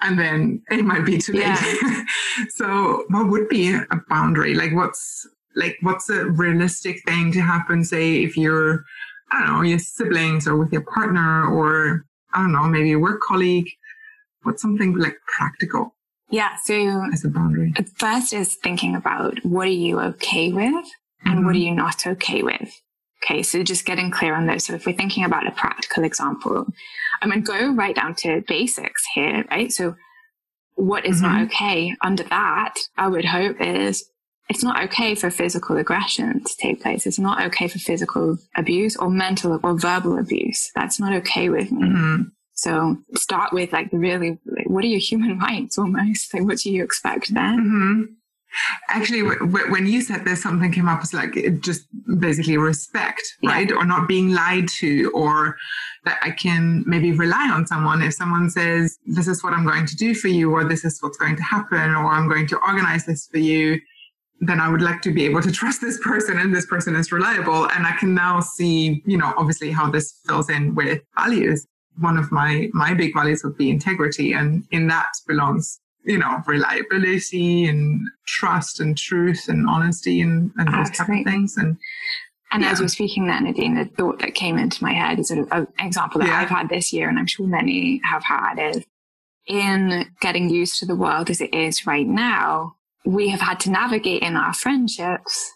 And 0.01 0.17
then 0.17 0.63
it 0.71 0.83
might 0.83 1.05
be 1.05 1.17
too 1.17 1.33
late. 1.33 1.43
Yeah. 1.43 2.03
so 2.49 3.05
what 3.09 3.29
would 3.29 3.49
be 3.49 3.73
a 3.73 3.85
boundary? 4.09 4.55
Like 4.55 4.73
what's 4.73 5.27
like 5.55 5.77
what's 5.81 6.09
a 6.09 6.25
realistic 6.25 7.01
thing 7.05 7.31
to 7.33 7.41
happen, 7.41 7.83
say 7.83 8.23
if 8.23 8.37
you're 8.37 8.83
I 9.31 9.45
don't 9.45 9.53
know, 9.53 9.61
your 9.61 9.79
siblings 9.79 10.47
or 10.47 10.57
with 10.57 10.71
your 10.71 10.81
partner 10.81 11.45
or 11.45 12.05
I 12.33 12.39
don't 12.39 12.53
know, 12.53 12.63
maybe 12.63 12.93
a 12.93 12.99
work 12.99 13.21
colleague. 13.21 13.69
What's 14.43 14.61
something 14.61 14.97
like 14.97 15.17
practical? 15.37 15.95
Yeah. 16.29 16.55
So 16.63 17.03
as 17.13 17.25
a 17.25 17.29
boundary. 17.29 17.73
First 17.95 18.33
is 18.33 18.55
thinking 18.55 18.95
about 18.95 19.43
what 19.43 19.67
are 19.67 19.71
you 19.71 19.99
okay 19.99 20.51
with 20.51 20.85
and 21.23 21.35
mm-hmm. 21.35 21.45
what 21.45 21.55
are 21.55 21.59
you 21.59 21.75
not 21.75 22.07
okay 22.07 22.41
with? 22.41 22.81
Okay, 23.23 23.43
so 23.43 23.61
just 23.61 23.85
getting 23.85 24.09
clear 24.09 24.33
on 24.33 24.47
those. 24.47 24.65
So 24.65 24.73
if 24.73 24.85
we're 24.85 24.95
thinking 24.95 25.23
about 25.23 25.47
a 25.47 25.51
practical 25.51 26.03
example, 26.03 26.65
I'm 27.21 27.29
going 27.29 27.43
to 27.43 27.51
go 27.51 27.73
right 27.73 27.95
down 27.95 28.15
to 28.15 28.43
basics 28.47 29.03
here, 29.13 29.45
right? 29.51 29.71
So 29.71 29.95
what 30.75 31.05
is 31.05 31.21
mm-hmm. 31.21 31.31
not 31.31 31.41
okay 31.43 31.95
under 32.01 32.23
that, 32.23 32.75
I 32.97 33.07
would 33.07 33.25
hope 33.25 33.61
is 33.61 34.09
it's 34.49 34.63
not 34.63 34.83
okay 34.85 35.15
for 35.15 35.29
physical 35.29 35.77
aggression 35.77 36.43
to 36.43 36.57
take 36.57 36.81
place. 36.81 37.05
It's 37.05 37.19
not 37.19 37.41
okay 37.43 37.67
for 37.67 37.79
physical 37.79 38.37
abuse 38.57 38.97
or 38.97 39.09
mental 39.09 39.59
or 39.63 39.79
verbal 39.79 40.17
abuse. 40.17 40.71
That's 40.75 40.99
not 40.99 41.13
okay 41.13 41.49
with 41.49 41.71
me. 41.71 41.87
Mm-hmm. 41.87 42.21
So 42.53 42.97
start 43.15 43.53
with 43.53 43.71
like 43.71 43.89
really, 43.91 44.39
like, 44.45 44.69
what 44.69 44.83
are 44.83 44.87
your 44.87 44.99
human 45.11 45.39
rights 45.39 45.77
almost? 45.77 46.33
Like, 46.33 46.43
what 46.43 46.57
do 46.57 46.71
you 46.71 46.83
expect 46.83 47.33
then? 47.33 47.59
Mm-hmm. 47.59 48.13
Actually, 48.89 49.21
when 49.21 49.87
you 49.87 50.01
said 50.01 50.25
this, 50.25 50.43
something 50.43 50.71
came 50.71 50.89
up 50.89 51.01
as 51.01 51.13
like 51.13 51.37
just 51.61 51.87
basically 52.19 52.57
respect, 52.57 53.21
right? 53.43 53.71
Or 53.71 53.85
not 53.85 54.07
being 54.07 54.31
lied 54.31 54.67
to, 54.79 55.11
or 55.13 55.55
that 56.05 56.19
I 56.21 56.31
can 56.31 56.83
maybe 56.85 57.11
rely 57.11 57.49
on 57.53 57.65
someone. 57.67 58.01
If 58.01 58.13
someone 58.15 58.49
says, 58.49 58.97
This 59.05 59.27
is 59.27 59.43
what 59.43 59.53
I'm 59.53 59.65
going 59.65 59.85
to 59.85 59.95
do 59.95 60.13
for 60.13 60.27
you, 60.27 60.51
or 60.51 60.63
this 60.63 60.83
is 60.83 60.97
what's 61.01 61.17
going 61.17 61.35
to 61.37 61.43
happen, 61.43 61.91
or 61.91 62.11
I'm 62.11 62.27
going 62.27 62.47
to 62.47 62.59
organize 62.67 63.05
this 63.05 63.27
for 63.27 63.37
you, 63.37 63.79
then 64.41 64.59
I 64.59 64.69
would 64.69 64.81
like 64.81 65.01
to 65.03 65.13
be 65.13 65.25
able 65.25 65.41
to 65.41 65.51
trust 65.61 65.81
this 65.81 65.99
person 65.99 66.39
and 66.39 66.53
this 66.53 66.65
person 66.65 66.95
is 66.95 67.11
reliable. 67.11 67.69
And 67.69 67.85
I 67.85 67.93
can 67.93 68.13
now 68.13 68.39
see, 68.39 69.01
you 69.05 69.17
know, 69.17 69.33
obviously 69.37 69.71
how 69.71 69.89
this 69.89 70.19
fills 70.25 70.49
in 70.49 70.75
with 70.75 71.01
values. 71.17 71.67
One 71.99 72.17
of 72.17 72.31
my, 72.31 72.69
my 72.73 72.93
big 72.93 73.13
values 73.13 73.43
would 73.43 73.57
be 73.57 73.69
integrity. 73.69 74.33
And 74.33 74.65
in 74.71 74.87
that 74.87 75.09
belongs 75.27 75.80
you 76.03 76.17
know, 76.17 76.41
reliability 76.47 77.65
and 77.65 78.01
trust 78.25 78.79
and 78.79 78.97
truth 78.97 79.47
and 79.47 79.67
honesty 79.67 80.21
and, 80.21 80.51
and 80.57 80.73
those 80.73 80.89
type 80.91 81.09
of 81.09 81.25
things. 81.25 81.57
And 81.57 81.77
and 82.51 82.63
yeah. 82.63 82.71
as 82.71 82.81
we're 82.81 82.89
speaking 82.89 83.27
then, 83.27 83.45
Nadine, 83.45 83.75
the 83.75 83.85
thought 83.85 84.19
that 84.19 84.35
came 84.35 84.57
into 84.57 84.83
my 84.83 84.93
head 84.93 85.19
is 85.19 85.29
sort 85.29 85.39
of 85.39 85.51
an 85.51 85.67
example 85.79 86.19
that 86.19 86.27
yeah. 86.27 86.41
I've 86.41 86.49
had 86.49 86.69
this 86.69 86.91
year, 86.91 87.07
and 87.07 87.17
I'm 87.17 87.27
sure 87.27 87.47
many 87.47 88.01
have 88.03 88.23
had, 88.23 88.55
is 88.59 88.83
in 89.47 90.05
getting 90.19 90.49
used 90.49 90.79
to 90.79 90.85
the 90.85 90.95
world 90.95 91.29
as 91.29 91.39
it 91.39 91.53
is 91.53 91.87
right 91.87 92.07
now, 92.07 92.75
we 93.05 93.29
have 93.29 93.41
had 93.41 93.59
to 93.61 93.71
navigate 93.71 94.21
in 94.21 94.35
our 94.35 94.53
friendships 94.53 95.53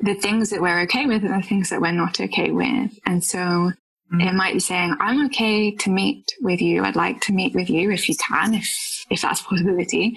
the 0.00 0.14
things 0.14 0.50
that 0.50 0.60
we're 0.60 0.80
okay 0.80 1.06
with 1.06 1.24
and 1.24 1.42
the 1.42 1.46
things 1.46 1.70
that 1.70 1.80
we're 1.80 1.92
not 1.92 2.20
okay 2.20 2.50
with. 2.50 2.98
And 3.04 3.22
so 3.22 3.72
Mm-hmm. 4.12 4.28
It 4.28 4.34
might 4.34 4.54
be 4.54 4.60
saying, 4.60 4.94
I'm 5.00 5.26
okay 5.26 5.74
to 5.74 5.90
meet 5.90 6.32
with 6.40 6.60
you. 6.60 6.84
I'd 6.84 6.96
like 6.96 7.20
to 7.22 7.32
meet 7.32 7.54
with 7.54 7.70
you 7.70 7.90
if 7.90 8.08
you 8.08 8.14
can, 8.16 8.54
if, 8.54 9.06
if 9.10 9.22
that's 9.22 9.40
a 9.40 9.44
possibility. 9.44 10.14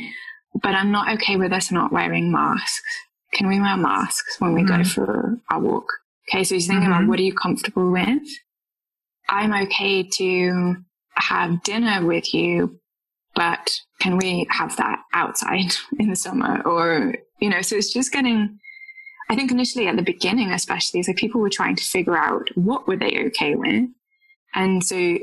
But 0.62 0.76
I'm 0.76 0.92
not 0.92 1.14
okay 1.16 1.38
with 1.38 1.54
us 1.54 1.72
not 1.72 1.92
wearing 1.92 2.32
masks. 2.32 2.82
Can 3.34 3.48
we 3.48 3.60
wear 3.60 3.78
masks 3.78 4.40
when 4.40 4.54
we 4.54 4.64
mm-hmm. 4.64 4.82
go 4.82 4.84
for 4.84 5.38
our 5.50 5.60
walk? 5.60 5.88
Okay. 6.30 6.44
So 6.44 6.56
you're 6.56 6.62
thinking 6.62 6.90
mm-hmm. 6.90 6.92
about 6.92 7.08
what 7.08 7.20
are 7.20 7.24
you 7.24 7.34
comfortable 7.34 7.92
with? 7.92 8.24
I'm 9.30 9.54
okay 9.54 10.04
to 10.04 10.76
have 11.16 11.64
dinner 11.64 12.06
with 12.06 12.34
you, 12.34 12.80
but 13.34 13.80
can 14.02 14.18
we 14.18 14.46
have 14.50 14.76
that 14.78 15.00
outside 15.14 15.74
in 16.00 16.10
the 16.10 16.16
summer? 16.16 16.62
Or, 16.64 17.16
you 17.40 17.50
know, 17.50 17.62
so 17.62 17.76
it's 17.76 17.94
just 17.94 18.12
getting 18.12 18.60
I 19.30 19.36
think 19.36 19.52
initially 19.52 19.88
at 19.88 19.96
the 19.96 20.04
beginning, 20.04 20.52
especially, 20.52 21.04
so 21.04 21.14
people 21.14 21.42
were 21.42 21.50
trying 21.50 21.76
to 21.76 21.84
figure 21.84 22.18
out 22.18 22.50
what 22.56 22.88
were 22.88 22.98
they 22.98 23.26
okay 23.28 23.56
with 23.56 23.90
And 24.56 24.84
so 24.84 25.18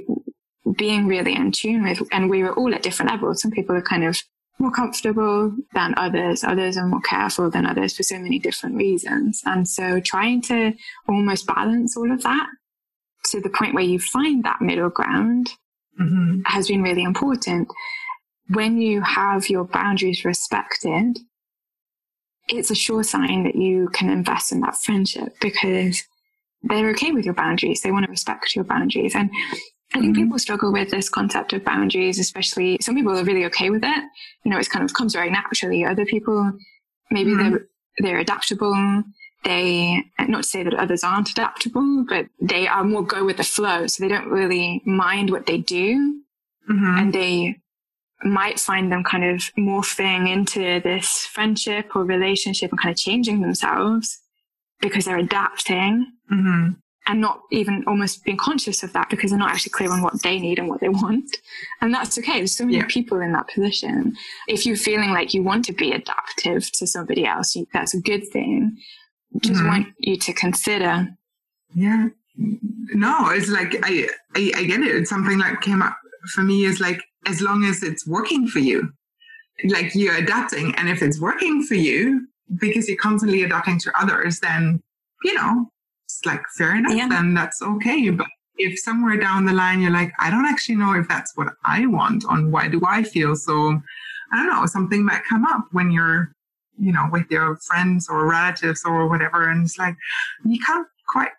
being 0.76 1.06
really 1.06 1.34
in 1.34 1.50
tune 1.50 1.82
with, 1.82 2.02
and 2.12 2.30
we 2.30 2.42
were 2.42 2.54
all 2.54 2.74
at 2.74 2.82
different 2.82 3.10
levels. 3.10 3.42
Some 3.42 3.50
people 3.50 3.74
are 3.74 3.82
kind 3.82 4.04
of 4.04 4.22
more 4.58 4.70
comfortable 4.70 5.54
than 5.74 5.94
others. 5.96 6.44
Others 6.44 6.76
are 6.76 6.86
more 6.86 7.00
careful 7.00 7.50
than 7.50 7.66
others 7.66 7.96
for 7.96 8.02
so 8.02 8.18
many 8.18 8.38
different 8.38 8.76
reasons. 8.76 9.40
And 9.44 9.66
so 9.66 9.98
trying 10.00 10.42
to 10.42 10.74
almost 11.08 11.46
balance 11.46 11.96
all 11.96 12.12
of 12.12 12.22
that 12.22 12.46
to 13.30 13.40
the 13.40 13.50
point 13.50 13.74
where 13.74 13.82
you 13.82 13.98
find 13.98 14.44
that 14.44 14.60
middle 14.60 14.90
ground 14.90 15.50
mm-hmm. 16.00 16.42
has 16.44 16.68
been 16.68 16.82
really 16.82 17.02
important. 17.02 17.68
When 18.50 18.80
you 18.80 19.00
have 19.00 19.48
your 19.48 19.64
boundaries 19.64 20.24
respected, 20.24 21.18
it's 22.52 22.70
a 22.70 22.74
sure 22.74 23.02
sign 23.02 23.44
that 23.44 23.56
you 23.56 23.88
can 23.90 24.10
invest 24.10 24.52
in 24.52 24.60
that 24.60 24.76
friendship 24.76 25.34
because 25.40 26.02
they're 26.62 26.90
okay 26.90 27.12
with 27.12 27.24
your 27.24 27.34
boundaries. 27.34 27.82
They 27.82 27.90
want 27.90 28.04
to 28.04 28.10
respect 28.10 28.54
your 28.54 28.64
boundaries. 28.64 29.14
And 29.14 29.30
I 29.94 30.00
think 30.00 30.14
mm-hmm. 30.14 30.24
people 30.24 30.38
struggle 30.38 30.72
with 30.72 30.90
this 30.90 31.08
concept 31.08 31.52
of 31.52 31.64
boundaries, 31.64 32.18
especially 32.18 32.78
some 32.80 32.94
people 32.94 33.18
are 33.18 33.24
really 33.24 33.44
okay 33.46 33.70
with 33.70 33.84
it. 33.84 34.04
You 34.44 34.50
know, 34.50 34.58
it's 34.58 34.68
kind 34.68 34.84
of 34.84 34.94
comes 34.94 35.12
very 35.12 35.30
naturally. 35.30 35.84
Other 35.84 36.06
people, 36.06 36.52
maybe 37.10 37.30
mm-hmm. 37.30 37.50
they're, 37.50 37.66
they're 37.98 38.18
adaptable. 38.18 39.02
They, 39.44 40.04
not 40.20 40.44
to 40.44 40.48
say 40.48 40.62
that 40.62 40.74
others 40.74 41.02
aren't 41.02 41.30
adaptable, 41.30 42.04
but 42.08 42.26
they 42.40 42.68
are 42.68 42.84
more 42.84 43.02
go 43.02 43.24
with 43.24 43.38
the 43.38 43.44
flow. 43.44 43.86
So 43.88 44.02
they 44.02 44.08
don't 44.08 44.28
really 44.28 44.82
mind 44.86 45.30
what 45.30 45.46
they 45.46 45.58
do. 45.58 46.22
Mm-hmm. 46.70 46.98
And 46.98 47.12
they 47.12 47.56
might 48.24 48.60
find 48.60 48.90
them 48.90 49.04
kind 49.04 49.24
of 49.24 49.40
morphing 49.58 50.30
into 50.30 50.80
this 50.80 51.26
friendship 51.32 51.94
or 51.94 52.04
relationship 52.04 52.70
and 52.70 52.80
kind 52.80 52.92
of 52.92 52.98
changing 52.98 53.40
themselves 53.40 54.20
because 54.80 55.04
they're 55.04 55.18
adapting 55.18 56.12
mm-hmm. 56.32 56.70
and 57.06 57.20
not 57.20 57.40
even 57.50 57.84
almost 57.86 58.24
being 58.24 58.36
conscious 58.36 58.82
of 58.82 58.92
that 58.92 59.08
because 59.10 59.30
they're 59.30 59.38
not 59.38 59.52
actually 59.52 59.70
clear 59.70 59.92
on 59.92 60.02
what 60.02 60.22
they 60.22 60.38
need 60.38 60.58
and 60.58 60.68
what 60.68 60.80
they 60.80 60.88
want. 60.88 61.36
And 61.80 61.94
that's 61.94 62.18
okay. 62.18 62.38
There's 62.38 62.56
so 62.56 62.64
many 62.64 62.78
yeah. 62.78 62.86
people 62.88 63.20
in 63.20 63.32
that 63.32 63.48
position. 63.48 64.14
If 64.48 64.66
you're 64.66 64.76
feeling 64.76 65.10
like 65.10 65.34
you 65.34 65.42
want 65.42 65.64
to 65.66 65.72
be 65.72 65.92
adaptive 65.92 66.70
to 66.72 66.86
somebody 66.86 67.26
else, 67.26 67.56
that's 67.72 67.94
a 67.94 68.00
good 68.00 68.28
thing. 68.28 68.76
Just 69.38 69.60
mm-hmm. 69.60 69.68
want 69.68 69.86
you 69.98 70.16
to 70.16 70.32
consider. 70.32 71.08
Yeah. 71.74 72.08
No, 72.36 73.30
it's 73.30 73.48
like, 73.48 73.76
I, 73.82 74.08
I, 74.34 74.52
I 74.56 74.64
get 74.64 74.80
it. 74.80 74.94
It's 74.94 75.10
something 75.10 75.38
that 75.38 75.60
came 75.60 75.82
up 75.82 75.96
for 76.34 76.42
me 76.42 76.64
is 76.64 76.80
like, 76.80 77.00
as 77.26 77.40
long 77.40 77.64
as 77.64 77.82
it's 77.82 78.06
working 78.06 78.46
for 78.46 78.58
you, 78.58 78.92
like 79.68 79.94
you're 79.94 80.16
adapting. 80.16 80.74
And 80.76 80.88
if 80.88 81.02
it's 81.02 81.20
working 81.20 81.62
for 81.62 81.74
you, 81.74 82.26
because 82.60 82.88
you're 82.88 82.98
constantly 82.98 83.42
adapting 83.42 83.78
to 83.80 84.00
others, 84.00 84.40
then, 84.40 84.82
you 85.24 85.34
know, 85.34 85.70
it's 86.04 86.24
like 86.26 86.42
fair 86.56 86.76
enough, 86.76 86.96
yeah. 86.96 87.08
then 87.08 87.34
that's 87.34 87.62
okay. 87.62 88.10
But 88.10 88.26
if 88.56 88.78
somewhere 88.78 89.16
down 89.16 89.46
the 89.46 89.52
line 89.52 89.80
you're 89.80 89.90
like, 89.90 90.12
I 90.18 90.30
don't 90.30 90.46
actually 90.46 90.76
know 90.76 90.94
if 90.94 91.08
that's 91.08 91.36
what 91.36 91.48
I 91.64 91.86
want 91.86 92.24
on 92.26 92.50
why 92.50 92.68
do 92.68 92.80
I 92.86 93.02
feel 93.02 93.34
so, 93.36 93.80
I 94.32 94.36
don't 94.36 94.48
know, 94.48 94.66
something 94.66 95.04
might 95.04 95.24
come 95.24 95.44
up 95.44 95.66
when 95.72 95.90
you're, 95.90 96.34
you 96.78 96.92
know, 96.92 97.08
with 97.10 97.30
your 97.30 97.56
friends 97.56 98.08
or 98.08 98.28
relatives 98.28 98.82
or 98.84 99.08
whatever. 99.08 99.48
And 99.48 99.64
it's 99.64 99.78
like, 99.78 99.96
you 100.44 100.58
can't 100.60 100.86
quite 101.08 101.30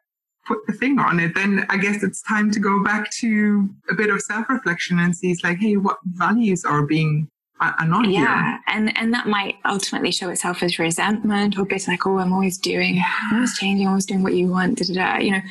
put 0.45 0.65
the 0.67 0.73
thing 0.73 0.99
on 0.99 1.19
it, 1.19 1.35
then 1.35 1.65
I 1.69 1.77
guess 1.77 2.03
it's 2.03 2.21
time 2.23 2.51
to 2.51 2.59
go 2.59 2.83
back 2.83 3.11
to 3.19 3.69
a 3.89 3.93
bit 3.95 4.09
of 4.09 4.21
self 4.21 4.49
reflection 4.49 4.99
and 4.99 5.15
see, 5.15 5.31
it's 5.31 5.43
like, 5.43 5.59
hey, 5.59 5.77
what 5.77 5.97
values 6.05 6.65
are 6.65 6.85
being 6.85 7.29
are 7.59 7.87
not 7.87 8.09
yeah 8.09 8.43
here. 8.43 8.59
and 8.67 8.97
and 8.97 9.13
that 9.13 9.27
might 9.27 9.55
ultimately 9.65 10.11
show 10.11 10.29
itself 10.29 10.61
as 10.63 10.79
resentment 10.79 11.57
or 11.57 11.65
bit 11.65 11.87
like 11.87 12.05
oh 12.05 12.17
i'm 12.17 12.33
always 12.33 12.57
doing 12.57 13.01
i'm 13.29 13.35
always 13.35 13.57
changing 13.57 13.85
I'm 13.85 13.91
always 13.91 14.05
doing 14.05 14.23
what 14.23 14.33
you 14.33 14.47
want 14.47 14.79
da, 14.79 14.85
da, 14.85 14.93
da, 14.93 15.17
you 15.19 15.31
know. 15.31 15.41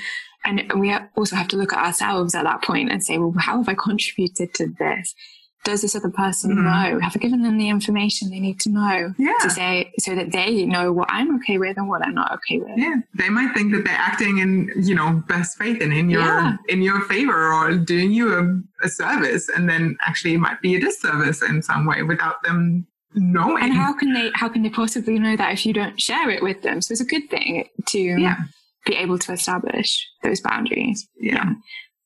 And 0.45 0.71
we 0.77 0.93
also 1.17 1.37
have 1.37 1.47
to 1.49 1.57
look 1.57 1.73
at 1.73 1.85
ourselves 1.85 2.35
at 2.35 2.43
that 2.43 2.63
point 2.63 2.91
and 2.91 3.03
say 3.03 3.17
well 3.17 3.35
how 3.39 3.59
have 3.59 3.69
i 3.69 3.75
contributed 3.75 4.53
to 4.55 4.67
this 4.79 5.15
does 5.65 5.83
this 5.83 5.95
other 5.95 6.11
person 6.11 6.57
mm. 6.57 6.65
know? 6.65 7.01
Have 7.01 7.17
I 7.17 7.19
given 7.19 7.43
them 7.43 7.59
the 7.59 7.69
information 7.69 8.31
they 8.31 8.41
need 8.41 8.59
to 8.61 8.71
know 8.71 9.15
yeah. 9.19 9.35
to 9.43 9.51
say 9.51 9.93
so 9.99 10.15
that 10.15 10.33
they 10.33 10.65
know 10.67 10.93
what 10.93 11.09
I'm 11.11 11.37
okay 11.37 11.59
with 11.59 11.77
and 11.77 11.89
what 11.89 12.05
I'm 12.05 12.15
not 12.15 12.33
okay 12.33 12.59
with? 12.59 12.77
Yeah, 12.77 12.97
they 13.15 13.29
might 13.29 13.55
think 13.55 13.73
that 13.73 13.85
they're 13.85 13.95
acting 13.95 14.39
in 14.39 14.71
you 14.77 14.95
know 14.95 15.23
best 15.29 15.59
faith 15.59 15.81
and 15.81 15.93
in 15.93 16.11
your 16.11 16.23
yeah. 16.23 16.57
in 16.69 16.83
your 16.83 17.03
favor 17.03 17.53
or 17.53 17.77
doing 17.77 18.13
you 18.13 18.35
a, 18.35 18.87
a 18.87 18.89
service, 18.89 19.49
and 19.49 19.69
then 19.69 19.97
actually 20.05 20.35
it 20.35 20.39
might 20.39 20.61
be 20.61 20.75
a 20.75 20.81
disservice 20.81 21.43
in 21.43 21.63
some 21.63 21.87
way 21.87 22.03
without 22.03 22.43
them 22.43 22.87
knowing. 23.15 23.63
And 23.63 23.73
how 23.73 23.93
can 23.93 24.13
they 24.13 24.31
how 24.35 24.49
can 24.49 24.63
they 24.63 24.71
possibly 24.71 25.19
know 25.19 25.37
that 25.37 25.53
if 25.53 25.65
you 25.65 25.73
don't 25.73 26.01
share 26.01 26.29
it 26.31 26.43
with 26.43 26.63
them? 26.63 26.81
So 26.81 26.93
it's 26.93 27.01
a 27.01 27.07
good 27.07 27.31
thing 27.31 27.69
to 27.89 27.99
yeah. 27.99 28.37
be 28.85 28.97
able 28.97 29.19
to 29.21 29.33
establish 29.33 30.09
those 30.23 30.41
boundaries. 30.41 31.09
yeah. 31.21 31.35
yeah 31.35 31.53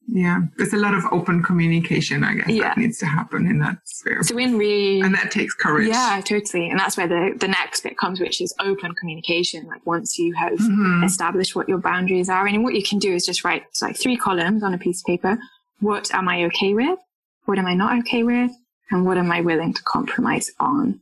yeah 0.09 0.41
there's 0.57 0.73
a 0.73 0.77
lot 0.77 0.95
of 0.95 1.05
open 1.11 1.43
communication 1.43 2.23
i 2.23 2.35
guess 2.35 2.49
yeah. 2.49 2.63
that 2.63 2.79
needs 2.79 2.99
to 2.99 3.07
happen 3.07 3.47
in 3.47 3.59
that 3.59 3.79
sphere. 3.85 4.23
So 4.23 4.35
when 4.35 4.57
we 4.57 5.01
and 5.03 5.15
that 5.15 5.31
takes 5.31 5.55
courage. 5.55 5.89
Yeah 5.89 6.21
totally. 6.25 6.69
And 6.69 6.79
that's 6.79 6.97
where 6.97 7.09
the 7.09 7.35
the 7.39 7.49
next 7.49 7.83
bit 7.83 7.99
comes 7.99 8.21
which 8.21 8.41
is 8.41 8.55
open 8.61 8.95
communication. 8.95 9.67
Like 9.67 9.85
once 9.87 10.19
you 10.19 10.35
have 10.35 10.53
mm-hmm. 10.59 11.05
established 11.05 11.57
what 11.57 11.69
your 11.69 11.79
boundaries 11.79 12.29
are 12.29 12.47
and 12.47 12.63
what 12.65 12.75
you 12.75 12.83
can 12.83 12.99
do 12.99 13.13
is 13.13 13.27
just 13.27 13.45
write 13.45 13.65
like 13.83 13.97
three 13.97 14.17
columns 14.17 14.63
on 14.63 14.75
a 14.75 14.79
piece 14.79 15.01
of 15.01 15.07
paper. 15.07 15.39
What 15.81 16.13
am 16.15 16.29
i 16.29 16.45
okay 16.45 16.75
with? 16.75 16.99
What 17.45 17.59
am 17.59 17.67
i 17.67 17.75
not 17.75 17.99
okay 18.01 18.23
with? 18.23 18.51
And 18.91 19.05
what 19.05 19.19
am 19.19 19.33
i 19.33 19.41
willing 19.41 19.75
to 19.75 19.83
compromise 19.83 20.51
on? 20.61 21.01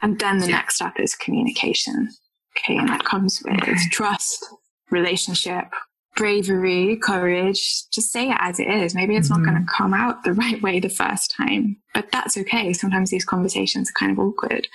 And 0.00 0.18
then 0.18 0.38
the 0.38 0.46
yeah. 0.46 0.56
next 0.56 0.76
step 0.76 0.94
is 0.98 1.14
communication. 1.14 2.10
Okay 2.58 2.76
and 2.76 2.88
that 2.88 3.04
comes 3.04 3.42
with 3.44 3.62
okay. 3.62 3.74
trust 3.90 4.44
relationship 4.90 5.66
bravery, 6.16 6.96
courage, 6.96 7.88
just 7.90 8.12
say 8.12 8.30
it 8.30 8.36
as 8.38 8.60
it 8.60 8.68
is. 8.68 8.94
Maybe 8.94 9.16
it's 9.16 9.30
mm-hmm. 9.30 9.42
not 9.42 9.50
going 9.50 9.64
to 9.64 9.72
come 9.72 9.94
out 9.94 10.24
the 10.24 10.32
right 10.34 10.60
way 10.62 10.80
the 10.80 10.88
first 10.88 11.34
time, 11.36 11.76
but 11.94 12.10
that's 12.12 12.36
okay. 12.36 12.72
Sometimes 12.72 13.10
these 13.10 13.24
conversations 13.24 13.90
are 13.90 13.98
kind 13.98 14.12
of 14.12 14.18
awkward. 14.18 14.68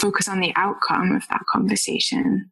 Focus 0.00 0.28
on 0.28 0.40
the 0.40 0.52
outcome 0.56 1.12
of 1.12 1.26
that 1.28 1.42
conversation, 1.50 2.50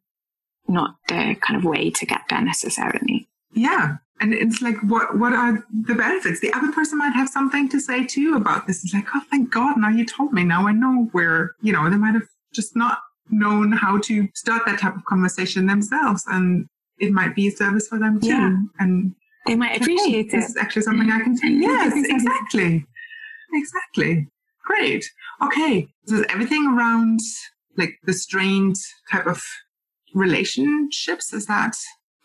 not 0.67 0.95
the 1.07 1.35
kind 1.41 1.57
of 1.57 1.63
way 1.63 1.89
to 1.91 2.05
get 2.05 2.21
there 2.29 2.41
necessarily. 2.41 3.27
Yeah. 3.53 3.97
And 4.19 4.33
it's 4.33 4.61
like, 4.61 4.79
what, 4.83 5.17
what 5.17 5.33
are 5.33 5.65
the 5.85 5.95
benefits? 5.95 6.39
The 6.39 6.53
other 6.53 6.71
person 6.71 6.99
might 6.99 7.13
have 7.13 7.27
something 7.27 7.67
to 7.69 7.79
say 7.79 8.05
too 8.05 8.35
about 8.35 8.67
this. 8.67 8.83
It's 8.83 8.93
like, 8.93 9.07
oh, 9.15 9.21
thank 9.31 9.51
God. 9.51 9.77
Now 9.77 9.89
you 9.89 10.05
told 10.05 10.31
me. 10.31 10.43
Now 10.43 10.67
I 10.67 10.73
know 10.73 11.09
where, 11.11 11.51
you 11.61 11.73
know, 11.73 11.89
they 11.89 11.97
might 11.97 12.13
have 12.13 12.27
just 12.53 12.75
not 12.75 12.99
known 13.31 13.71
how 13.71 13.97
to 13.97 14.27
start 14.35 14.63
that 14.65 14.79
type 14.79 14.95
of 14.95 15.05
conversation 15.05 15.65
themselves. 15.65 16.23
And 16.27 16.67
it 17.01 17.11
might 17.11 17.35
be 17.35 17.47
a 17.47 17.51
service 17.51 17.87
for 17.87 17.99
them 17.99 18.21
too. 18.21 18.27
Yeah. 18.27 18.55
And 18.79 19.13
they 19.47 19.55
might 19.55 19.81
appreciate 19.81 20.27
it. 20.27 20.31
This 20.31 20.49
is 20.49 20.57
actually 20.57 20.83
something 20.83 21.09
I 21.09 21.19
can 21.19 21.35
take. 21.35 21.59
Yes, 21.59 21.93
exactly. 21.95 22.85
Exactly. 23.53 24.27
Great. 24.63 25.03
Okay. 25.43 25.87
So 26.05 26.23
everything 26.29 26.67
around 26.67 27.19
like 27.77 27.95
the 28.03 28.13
strained 28.13 28.75
type 29.11 29.25
of 29.25 29.43
relationships, 30.13 31.33
is 31.33 31.47
that? 31.47 31.75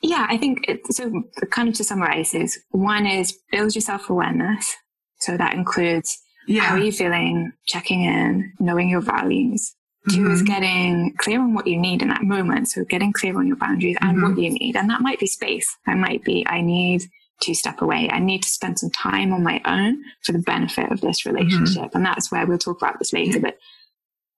Yeah, 0.03 0.27
I 0.29 0.37
think 0.37 0.67
it, 0.69 0.81
so. 0.93 1.11
Kind 1.51 1.69
of 1.69 1.75
to 1.77 1.85
summarize 1.85 2.35
is 2.35 2.61
one 2.71 3.07
is 3.07 3.37
build 3.51 3.75
your 3.75 3.83
self 3.83 4.11
awareness. 4.11 4.77
So 5.21 5.39
that 5.39 5.55
includes 5.55 6.19
yeah. 6.47 6.63
how 6.63 6.75
are 6.75 6.79
you 6.79 6.93
feeling, 6.93 7.53
checking 7.67 8.03
in, 8.03 8.53
knowing 8.61 8.91
your 8.91 9.01
values. 9.01 9.75
2 10.11 10.21
mm-hmm. 10.21 10.33
is 10.33 10.43
getting 10.43 11.15
clear 11.19 11.41
on 11.41 11.55
what 11.55 11.67
you 11.67 11.77
need 11.77 12.03
in 12.03 12.09
that 12.09 12.23
moment. 12.23 12.69
So 12.69 12.85
getting 12.85 13.13
clear 13.13 13.37
on 13.39 13.47
your 13.47 13.57
boundaries 13.57 13.97
and 14.01 14.19
mm-hmm. 14.19 14.29
what 14.29 14.39
you 14.39 14.51
need. 14.51 14.77
And 14.77 14.89
that 14.91 15.01
might 15.01 15.19
be 15.19 15.27
space. 15.27 15.77
That 15.87 15.97
might 15.97 16.23
be, 16.25 16.47
I 16.47 16.61
need 16.61 17.03
to 17.43 17.55
step 17.55 17.83
away. 17.83 18.09
I 18.11 18.19
need 18.19 18.43
to 18.43 18.49
spend 18.49 18.79
some 18.79 18.91
time 18.91 19.33
on 19.33 19.43
my 19.43 19.61
own 19.65 20.03
for 20.23 20.33
the 20.33 20.39
benefit 20.39 20.91
of 20.93 21.01
this 21.01 21.23
mm-hmm. 21.23 21.37
relationship. 21.37 21.83
Mm-hmm. 21.85 21.97
And 21.97 22.07
that's 22.07 22.31
where 22.31 22.47
we'll 22.47 22.59
talk 22.59 22.81
about 22.81 22.99
this 22.99 23.13
later, 23.13 23.41
but 23.41 23.59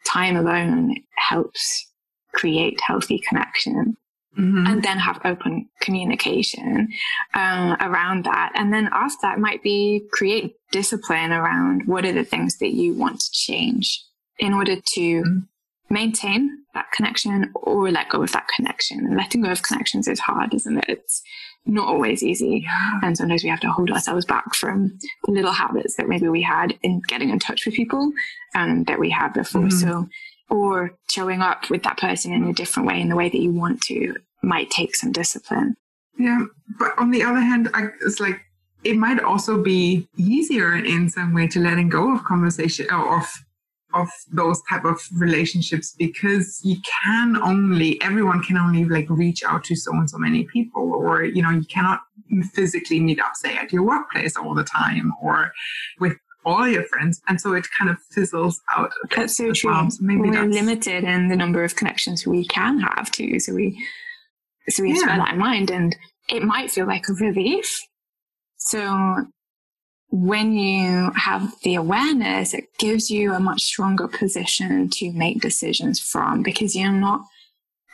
time 0.06 0.36
alone 0.36 0.96
helps 1.16 1.86
create 2.32 2.80
healthy 2.80 3.18
connection. 3.18 3.96
Mm-hmm. 4.38 4.66
And 4.68 4.82
then 4.84 4.98
have 4.98 5.20
open 5.24 5.68
communication 5.80 6.92
uh, 7.34 7.76
around 7.80 8.24
that. 8.24 8.52
And 8.54 8.72
then 8.72 8.88
after 8.92 9.18
that 9.22 9.40
might 9.40 9.64
be 9.64 10.04
create 10.12 10.54
discipline 10.70 11.32
around 11.32 11.82
what 11.86 12.04
are 12.04 12.12
the 12.12 12.24
things 12.24 12.58
that 12.58 12.72
you 12.72 12.94
want 12.94 13.18
to 13.18 13.30
change 13.32 14.04
in 14.38 14.54
order 14.54 14.76
to 14.76 15.00
mm-hmm 15.00 15.38
maintain 15.90 16.50
that 16.74 16.86
connection 16.92 17.50
or 17.54 17.90
let 17.90 18.08
go 18.10 18.22
of 18.22 18.32
that 18.32 18.48
connection. 18.54 18.98
And 18.98 19.16
letting 19.16 19.42
go 19.42 19.50
of 19.50 19.62
connections 19.62 20.06
is 20.06 20.20
hard, 20.20 20.54
isn't 20.54 20.78
it? 20.78 20.84
It's 20.88 21.22
not 21.66 21.88
always 21.88 22.22
easy. 22.22 22.66
And 23.02 23.16
sometimes 23.16 23.42
we 23.42 23.50
have 23.50 23.60
to 23.60 23.70
hold 23.70 23.90
ourselves 23.90 24.24
back 24.24 24.54
from 24.54 24.98
the 25.24 25.32
little 25.32 25.52
habits 25.52 25.96
that 25.96 26.08
maybe 26.08 26.28
we 26.28 26.42
had 26.42 26.78
in 26.82 27.00
getting 27.08 27.30
in 27.30 27.38
touch 27.38 27.66
with 27.66 27.74
people 27.74 28.12
and 28.54 28.86
that 28.86 28.98
we 28.98 29.10
had 29.10 29.32
before. 29.32 29.62
Mm-hmm. 29.62 29.78
So, 29.78 30.08
or 30.50 30.92
showing 31.10 31.42
up 31.42 31.68
with 31.68 31.82
that 31.82 31.98
person 31.98 32.32
in 32.32 32.44
a 32.44 32.54
different 32.54 32.88
way 32.88 33.00
in 33.00 33.08
the 33.08 33.16
way 33.16 33.28
that 33.28 33.40
you 33.40 33.52
want 33.52 33.82
to 33.82 34.14
might 34.42 34.70
take 34.70 34.96
some 34.96 35.12
discipline. 35.12 35.74
Yeah. 36.18 36.44
But 36.78 36.98
on 36.98 37.10
the 37.10 37.22
other 37.22 37.40
hand, 37.40 37.68
I, 37.74 37.88
it's 38.00 38.20
like, 38.20 38.40
it 38.84 38.96
might 38.96 39.20
also 39.20 39.62
be 39.62 40.08
easier 40.16 40.76
in 40.76 41.10
some 41.10 41.34
way 41.34 41.48
to 41.48 41.60
letting 41.60 41.88
go 41.88 42.14
of 42.14 42.24
conversation 42.24 42.86
or 42.90 43.18
of 43.18 43.26
of 43.94 44.08
those 44.30 44.60
type 44.68 44.84
of 44.84 45.00
relationships 45.14 45.94
because 45.98 46.60
you 46.62 46.76
can 47.02 47.36
only 47.42 48.00
everyone 48.02 48.42
can 48.42 48.56
only 48.56 48.84
like 48.84 49.08
reach 49.08 49.42
out 49.44 49.64
to 49.64 49.74
so 49.74 49.92
and 49.92 50.10
so 50.10 50.18
many 50.18 50.44
people 50.44 50.92
or 50.92 51.24
you 51.24 51.42
know 51.42 51.50
you 51.50 51.64
cannot 51.64 52.00
physically 52.52 53.00
meet 53.00 53.18
up 53.20 53.32
say 53.34 53.56
at 53.56 53.72
your 53.72 53.82
workplace 53.82 54.36
all 54.36 54.54
the 54.54 54.64
time 54.64 55.12
or 55.22 55.52
with 56.00 56.14
all 56.44 56.68
your 56.68 56.84
friends 56.84 57.20
and 57.28 57.40
so 57.40 57.54
it 57.54 57.66
kind 57.76 57.90
of 57.90 57.96
fizzles 58.10 58.60
out 58.76 58.90
that's 59.14 59.36
so 59.36 59.52
true 59.52 59.70
well. 59.70 59.90
so 59.90 59.98
maybe 60.02 60.20
we're 60.20 60.44
limited 60.44 61.04
in 61.04 61.28
the 61.28 61.36
number 61.36 61.64
of 61.64 61.74
connections 61.74 62.26
we 62.26 62.44
can 62.46 62.78
have 62.80 63.10
too 63.10 63.40
so 63.40 63.54
we 63.54 63.82
so 64.68 64.82
we 64.82 64.90
have 64.90 64.98
yeah. 64.98 65.02
to 65.02 65.06
bear 65.08 65.18
that 65.18 65.32
in 65.32 65.38
mind 65.38 65.70
and 65.70 65.96
it 66.28 66.42
might 66.42 66.70
feel 66.70 66.86
like 66.86 67.08
a 67.08 67.14
relief 67.14 67.80
so 68.58 69.26
when 70.10 70.52
you 70.52 71.10
have 71.16 71.52
the 71.62 71.74
awareness, 71.74 72.54
it 72.54 72.64
gives 72.78 73.10
you 73.10 73.34
a 73.34 73.40
much 73.40 73.62
stronger 73.62 74.08
position 74.08 74.88
to 74.90 75.12
make 75.12 75.40
decisions 75.40 76.00
from 76.00 76.42
because 76.42 76.74
you're 76.74 76.92
not 76.92 77.20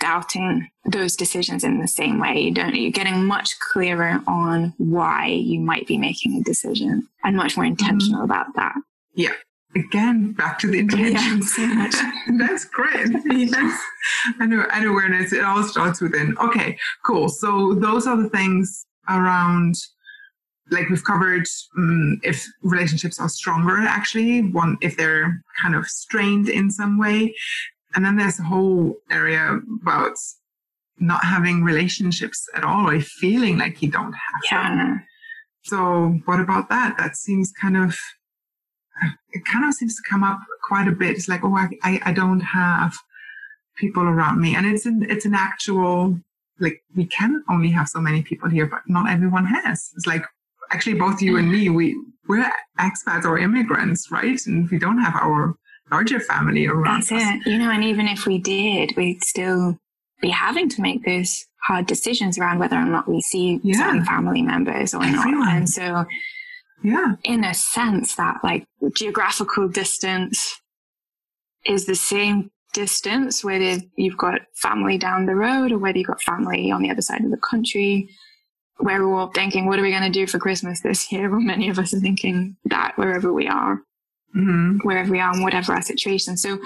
doubting 0.00 0.68
those 0.84 1.16
decisions 1.16 1.64
in 1.64 1.80
the 1.80 1.88
same 1.88 2.20
way. 2.20 2.38
You 2.40 2.52
don't, 2.52 2.74
you're 2.74 2.90
getting 2.90 3.24
much 3.24 3.58
clearer 3.72 4.20
on 4.26 4.74
why 4.76 5.26
you 5.26 5.60
might 5.60 5.86
be 5.86 5.98
making 5.98 6.36
a 6.36 6.42
decision 6.42 7.08
and 7.24 7.36
much 7.36 7.56
more 7.56 7.66
intentional 7.66 8.20
mm-hmm. 8.22 8.30
about 8.30 8.54
that. 8.56 8.74
Yeah. 9.14 9.32
Again, 9.74 10.32
back 10.32 10.60
to 10.60 10.68
the 10.68 10.78
intention. 10.78 11.40
Yeah, 11.58 11.90
so. 11.90 12.10
That's 12.38 12.64
great. 12.64 13.08
yes. 13.26 13.82
And, 14.38 14.52
and 14.52 14.86
awareness, 14.86 15.32
it 15.32 15.42
all 15.42 15.64
starts 15.64 16.00
within. 16.00 16.36
Okay, 16.38 16.78
cool. 17.04 17.28
So 17.28 17.74
those 17.74 18.06
are 18.06 18.16
the 18.16 18.28
things 18.28 18.86
around 19.08 19.74
like 20.70 20.88
we've 20.88 21.04
covered 21.04 21.46
um, 21.76 22.20
if 22.22 22.46
relationships 22.62 23.20
are 23.20 23.28
stronger 23.28 23.76
actually 23.76 24.42
one 24.42 24.76
if 24.80 24.96
they're 24.96 25.42
kind 25.60 25.74
of 25.74 25.86
strained 25.86 26.48
in 26.48 26.70
some 26.70 26.98
way. 26.98 27.34
And 27.94 28.04
then 28.04 28.16
there's 28.16 28.40
a 28.40 28.44
whole 28.44 28.96
area 29.10 29.60
about 29.82 30.16
not 30.98 31.24
having 31.24 31.62
relationships 31.62 32.48
at 32.54 32.64
all 32.64 32.88
or 32.88 33.00
feeling 33.00 33.58
like 33.58 33.82
you 33.82 33.90
don't 33.90 34.12
have 34.12 34.42
yeah. 34.50 34.76
them. 34.76 35.06
So 35.62 36.20
what 36.24 36.40
about 36.40 36.68
that? 36.70 36.96
That 36.98 37.16
seems 37.16 37.52
kind 37.52 37.76
of 37.76 37.96
it 39.32 39.44
kind 39.44 39.64
of 39.64 39.74
seems 39.74 39.96
to 39.96 40.02
come 40.08 40.22
up 40.22 40.40
quite 40.68 40.88
a 40.88 40.92
bit. 40.92 41.16
It's 41.16 41.28
like 41.28 41.44
oh 41.44 41.56
i, 41.56 41.68
I, 41.82 42.00
I 42.06 42.12
don't 42.12 42.40
have 42.40 42.94
people 43.76 44.04
around 44.04 44.40
me. 44.40 44.54
And 44.54 44.66
it's 44.66 44.86
an 44.86 45.06
it's 45.08 45.26
an 45.26 45.34
actual 45.34 46.18
like 46.60 46.82
we 46.94 47.06
can 47.06 47.42
only 47.50 47.70
have 47.70 47.88
so 47.88 48.00
many 48.00 48.22
people 48.22 48.48
here 48.48 48.66
but 48.66 48.82
not 48.86 49.10
everyone 49.10 49.46
has. 49.46 49.90
It's 49.96 50.06
like 50.06 50.24
actually 50.74 50.94
both 50.94 51.22
you 51.22 51.36
and 51.36 51.50
me, 51.50 51.68
mm. 51.68 51.74
we 51.74 51.96
we're 52.28 52.50
expats 52.80 53.24
or 53.24 53.38
immigrants, 53.38 54.10
right? 54.10 54.40
And 54.46 54.68
we 54.70 54.78
don't 54.78 54.98
have 54.98 55.14
our 55.14 55.54
larger 55.90 56.20
family 56.20 56.66
around. 56.66 57.02
That's 57.02 57.12
us. 57.12 57.22
it. 57.22 57.50
You 57.50 57.58
know, 57.58 57.70
and 57.70 57.84
even 57.84 58.08
if 58.08 58.26
we 58.26 58.38
did, 58.38 58.96
we'd 58.96 59.22
still 59.22 59.78
be 60.20 60.30
having 60.30 60.68
to 60.70 60.82
make 60.82 61.04
those 61.04 61.44
hard 61.62 61.86
decisions 61.86 62.38
around 62.38 62.58
whether 62.58 62.76
or 62.76 62.84
not 62.84 63.08
we 63.08 63.20
see 63.20 63.60
yeah. 63.62 63.76
certain 63.76 64.04
family 64.04 64.42
members 64.42 64.94
or 64.94 65.04
Everyone. 65.04 65.40
not. 65.40 65.54
And 65.54 65.68
so, 65.68 66.04
yeah, 66.82 67.14
in 67.24 67.44
a 67.44 67.54
sense, 67.54 68.16
that 68.16 68.38
like 68.42 68.66
geographical 68.94 69.68
distance 69.68 70.60
is 71.64 71.86
the 71.86 71.94
same 71.94 72.50
distance 72.72 73.44
whether 73.44 73.80
you've 73.96 74.16
got 74.16 74.40
family 74.56 74.98
down 74.98 75.26
the 75.26 75.34
road 75.36 75.70
or 75.70 75.78
whether 75.78 75.96
you've 75.96 76.08
got 76.08 76.20
family 76.20 76.72
on 76.72 76.82
the 76.82 76.90
other 76.90 77.00
side 77.00 77.24
of 77.24 77.30
the 77.30 77.36
country 77.36 78.08
where 78.78 79.06
we're 79.06 79.14
all 79.14 79.28
thinking, 79.28 79.66
what 79.66 79.78
are 79.78 79.82
we 79.82 79.90
going 79.90 80.02
to 80.02 80.10
do 80.10 80.26
for 80.26 80.38
Christmas 80.38 80.80
this 80.80 81.10
year? 81.10 81.30
Well, 81.34 81.40
many 81.40 81.68
of 81.68 81.78
us 81.78 81.94
are 81.94 82.00
thinking 82.00 82.56
that 82.66 82.92
wherever 82.96 83.32
we 83.32 83.48
are, 83.48 83.80
mm-hmm. 84.36 84.78
wherever 84.82 85.10
we 85.10 85.20
are, 85.20 85.32
and 85.32 85.42
whatever 85.42 85.72
our 85.72 85.82
situation. 85.82 86.36
So 86.36 86.58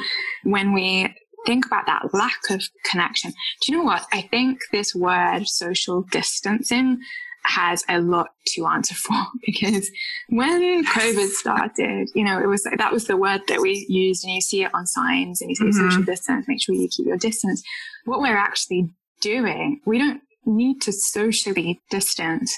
when 0.45 0.73
we 0.73 1.15
think 1.47 1.67
about 1.67 1.87
that 1.87 2.13
lack 2.13 2.39
of 2.51 2.63
connection, 2.91 3.33
do 3.63 3.73
you 3.73 3.79
know 3.79 3.85
what? 3.85 4.07
I 4.13 4.23
think 4.23 4.59
this 4.73 4.95
word 4.95 5.47
social 5.47 6.03
distancing 6.11 6.99
has 7.45 7.83
a 7.89 8.01
lot 8.01 8.29
to 8.47 8.67
answer 8.67 8.95
for 8.95 9.17
because 9.45 9.91
when 10.29 10.85
COVID 10.85 11.29
started, 11.29 12.09
you 12.15 12.25
know, 12.25 12.41
it 12.41 12.47
was 12.47 12.65
that 12.65 12.93
was 12.93 13.07
the 13.07 13.17
word 13.17 13.43
that 13.49 13.61
we 13.61 13.87
used, 13.89 14.25
and 14.25 14.35
you 14.35 14.41
see 14.41 14.65
it 14.65 14.75
on 14.75 14.87
signs, 14.87 15.41
and 15.41 15.51
you 15.51 15.57
say 15.57 15.65
mm-hmm. 15.65 15.91
social 15.91 16.03
distance. 16.03 16.47
Make 16.49 16.63
sure 16.63 16.75
you 16.75 16.89
keep 16.89 17.07
your 17.07 17.17
distance. 17.17 17.63
What 18.05 18.21
we're 18.21 18.37
actually 18.37 18.91
doing, 19.21 19.81
we 19.87 19.99
don't 19.99 20.21
need 20.49 20.81
to 20.83 20.93
socially 20.93 21.81
distance, 21.91 22.57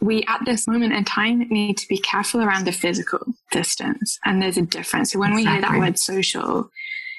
we 0.00 0.24
at 0.28 0.40
this 0.44 0.66
moment 0.66 0.92
in 0.92 1.04
time 1.04 1.40
need 1.50 1.76
to 1.78 1.88
be 1.88 1.98
careful 1.98 2.42
around 2.42 2.66
the 2.66 2.72
physical 2.72 3.20
distance. 3.50 4.18
And 4.24 4.40
there's 4.40 4.56
a 4.56 4.62
difference. 4.62 5.12
So 5.12 5.18
when 5.18 5.32
exactly. 5.32 5.46
we 5.46 5.52
hear 5.52 5.62
that 5.62 5.78
word 5.78 5.98
social, 5.98 6.70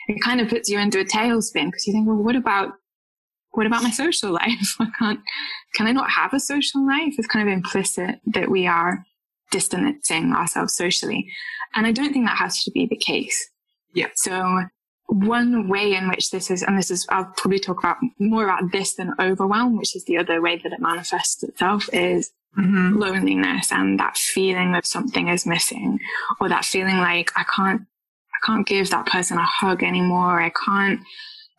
it 0.07 0.21
kind 0.21 0.39
of 0.39 0.49
puts 0.49 0.69
you 0.69 0.79
into 0.79 0.99
a 0.99 1.05
tailspin 1.05 1.67
because 1.67 1.87
you 1.87 1.93
think, 1.93 2.07
well, 2.07 2.17
what 2.17 2.35
about 2.35 2.73
what 3.51 3.65
about 3.65 3.83
my 3.83 3.89
social 3.91 4.31
life? 4.31 4.75
I 4.79 4.87
can't 4.99 5.19
can 5.73 5.87
I 5.87 5.91
not 5.91 6.11
have 6.11 6.33
a 6.33 6.39
social 6.39 6.85
life? 6.85 7.15
It's 7.17 7.27
kind 7.27 7.47
of 7.47 7.53
implicit 7.53 8.19
that 8.33 8.49
we 8.49 8.67
are 8.67 9.05
distancing 9.51 10.33
ourselves 10.33 10.75
socially. 10.75 11.31
And 11.75 11.85
I 11.87 11.91
don't 11.91 12.13
think 12.13 12.25
that 12.25 12.37
has 12.37 12.63
to 12.63 12.71
be 12.71 12.85
the 12.85 12.97
case. 12.97 13.49
Yeah. 13.93 14.07
So 14.15 14.65
one 15.07 15.67
way 15.67 15.93
in 15.93 16.09
which 16.09 16.31
this 16.31 16.49
is, 16.49 16.63
and 16.63 16.77
this 16.77 16.89
is, 16.89 17.05
I'll 17.09 17.31
probably 17.37 17.59
talk 17.59 17.79
about 17.79 17.97
more 18.19 18.43
about 18.43 18.71
this 18.71 18.95
than 18.95 19.13
overwhelm, 19.19 19.77
which 19.77 19.95
is 19.95 20.05
the 20.05 20.17
other 20.17 20.41
way 20.41 20.57
that 20.57 20.73
it 20.73 20.79
manifests 20.79 21.43
itself 21.43 21.89
is 21.93 22.31
mm-hmm. 22.57 22.97
loneliness 22.97 23.71
and 23.71 23.99
that 23.99 24.17
feeling 24.17 24.71
that 24.71 24.85
something 24.85 25.27
is 25.27 25.45
missing 25.45 25.99
or 26.39 26.49
that 26.49 26.65
feeling 26.65 26.97
like 26.97 27.31
I 27.35 27.43
can't, 27.43 27.81
I 27.81 28.45
can't 28.45 28.67
give 28.67 28.89
that 28.89 29.05
person 29.05 29.37
a 29.37 29.45
hug 29.45 29.83
anymore. 29.83 30.41
I 30.41 30.49
can't 30.49 31.01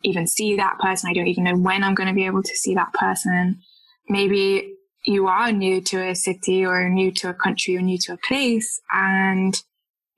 even 0.03 0.27
see 0.27 0.57
that 0.57 0.77
person. 0.79 1.09
I 1.09 1.13
don't 1.13 1.27
even 1.27 1.45
know 1.45 1.57
when 1.57 1.83
I'm 1.83 1.95
going 1.95 2.09
to 2.09 2.15
be 2.15 2.25
able 2.25 2.43
to 2.43 2.55
see 2.55 2.75
that 2.75 2.93
person. 2.93 3.61
Maybe 4.09 4.73
you 5.05 5.27
are 5.27 5.51
new 5.53 5.81
to 5.81 6.09
a 6.09 6.15
city 6.15 6.65
or 6.65 6.89
new 6.89 7.11
to 7.13 7.29
a 7.29 7.33
country 7.33 7.77
or 7.77 7.81
new 7.81 7.97
to 7.99 8.13
a 8.13 8.17
place 8.17 8.81
and 8.91 9.61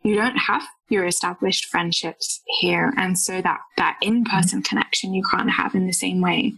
you 0.02 0.15
don't 0.15 0.36
have 0.36 0.63
your 0.89 1.06
established 1.06 1.65
friendships 1.65 2.41
here. 2.60 2.93
And 2.97 3.17
so 3.17 3.41
that, 3.41 3.60
that 3.78 3.97
in-person 4.02 4.63
connection 4.63 5.13
you 5.13 5.23
can't 5.23 5.52
have 5.52 5.75
in 5.75 5.86
the 5.86 5.93
same 5.93 6.21
way. 6.21 6.54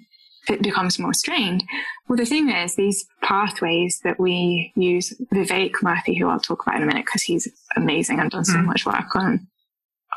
It 0.49 0.63
becomes 0.63 0.97
more 0.97 1.13
strained. 1.13 1.63
Well, 2.07 2.17
the 2.17 2.25
thing 2.25 2.49
is, 2.49 2.75
these 2.75 3.05
pathways 3.21 3.99
that 4.03 4.19
we 4.19 4.71
use, 4.75 5.13
Vivek 5.33 5.73
Murthy, 5.83 6.17
who 6.17 6.27
I'll 6.27 6.39
talk 6.39 6.63
about 6.65 6.77
in 6.77 6.83
a 6.83 6.87
minute 6.87 7.05
because 7.05 7.21
he's 7.21 7.47
amazing 7.75 8.19
and 8.19 8.31
done 8.31 8.45
so 8.45 8.57
mm. 8.57 8.65
much 8.65 8.85
work 8.85 9.15
on, 9.15 9.47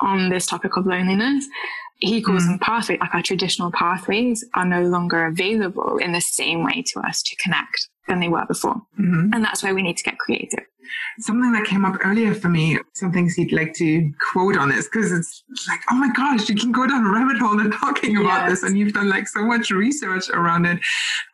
on 0.01 0.31
this 0.31 0.47
topic 0.47 0.77
of 0.77 0.87
loneliness. 0.87 1.47
He 1.99 2.23
calls 2.23 2.45
mm. 2.45 2.47
them 2.47 2.59
pathways, 2.61 3.01
like 3.01 3.15
our 3.15 3.23
traditional 3.23 3.71
pathways 3.71 4.45
are 4.55 4.65
no 4.65 4.85
longer 4.85 5.27
available 5.27 5.99
in 5.99 6.13
the 6.13 6.21
same 6.21 6.65
way 6.65 6.83
to 6.93 7.01
us 7.01 7.23
to 7.23 7.37
connect 7.37 7.89
than 8.07 8.21
they 8.21 8.29
were 8.29 8.45
before. 8.47 8.75
Mm-hmm. 8.99 9.31
And 9.33 9.45
that's 9.45 9.63
why 9.63 9.73
we 9.73 9.83
need 9.83 9.97
to 9.97 10.05
get 10.05 10.19
creative. 10.19 10.65
Something 11.19 11.53
that 11.53 11.65
came 11.65 11.85
up 11.85 11.97
earlier 12.05 12.35
for 12.35 12.49
me, 12.49 12.79
some 12.93 13.11
things 13.11 13.39
you'd 13.39 13.53
like 13.53 13.73
to 13.75 14.13
quote 14.33 14.57
on 14.57 14.69
this, 14.69 14.87
because 14.87 15.13
it's 15.13 15.43
like, 15.69 15.81
oh 15.91 15.95
my 15.95 16.11
gosh, 16.13 16.49
you 16.49 16.55
can 16.55 16.73
go 16.73 16.87
down 16.87 17.07
a 17.07 17.11
rabbit 17.11 17.39
hole 17.39 17.59
and 17.59 17.73
talking 17.73 18.17
about 18.17 18.49
yes. 18.49 18.51
this, 18.51 18.63
and 18.63 18.79
you've 18.79 18.93
done 18.93 19.09
like 19.09 19.27
so 19.27 19.45
much 19.45 19.71
research 19.71 20.29
around 20.31 20.67
it. 20.67 20.79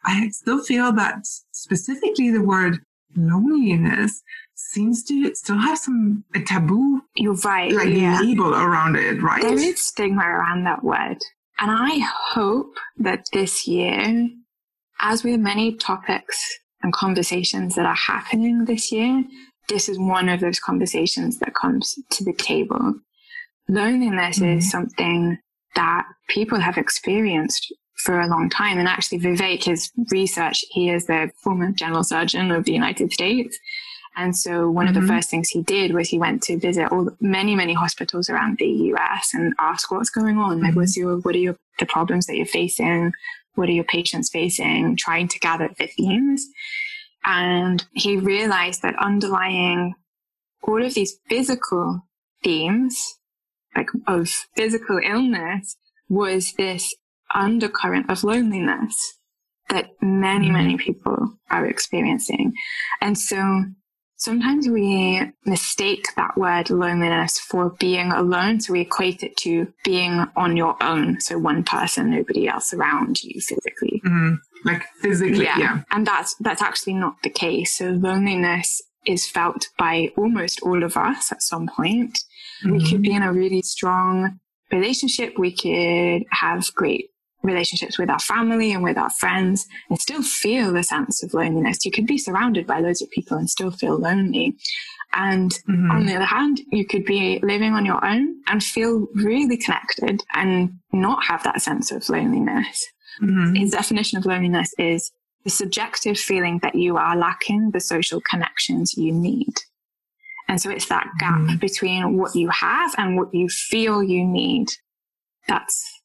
I 0.04 0.28
still 0.28 0.62
feel 0.62 0.92
that 0.92 1.26
specifically 1.52 2.30
the 2.30 2.42
word 2.42 2.78
loneliness 3.16 4.22
seems 4.54 5.02
to 5.04 5.34
still 5.34 5.58
have 5.58 5.78
some 5.78 6.22
a 6.34 6.40
taboo 6.40 7.00
you're 7.16 7.34
right 7.44 7.72
like 7.72 7.88
yeah. 7.88 8.20
label 8.20 8.54
around 8.54 8.94
it 8.94 9.20
right 9.20 9.42
there 9.42 9.54
is 9.54 9.82
stigma 9.82 10.22
around 10.22 10.64
that 10.64 10.84
word 10.84 11.16
and 11.58 11.70
i 11.70 11.98
hope 12.32 12.76
that 12.96 13.24
this 13.32 13.66
year 13.66 14.28
as 15.00 15.24
with 15.24 15.40
many 15.40 15.74
topics 15.74 16.58
and 16.82 16.92
conversations 16.92 17.74
that 17.74 17.86
are 17.86 17.94
happening 17.94 18.64
this 18.64 18.90
year, 18.92 19.24
this 19.68 19.88
is 19.88 19.98
one 19.98 20.28
of 20.28 20.40
those 20.40 20.58
conversations 20.58 21.38
that 21.38 21.54
comes 21.54 21.98
to 22.10 22.24
the 22.24 22.32
table. 22.32 22.94
Loneliness 23.68 24.38
mm-hmm. 24.38 24.58
is 24.58 24.70
something 24.70 25.38
that 25.76 26.04
people 26.28 26.58
have 26.58 26.76
experienced 26.76 27.72
for 27.96 28.20
a 28.20 28.26
long 28.26 28.50
time. 28.50 28.78
And 28.78 28.88
actually, 28.88 29.20
Vivek, 29.20 29.64
his 29.64 29.90
research, 30.10 30.64
he 30.70 30.90
is 30.90 31.06
the 31.06 31.30
former 31.42 31.70
general 31.72 32.02
surgeon 32.02 32.50
of 32.50 32.64
the 32.64 32.72
United 32.72 33.12
States. 33.12 33.58
And 34.16 34.36
so 34.36 34.68
one 34.68 34.86
mm-hmm. 34.86 34.88
of 34.88 34.94
the 34.94 35.00
mm-hmm. 35.00 35.16
first 35.16 35.30
things 35.30 35.48
he 35.48 35.62
did 35.62 35.94
was 35.94 36.08
he 36.08 36.18
went 36.18 36.42
to 36.44 36.58
visit 36.58 36.90
all 36.90 37.10
many, 37.20 37.54
many 37.54 37.74
hospitals 37.74 38.28
around 38.28 38.58
the 38.58 38.66
US 38.66 39.30
and 39.34 39.54
ask 39.60 39.90
what's 39.90 40.10
going 40.10 40.38
on. 40.38 40.56
Mm-hmm. 40.56 40.66
Like, 40.66 40.76
what's 40.76 40.96
your, 40.96 41.18
what 41.18 41.34
are 41.36 41.38
your, 41.38 41.56
the 41.78 41.86
problems 41.86 42.26
that 42.26 42.36
you're 42.36 42.46
facing? 42.46 43.12
What 43.54 43.68
are 43.68 43.72
your 43.72 43.84
patients 43.84 44.30
facing? 44.30 44.96
Trying 44.96 45.28
to 45.28 45.38
gather 45.38 45.70
the 45.78 45.86
themes. 45.86 46.46
And 47.24 47.84
he 47.92 48.16
realized 48.16 48.82
that 48.82 48.94
underlying 48.98 49.94
all 50.62 50.84
of 50.84 50.94
these 50.94 51.18
physical 51.28 52.02
themes, 52.42 53.16
like 53.76 53.88
of 54.06 54.28
physical 54.56 55.00
illness, 55.02 55.76
was 56.08 56.52
this 56.54 56.94
undercurrent 57.34 58.10
of 58.10 58.24
loneliness 58.24 59.18
that 59.68 59.90
many, 60.00 60.46
mm-hmm. 60.46 60.54
many 60.54 60.76
people 60.76 61.34
are 61.50 61.66
experiencing. 61.66 62.52
And 63.00 63.16
so 63.16 63.64
sometimes 64.20 64.68
we 64.68 65.20
mistake 65.46 66.08
that 66.16 66.36
word 66.36 66.68
loneliness 66.68 67.38
for 67.38 67.70
being 67.80 68.12
alone. 68.12 68.60
So 68.60 68.74
we 68.74 68.82
equate 68.82 69.22
it 69.22 69.36
to 69.38 69.72
being 69.82 70.26
on 70.36 70.56
your 70.56 70.76
own. 70.82 71.20
So 71.20 71.38
one 71.38 71.64
person, 71.64 72.10
nobody 72.10 72.46
else 72.46 72.72
around 72.72 73.22
you 73.24 73.40
physically. 73.40 74.00
Mm-hmm. 74.04 74.34
Like 74.64 74.84
physically, 75.00 75.44
yeah. 75.44 75.58
yeah. 75.58 75.82
And 75.90 76.06
that's, 76.06 76.36
that's 76.40 76.60
actually 76.62 76.94
not 76.94 77.16
the 77.22 77.30
case. 77.30 77.78
So 77.78 77.86
loneliness 77.86 78.82
is 79.06 79.26
felt 79.26 79.68
by 79.78 80.10
almost 80.18 80.60
all 80.62 80.84
of 80.84 80.98
us 80.98 81.32
at 81.32 81.42
some 81.42 81.66
point. 81.66 82.18
Mm-hmm. 82.62 82.72
We 82.72 82.90
could 82.90 83.02
be 83.02 83.14
in 83.14 83.22
a 83.22 83.32
really 83.32 83.62
strong 83.62 84.38
relationship. 84.70 85.38
We 85.38 85.56
could 85.56 86.26
have 86.30 86.72
great 86.74 87.09
relationships 87.42 87.98
with 87.98 88.10
our 88.10 88.18
family 88.18 88.72
and 88.72 88.82
with 88.82 88.98
our 88.98 89.10
friends 89.10 89.66
and 89.88 90.00
still 90.00 90.22
feel 90.22 90.72
the 90.72 90.82
sense 90.82 91.22
of 91.22 91.34
loneliness. 91.34 91.84
You 91.84 91.90
could 91.90 92.06
be 92.06 92.18
surrounded 92.18 92.66
by 92.66 92.80
loads 92.80 93.02
of 93.02 93.10
people 93.10 93.36
and 93.36 93.48
still 93.48 93.70
feel 93.70 93.98
lonely. 93.98 94.56
And 95.12 95.50
mm-hmm. 95.68 95.90
on 95.90 96.06
the 96.06 96.14
other 96.14 96.24
hand, 96.24 96.60
you 96.70 96.86
could 96.86 97.04
be 97.04 97.40
living 97.42 97.72
on 97.72 97.84
your 97.84 98.04
own 98.04 98.36
and 98.46 98.62
feel 98.62 99.08
really 99.14 99.56
connected 99.56 100.22
and 100.34 100.78
not 100.92 101.24
have 101.24 101.42
that 101.44 101.62
sense 101.62 101.90
of 101.90 102.08
loneliness. 102.08 102.86
Mm-hmm. 103.20 103.54
His 103.54 103.72
definition 103.72 104.18
of 104.18 104.26
loneliness 104.26 104.72
is 104.78 105.10
the 105.44 105.50
subjective 105.50 106.18
feeling 106.18 106.60
that 106.62 106.74
you 106.74 106.96
are 106.96 107.16
lacking 107.16 107.70
the 107.72 107.80
social 107.80 108.20
connections 108.20 108.94
you 108.96 109.12
need. 109.12 109.54
And 110.48 110.60
so 110.60 110.70
it's 110.70 110.88
that 110.88 111.06
gap 111.18 111.38
mm-hmm. 111.38 111.56
between 111.56 112.16
what 112.16 112.34
you 112.34 112.48
have 112.50 112.94
and 112.98 113.16
what 113.16 113.32
you 113.32 113.48
feel 113.48 114.02
you 114.02 114.24
need. 114.24 114.68
That's 115.48 115.99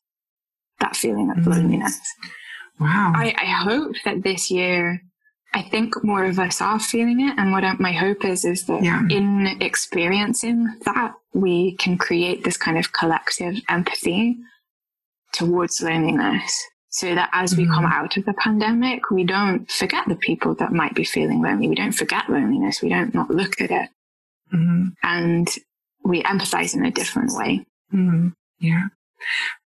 that 0.79 0.95
feeling 0.95 1.29
of 1.31 1.37
mm-hmm. 1.37 1.51
loneliness. 1.51 1.99
Wow. 2.79 3.13
I, 3.15 3.33
I 3.37 3.45
hope 3.45 3.95
that 4.03 4.23
this 4.23 4.51
year, 4.51 5.01
I 5.53 5.61
think 5.61 6.03
more 6.03 6.25
of 6.25 6.39
us 6.39 6.61
are 6.61 6.79
feeling 6.79 7.21
it. 7.21 7.37
And 7.37 7.51
what 7.51 7.79
my 7.79 7.93
hope 7.93 8.25
is, 8.25 8.43
is 8.43 8.65
that 8.65 8.83
yeah. 8.83 9.01
in 9.09 9.57
experiencing 9.61 10.67
that, 10.85 11.13
we 11.33 11.75
can 11.75 11.97
create 11.97 12.43
this 12.43 12.57
kind 12.57 12.77
of 12.77 12.93
collective 12.93 13.55
empathy 13.67 14.37
towards 15.33 15.81
loneliness 15.81 16.63
so 16.89 17.13
that 17.13 17.29
as 17.33 17.57
we 17.57 17.65
come 17.65 17.83
mm-hmm. 17.83 17.91
out 17.91 18.15
of 18.15 18.23
the 18.23 18.33
pandemic, 18.33 19.11
we 19.11 19.25
don't 19.25 19.69
forget 19.69 20.07
the 20.07 20.15
people 20.15 20.55
that 20.55 20.71
might 20.71 20.95
be 20.95 21.03
feeling 21.03 21.41
lonely. 21.41 21.67
We 21.67 21.75
don't 21.75 21.91
forget 21.91 22.29
loneliness. 22.29 22.81
We 22.81 22.87
don't 22.87 23.13
not 23.13 23.29
look 23.29 23.59
at 23.59 23.69
it. 23.69 23.89
Mm-hmm. 24.53 24.89
And 25.03 25.49
we 26.05 26.23
empathize 26.23 26.73
in 26.73 26.85
a 26.85 26.91
different 26.91 27.31
way. 27.33 27.65
Mm-hmm. 27.93 28.29
Yeah 28.59 28.87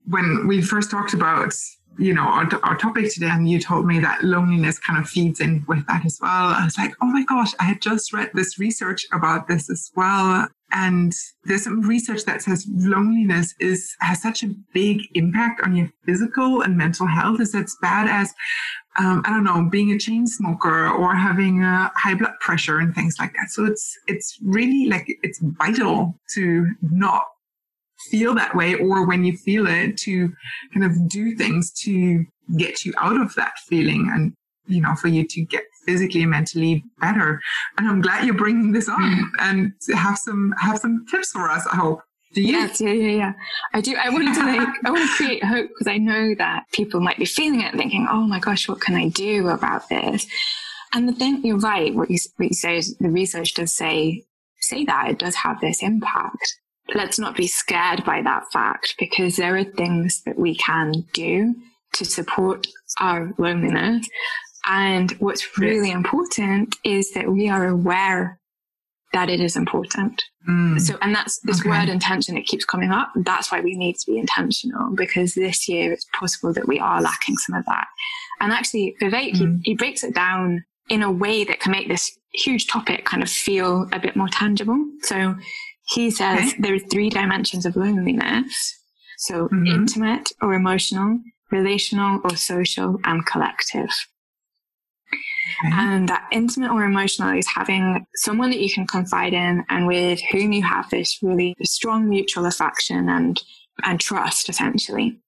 when 0.08 0.46
we 0.46 0.62
first 0.62 0.90
talked 0.90 1.14
about 1.14 1.52
you 1.98 2.14
know 2.14 2.22
our, 2.22 2.48
our 2.62 2.76
topic 2.76 3.12
today 3.12 3.28
and 3.28 3.48
you 3.48 3.60
told 3.60 3.84
me 3.84 3.98
that 3.98 4.22
loneliness 4.22 4.78
kind 4.78 4.98
of 4.98 5.08
feeds 5.08 5.40
in 5.40 5.64
with 5.66 5.84
that 5.86 6.04
as 6.06 6.18
well 6.22 6.30
i 6.30 6.64
was 6.64 6.78
like 6.78 6.94
oh 7.02 7.06
my 7.06 7.24
gosh 7.24 7.52
i 7.58 7.64
had 7.64 7.82
just 7.82 8.12
read 8.12 8.30
this 8.32 8.58
research 8.58 9.06
about 9.12 9.48
this 9.48 9.68
as 9.70 9.90
well. 9.96 10.48
And 10.72 11.12
there's 11.44 11.64
some 11.64 11.80
research 11.80 12.24
that 12.26 12.42
says 12.42 12.64
loneliness 12.70 13.54
is 13.58 13.96
has 14.00 14.22
such 14.22 14.44
a 14.44 14.54
big 14.72 15.02
impact 15.14 15.62
on 15.62 15.74
your 15.74 15.90
physical 16.04 16.62
and 16.62 16.76
mental 16.76 17.06
health 17.06 17.40
is 17.40 17.54
as 17.54 17.76
bad 17.82 18.08
as 18.08 18.32
um, 18.98 19.22
i 19.24 19.30
don't 19.30 19.44
know 19.44 19.68
being 19.70 19.90
a 19.90 19.98
chain 19.98 20.26
smoker 20.26 20.88
or 20.88 21.14
having 21.14 21.62
a 21.62 21.90
high 21.96 22.14
blood 22.14 22.34
pressure 22.40 22.78
and 22.78 22.94
things 22.94 23.16
like 23.18 23.32
that. 23.34 23.50
So 23.50 23.64
it's 23.64 23.98
it's 24.06 24.38
really 24.42 24.86
like 24.88 25.06
it's 25.22 25.40
vital 25.42 26.14
to 26.34 26.70
not 26.82 27.24
feel 28.08 28.34
that 28.34 28.54
way 28.54 28.74
or 28.74 29.06
when 29.06 29.24
you 29.24 29.36
feel 29.36 29.66
it 29.66 29.96
to 29.96 30.32
kind 30.72 30.84
of 30.84 31.08
do 31.08 31.34
things 31.36 31.70
to 31.70 32.24
get 32.56 32.84
you 32.84 32.92
out 32.98 33.20
of 33.20 33.34
that 33.34 33.52
feeling 33.68 34.10
and 34.12 34.32
you 34.66 34.80
know 34.80 34.94
for 34.94 35.08
you 35.08 35.26
to 35.26 35.42
get 35.42 35.64
physically 35.84 36.22
and 36.22 36.30
mentally 36.30 36.84
better 37.00 37.40
and 37.78 37.88
i'm 37.88 38.00
glad 38.00 38.24
you're 38.24 38.34
bringing 38.34 38.72
this 38.72 38.88
on 38.88 39.00
mm. 39.00 39.22
and 39.40 39.72
have 39.94 40.18
some 40.18 40.54
have 40.58 40.78
some 40.78 41.04
tips 41.10 41.32
for 41.32 41.48
us 41.48 41.66
i 41.72 41.76
hope 41.76 42.00
Yes, 42.32 42.80
yeah, 42.80 42.92
yeah, 42.92 43.16
yeah. 43.16 43.32
I 43.74 43.80
do. 43.80 43.96
I 44.00 44.08
want 44.08 44.32
to 44.32 44.40
like, 44.40 44.68
I 44.84 44.90
want 44.92 45.02
to 45.02 45.16
create 45.16 45.42
hope 45.42 45.68
because 45.68 45.88
I 45.88 45.98
know 45.98 46.32
that 46.36 46.62
people 46.72 47.00
might 47.00 47.18
be 47.18 47.24
feeling 47.24 47.60
it, 47.60 47.74
thinking, 47.74 48.06
"Oh 48.08 48.20
my 48.20 48.38
gosh, 48.38 48.68
what 48.68 48.80
can 48.80 48.94
I 48.94 49.08
do 49.08 49.48
about 49.48 49.88
this?" 49.88 50.28
And 50.94 51.08
the 51.08 51.12
thing, 51.12 51.44
you're 51.44 51.58
right. 51.58 51.92
What 51.92 52.08
you 52.08 52.18
what 52.36 52.50
you 52.50 52.54
say 52.54 52.76
is 52.76 52.96
the 52.98 53.08
research 53.08 53.54
does 53.54 53.74
say 53.74 54.22
say 54.60 54.84
that 54.84 55.10
it 55.10 55.18
does 55.18 55.34
have 55.34 55.60
this 55.60 55.82
impact 55.82 56.59
let's 56.94 57.18
not 57.18 57.36
be 57.36 57.46
scared 57.46 58.04
by 58.04 58.22
that 58.22 58.44
fact 58.52 58.94
because 58.98 59.36
there 59.36 59.56
are 59.56 59.64
things 59.64 60.22
that 60.26 60.38
we 60.38 60.56
can 60.56 60.92
do 61.12 61.54
to 61.94 62.04
support 62.04 62.66
our 62.98 63.32
loneliness. 63.38 64.08
And 64.66 65.12
what's 65.12 65.58
really 65.58 65.88
yes. 65.88 65.96
important 65.96 66.76
is 66.84 67.12
that 67.12 67.30
we 67.30 67.48
are 67.48 67.66
aware 67.66 68.38
that 69.12 69.28
it 69.28 69.40
is 69.40 69.56
important. 69.56 70.22
Mm. 70.48 70.80
So, 70.80 70.96
and 71.02 71.14
that's 71.14 71.40
this 71.40 71.60
okay. 71.60 71.70
word 71.70 71.88
intention, 71.88 72.36
it 72.36 72.46
keeps 72.46 72.64
coming 72.64 72.90
up. 72.90 73.10
That's 73.16 73.50
why 73.50 73.60
we 73.60 73.74
need 73.74 73.96
to 73.96 74.12
be 74.12 74.18
intentional 74.18 74.94
because 74.94 75.34
this 75.34 75.68
year 75.68 75.92
it's 75.92 76.06
possible 76.18 76.52
that 76.52 76.68
we 76.68 76.78
are 76.78 77.02
lacking 77.02 77.36
some 77.38 77.56
of 77.56 77.64
that. 77.66 77.86
And 78.40 78.52
actually, 78.52 78.94
Vivek, 79.02 79.32
mm. 79.32 79.60
he, 79.62 79.70
he 79.70 79.74
breaks 79.74 80.04
it 80.04 80.14
down 80.14 80.64
in 80.88 81.02
a 81.02 81.10
way 81.10 81.44
that 81.44 81.60
can 81.60 81.72
make 81.72 81.88
this 81.88 82.16
huge 82.32 82.68
topic 82.68 83.04
kind 83.04 83.22
of 83.22 83.30
feel 83.30 83.88
a 83.92 83.98
bit 83.98 84.16
more 84.16 84.28
tangible. 84.28 84.78
So 85.02 85.34
he 85.90 86.10
says 86.10 86.52
okay. 86.52 86.56
there 86.60 86.74
are 86.74 86.78
three 86.78 87.10
dimensions 87.10 87.66
of 87.66 87.76
loneliness. 87.76 88.78
So 89.18 89.48
mm-hmm. 89.48 89.66
intimate 89.66 90.32
or 90.40 90.54
emotional, 90.54 91.18
relational 91.50 92.20
or 92.24 92.36
social, 92.36 92.98
and 93.04 93.26
collective. 93.26 93.90
Okay. 95.64 95.72
And 95.74 96.08
that 96.08 96.28
intimate 96.30 96.70
or 96.70 96.84
emotional 96.84 97.36
is 97.36 97.46
having 97.48 98.06
someone 98.14 98.50
that 98.50 98.60
you 98.60 98.72
can 98.72 98.86
confide 98.86 99.34
in 99.34 99.64
and 99.68 99.86
with 99.86 100.20
whom 100.30 100.52
you 100.52 100.62
have 100.62 100.88
this 100.90 101.18
really 101.22 101.54
strong 101.62 102.08
mutual 102.08 102.46
affection 102.46 103.08
and, 103.08 103.42
and 103.84 104.00
trust, 104.00 104.48
essentially. 104.48 105.20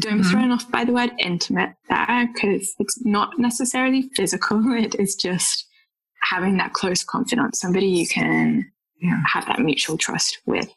Don't 0.00 0.18
be 0.18 0.22
mm-hmm. 0.22 0.30
thrown 0.30 0.52
off 0.52 0.70
by 0.70 0.84
the 0.84 0.92
word 0.92 1.10
intimate 1.18 1.70
there 1.88 2.28
because 2.32 2.72
it's 2.78 3.04
not 3.04 3.38
necessarily 3.38 4.08
physical. 4.14 4.62
It 4.76 4.94
is 4.94 5.16
just 5.16 5.66
having 6.22 6.58
that 6.58 6.74
close 6.74 7.02
confidant, 7.02 7.56
somebody 7.56 7.86
you 7.86 8.06
can 8.06 8.70
yeah. 9.00 9.22
have 9.32 9.46
that 9.46 9.60
mutual 9.60 9.96
trust 9.96 10.38
with. 10.46 10.68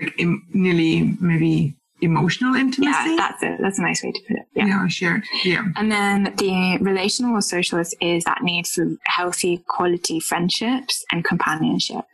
Like 0.00 0.14
Im- 0.18 0.46
nearly 0.52 1.16
maybe 1.20 1.74
emotional 2.02 2.54
intimacy. 2.54 2.90
Yeah, 2.90 3.16
that's 3.16 3.42
it. 3.42 3.58
That's 3.60 3.78
a 3.78 3.82
nice 3.82 4.02
way 4.02 4.12
to 4.12 4.20
put 4.28 4.36
it. 4.36 4.46
Yeah. 4.54 4.66
yeah, 4.66 4.88
sure. 4.88 5.22
Yeah. 5.44 5.64
And 5.76 5.90
then 5.90 6.34
the 6.36 6.78
relational 6.80 7.34
or 7.34 7.40
socialist 7.40 7.94
is 8.00 8.24
that 8.24 8.42
need 8.42 8.66
for 8.66 8.96
healthy 9.04 9.64
quality 9.66 10.20
friendships 10.20 11.04
and 11.10 11.24
companionship. 11.24 12.04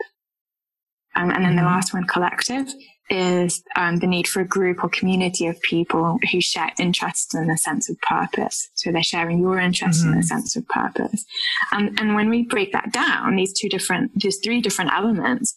Um, 1.15 1.31
and 1.31 1.45
then 1.45 1.53
mm-hmm. 1.53 1.57
the 1.57 1.65
last 1.65 1.93
one, 1.93 2.07
collective, 2.07 2.69
is 3.11 3.63
um, 3.77 3.97
the 3.97 4.07
need 4.07 4.27
for 4.27 4.41
a 4.41 4.47
group 4.47 4.83
or 4.83 4.89
community 4.89 5.47
of 5.47 5.61
people 5.63 6.19
who 6.31 6.41
share 6.41 6.71
interests 6.79 7.35
and 7.35 7.51
a 7.51 7.57
sense 7.57 7.91
of 7.91 8.01
purpose. 8.01 8.71
So 8.75 8.91
they're 8.91 9.03
sharing 9.03 9.41
your 9.41 9.59
interests 9.59 10.03
mm-hmm. 10.03 10.13
and 10.13 10.23
a 10.23 10.27
sense 10.27 10.57
of 10.57 10.67
purpose. 10.69 11.25
And, 11.73 11.99
and 12.01 12.15
when 12.15 12.31
we 12.31 12.43
break 12.43 12.73
that 12.73 12.93
down, 12.93 13.37
these 13.37 13.53
two 13.53 13.69
different, 13.69 14.13
these 14.19 14.39
three 14.43 14.61
different 14.61 14.93
elements, 14.93 15.55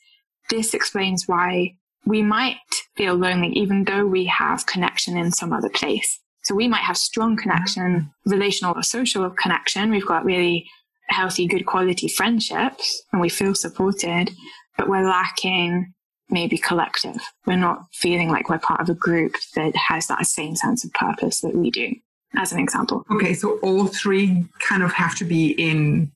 this 0.49 0.73
explains 0.73 1.27
why 1.27 1.75
we 2.05 2.21
might 2.21 2.57
feel 2.95 3.15
lonely 3.15 3.49
even 3.49 3.85
though 3.85 4.05
we 4.05 4.25
have 4.25 4.65
connection 4.65 5.17
in 5.17 5.31
some 5.31 5.53
other 5.53 5.69
place. 5.69 6.19
So 6.43 6.53
we 6.53 6.67
might 6.67 6.83
have 6.83 6.97
strong 6.97 7.37
connection, 7.37 7.83
mm-hmm. 7.83 8.31
relational 8.31 8.75
or 8.75 8.83
social 8.83 9.29
connection. 9.29 9.91
We've 9.91 10.05
got 10.05 10.25
really 10.25 10.67
healthy, 11.09 11.47
good 11.47 11.65
quality 11.65 12.07
friendships 12.07 13.03
and 13.11 13.21
we 13.21 13.29
feel 13.29 13.55
supported, 13.55 14.31
but 14.77 14.89
we're 14.89 15.07
lacking 15.07 15.93
maybe 16.29 16.57
collective. 16.57 17.17
We're 17.45 17.57
not 17.57 17.85
feeling 17.93 18.29
like 18.29 18.49
we're 18.49 18.59
part 18.59 18.81
of 18.81 18.89
a 18.89 18.95
group 18.95 19.35
that 19.55 19.75
has 19.75 20.07
that 20.07 20.25
same 20.25 20.55
sense 20.55 20.83
of 20.83 20.93
purpose 20.93 21.41
that 21.41 21.55
we 21.55 21.71
do, 21.71 21.93
as 22.35 22.51
an 22.51 22.59
example. 22.59 23.03
Okay, 23.11 23.33
so 23.33 23.59
all 23.59 23.87
three 23.87 24.45
kind 24.59 24.83
of 24.83 24.93
have 24.93 25.15
to 25.17 25.25
be 25.25 25.51
in 25.51 26.11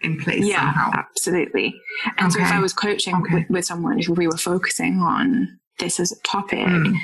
in 0.00 0.20
place 0.20 0.44
yeah, 0.44 0.60
somehow. 0.60 0.90
absolutely. 0.94 1.74
And 2.18 2.30
okay. 2.30 2.38
so 2.38 2.40
if 2.40 2.52
I 2.52 2.60
was 2.60 2.72
coaching 2.72 3.16
okay. 3.16 3.34
with, 3.34 3.50
with, 3.50 3.64
someone 3.64 4.00
who 4.00 4.12
we 4.12 4.28
were 4.28 4.36
focusing 4.36 5.00
on 5.00 5.58
this 5.80 5.98
as 5.98 6.12
a 6.12 6.20
topic, 6.22 6.60
mm. 6.66 6.96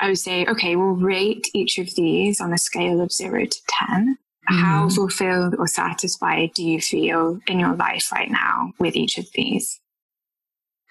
I 0.00 0.08
would 0.08 0.18
say, 0.18 0.44
okay, 0.46 0.74
we'll 0.74 0.94
rate 0.94 1.48
each 1.54 1.78
of 1.78 1.94
these 1.94 2.40
on 2.40 2.52
a 2.52 2.58
scale 2.58 3.00
of 3.00 3.12
zero 3.12 3.44
to 3.44 3.60
10. 3.88 4.18
Mm. 4.50 4.60
How 4.60 4.88
fulfilled 4.88 5.54
or 5.58 5.68
satisfied 5.68 6.50
do 6.54 6.64
you 6.64 6.80
feel 6.80 7.38
in 7.46 7.60
your 7.60 7.74
life 7.74 8.10
right 8.10 8.30
now 8.30 8.72
with 8.80 8.96
each 8.96 9.18
of 9.18 9.26
these? 9.34 9.80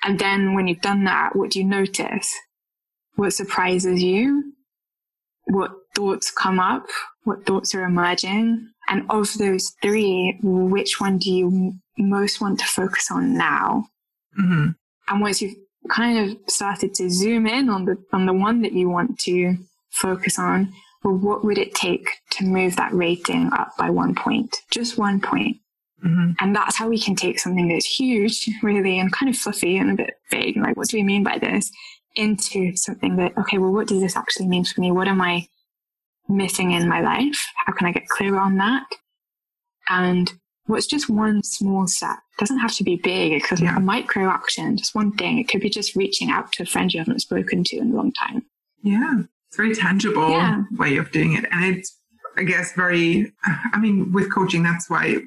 And 0.03 0.17
then 0.19 0.53
when 0.53 0.67
you've 0.67 0.81
done 0.81 1.03
that, 1.05 1.35
what 1.35 1.51
do 1.51 1.59
you 1.59 1.65
notice? 1.65 2.33
What 3.15 3.33
surprises 3.33 4.01
you? 4.01 4.53
What 5.45 5.71
thoughts 5.95 6.31
come 6.31 6.59
up? 6.59 6.87
What 7.23 7.45
thoughts 7.45 7.75
are 7.75 7.83
emerging? 7.83 8.67
And 8.89 9.05
of 9.09 9.37
those 9.37 9.73
three, 9.81 10.37
which 10.41 10.99
one 10.99 11.17
do 11.17 11.31
you 11.31 11.73
most 11.97 12.41
want 12.41 12.59
to 12.59 12.65
focus 12.65 13.09
on 13.11 13.37
now? 13.37 13.85
Mm-hmm. 14.39 14.69
And 15.07 15.21
once 15.21 15.41
you've 15.41 15.55
kind 15.89 16.17
of 16.31 16.37
started 16.47 16.93
to 16.95 17.09
zoom 17.09 17.47
in 17.47 17.69
on 17.69 17.85
the, 17.85 17.97
on 18.11 18.25
the 18.25 18.33
one 18.33 18.61
that 18.61 18.73
you 18.73 18.89
want 18.89 19.19
to 19.19 19.55
focus 19.91 20.39
on, 20.39 20.73
well, 21.03 21.15
what 21.15 21.43
would 21.43 21.57
it 21.57 21.73
take 21.75 22.09
to 22.31 22.45
move 22.45 22.75
that 22.75 22.93
rating 22.93 23.51
up 23.53 23.75
by 23.77 23.89
one 23.89 24.15
point? 24.15 24.55
Just 24.71 24.97
one 24.97 25.19
point. 25.19 25.57
Mm-hmm. 26.05 26.31
And 26.39 26.55
that's 26.55 26.77
how 26.77 26.87
we 26.89 26.99
can 26.99 27.15
take 27.15 27.39
something 27.39 27.67
that's 27.67 27.85
huge, 27.85 28.49
really, 28.63 28.99
and 28.99 29.11
kind 29.11 29.29
of 29.29 29.37
fluffy 29.37 29.77
and 29.77 29.91
a 29.91 29.95
bit 29.95 30.15
vague, 30.31 30.57
like, 30.57 30.75
what 30.75 30.87
do 30.89 30.97
we 30.97 31.03
mean 31.03 31.23
by 31.23 31.37
this? 31.37 31.71
Into 32.15 32.75
something 32.75 33.15
that, 33.17 33.37
okay, 33.37 33.57
well, 33.57 33.71
what 33.71 33.87
does 33.87 34.01
this 34.01 34.17
actually 34.17 34.47
mean 34.47 34.65
for 34.65 34.81
me? 34.81 34.91
What 34.91 35.07
am 35.07 35.21
I 35.21 35.47
missing 36.27 36.71
in 36.71 36.89
my 36.89 37.01
life? 37.01 37.45
How 37.65 37.73
can 37.73 37.87
I 37.87 37.91
get 37.91 38.07
clear 38.07 38.37
on 38.37 38.57
that? 38.57 38.85
And 39.89 40.33
what's 40.65 40.87
just 40.87 41.09
one 41.09 41.43
small 41.43 41.87
step? 41.87 42.17
It 42.37 42.39
doesn't 42.39 42.59
have 42.59 42.73
to 42.75 42.83
be 42.83 42.95
big. 42.95 43.33
It 43.33 43.43
could 43.43 43.59
be 43.59 43.65
yeah. 43.65 43.77
a 43.77 43.79
micro 43.79 44.27
action, 44.27 44.77
just 44.77 44.95
one 44.95 45.11
thing. 45.13 45.37
It 45.37 45.49
could 45.49 45.61
be 45.61 45.69
just 45.69 45.95
reaching 45.95 46.31
out 46.31 46.51
to 46.53 46.63
a 46.63 46.65
friend 46.65 46.91
you 46.91 46.99
haven't 46.99 47.19
spoken 47.19 47.63
to 47.65 47.77
in 47.77 47.91
a 47.91 47.95
long 47.95 48.11
time. 48.11 48.43
Yeah. 48.81 49.21
It's 49.47 49.57
very 49.57 49.75
tangible 49.75 50.31
yeah. 50.31 50.63
way 50.77 50.97
of 50.97 51.11
doing 51.11 51.33
it. 51.33 51.45
And 51.51 51.75
it's 51.75 51.95
I 52.41 52.43
guess 52.43 52.73
very 52.73 53.31
I 53.71 53.77
mean 53.79 54.11
with 54.11 54.33
coaching 54.33 54.63
that's 54.63 54.89
why 54.89 55.17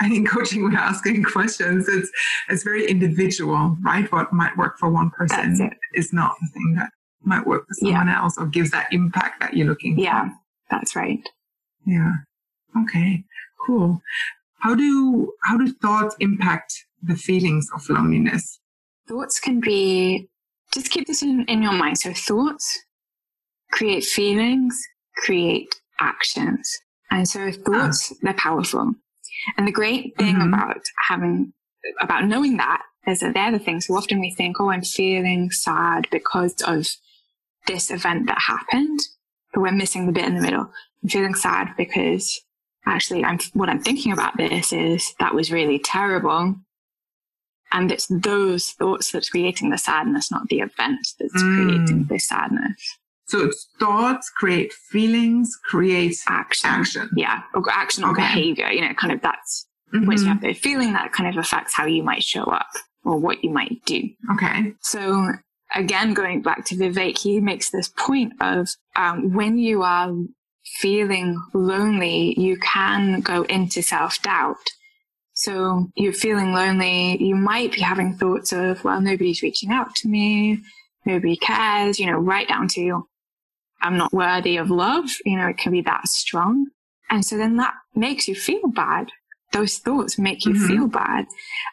I 0.00 0.08
think 0.08 0.26
coaching 0.26 0.62
we're 0.62 0.74
asking 0.74 1.22
questions 1.36 1.86
it's 1.86 2.10
it's 2.48 2.62
very 2.62 2.86
individual, 2.86 3.76
right? 3.82 4.10
What 4.10 4.32
might 4.32 4.56
work 4.56 4.78
for 4.78 4.88
one 4.88 5.10
person 5.10 5.70
is 5.92 6.14
not 6.14 6.34
the 6.40 6.48
thing 6.54 6.74
that 6.76 6.88
might 7.24 7.46
work 7.46 7.68
for 7.68 7.74
someone 7.74 8.06
yeah. 8.06 8.22
else 8.22 8.38
or 8.38 8.46
gives 8.46 8.70
that 8.70 8.88
impact 8.90 9.40
that 9.40 9.54
you're 9.54 9.66
looking 9.66 9.98
yeah, 9.98 10.22
for. 10.22 10.26
Yeah, 10.28 10.32
that's 10.70 10.96
right. 10.96 11.28
Yeah. 11.86 12.12
Okay. 12.84 13.22
Cool. 13.66 14.00
How 14.60 14.74
do 14.74 15.34
how 15.42 15.58
do 15.58 15.70
thoughts 15.74 16.16
impact 16.20 16.72
the 17.02 17.16
feelings 17.16 17.68
of 17.74 17.86
loneliness? 17.90 18.60
Thoughts 19.06 19.38
can 19.40 19.60
be 19.60 20.26
just 20.72 20.90
keep 20.90 21.06
this 21.06 21.22
in, 21.22 21.44
in 21.48 21.62
your 21.62 21.72
mind. 21.72 21.98
So 21.98 22.14
thoughts 22.14 22.82
create 23.72 24.04
feelings, 24.04 24.80
create 25.18 25.81
actions. 26.02 26.78
And 27.10 27.28
so 27.28 27.52
thoughts, 27.52 28.12
they're 28.22 28.34
powerful. 28.34 28.94
And 29.56 29.66
the 29.66 29.72
great 29.72 30.16
thing 30.16 30.36
mm-hmm. 30.36 30.52
about 30.52 30.82
having, 31.08 31.52
about 32.00 32.24
knowing 32.24 32.56
that 32.58 32.82
is 33.06 33.20
that 33.20 33.34
they're 33.34 33.52
the 33.52 33.58
things. 33.58 33.86
So 33.86 33.94
often 33.94 34.20
we 34.20 34.34
think, 34.34 34.60
oh, 34.60 34.70
I'm 34.70 34.82
feeling 34.82 35.50
sad 35.50 36.06
because 36.10 36.54
of 36.66 36.86
this 37.66 37.90
event 37.90 38.26
that 38.26 38.38
happened, 38.46 39.00
but 39.52 39.60
we're 39.60 39.72
missing 39.72 40.06
the 40.06 40.12
bit 40.12 40.24
in 40.24 40.36
the 40.36 40.42
middle. 40.42 40.70
I'm 41.02 41.08
feeling 41.08 41.34
sad 41.34 41.74
because 41.76 42.40
actually 42.86 43.24
I'm, 43.24 43.38
what 43.52 43.68
I'm 43.68 43.82
thinking 43.82 44.12
about 44.12 44.36
this 44.36 44.72
is 44.72 45.14
that 45.18 45.34
was 45.34 45.52
really 45.52 45.78
terrible. 45.78 46.56
And 47.72 47.90
it's 47.90 48.06
those 48.08 48.72
thoughts 48.72 49.10
that's 49.12 49.30
creating 49.30 49.70
the 49.70 49.78
sadness, 49.78 50.30
not 50.30 50.48
the 50.48 50.60
event 50.60 51.06
that's 51.18 51.42
mm. 51.42 51.64
creating 51.64 52.06
the 52.08 52.18
sadness. 52.18 52.98
So 53.32 53.46
it's 53.46 53.66
thoughts 53.80 54.28
create 54.28 54.74
feelings, 54.74 55.58
create 55.64 56.18
action. 56.28 56.68
Action. 56.68 57.08
Yeah. 57.16 57.40
Or 57.54 57.62
action 57.72 58.04
or 58.04 58.10
okay. 58.10 58.20
behavior. 58.20 58.70
You 58.70 58.82
know, 58.82 58.92
kind 58.92 59.10
of 59.10 59.22
that's 59.22 59.66
mm-hmm. 59.94 60.06
once 60.06 60.20
you 60.20 60.28
have 60.28 60.42
the 60.42 60.52
feeling 60.52 60.92
that 60.92 61.14
kind 61.14 61.30
of 61.30 61.42
affects 61.42 61.72
how 61.72 61.86
you 61.86 62.02
might 62.02 62.22
show 62.22 62.42
up 62.42 62.68
or 63.06 63.16
what 63.16 63.42
you 63.42 63.48
might 63.48 63.82
do. 63.86 64.02
Okay. 64.34 64.74
So 64.82 65.32
again, 65.74 66.12
going 66.12 66.42
back 66.42 66.66
to 66.66 66.74
Vivek, 66.74 67.16
he 67.16 67.40
makes 67.40 67.70
this 67.70 67.88
point 67.88 68.34
of 68.42 68.68
um, 68.96 69.32
when 69.32 69.56
you 69.56 69.82
are 69.82 70.12
feeling 70.66 71.42
lonely, 71.54 72.38
you 72.38 72.58
can 72.58 73.22
go 73.22 73.44
into 73.44 73.82
self 73.82 74.20
doubt. 74.20 74.58
So 75.32 75.86
you're 75.96 76.12
feeling 76.12 76.52
lonely. 76.52 77.16
You 77.18 77.34
might 77.34 77.72
be 77.72 77.80
having 77.80 78.18
thoughts 78.18 78.52
of, 78.52 78.84
well, 78.84 79.00
nobody's 79.00 79.40
reaching 79.40 79.70
out 79.70 79.94
to 79.96 80.08
me. 80.10 80.58
Nobody 81.06 81.36
cares, 81.36 81.98
you 81.98 82.04
know, 82.04 82.18
right 82.18 82.46
down 82.46 82.68
to 82.68 83.06
I'm 83.82 83.96
not 83.98 84.12
worthy 84.12 84.56
of 84.56 84.70
love. 84.70 85.10
You 85.24 85.36
know, 85.36 85.48
it 85.48 85.58
can 85.58 85.72
be 85.72 85.82
that 85.82 86.08
strong. 86.08 86.66
And 87.10 87.24
so 87.24 87.36
then 87.36 87.56
that 87.56 87.74
makes 87.94 88.26
you 88.26 88.34
feel 88.34 88.68
bad. 88.68 89.08
Those 89.52 89.78
thoughts 89.78 90.18
make 90.18 90.46
you 90.46 90.54
mm-hmm. 90.54 90.66
feel 90.66 90.86
bad. 90.86 91.26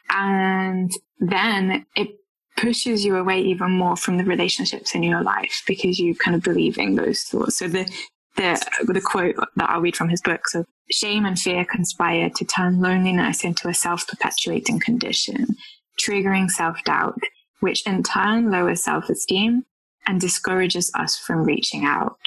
And 0.09 0.91
then 1.19 1.85
it 1.95 2.09
pushes 2.57 3.05
you 3.05 3.15
away 3.15 3.39
even 3.41 3.71
more 3.71 3.95
from 3.95 4.17
the 4.17 4.25
relationships 4.25 4.93
in 4.93 5.03
your 5.03 5.23
life 5.23 5.63
because 5.65 5.97
you 5.97 6.13
kind 6.15 6.35
of 6.35 6.43
believing 6.43 6.95
those 6.95 7.21
thoughts. 7.21 7.57
So 7.57 7.69
the, 7.69 7.89
the, 8.35 8.61
the 8.85 9.01
quote 9.01 9.35
that 9.55 9.69
I'll 9.69 9.79
read 9.79 9.95
from 9.95 10.09
his 10.09 10.21
book. 10.21 10.47
So 10.47 10.65
shame 10.91 11.25
and 11.25 11.39
fear 11.39 11.63
conspire 11.63 12.29
to 12.35 12.45
turn 12.45 12.81
loneliness 12.81 13.45
into 13.45 13.69
a 13.69 13.73
self-perpetuating 13.73 14.81
condition, 14.81 15.55
triggering 16.05 16.49
self-doubt, 16.49 17.17
which 17.61 17.85
in 17.87 18.03
turn 18.03 18.51
lowers 18.51 18.83
self-esteem 18.83 19.63
and 20.09 20.19
discourages 20.19 20.91
us 20.95 21.15
from 21.15 21.43
reaching 21.43 21.85
out. 21.85 22.17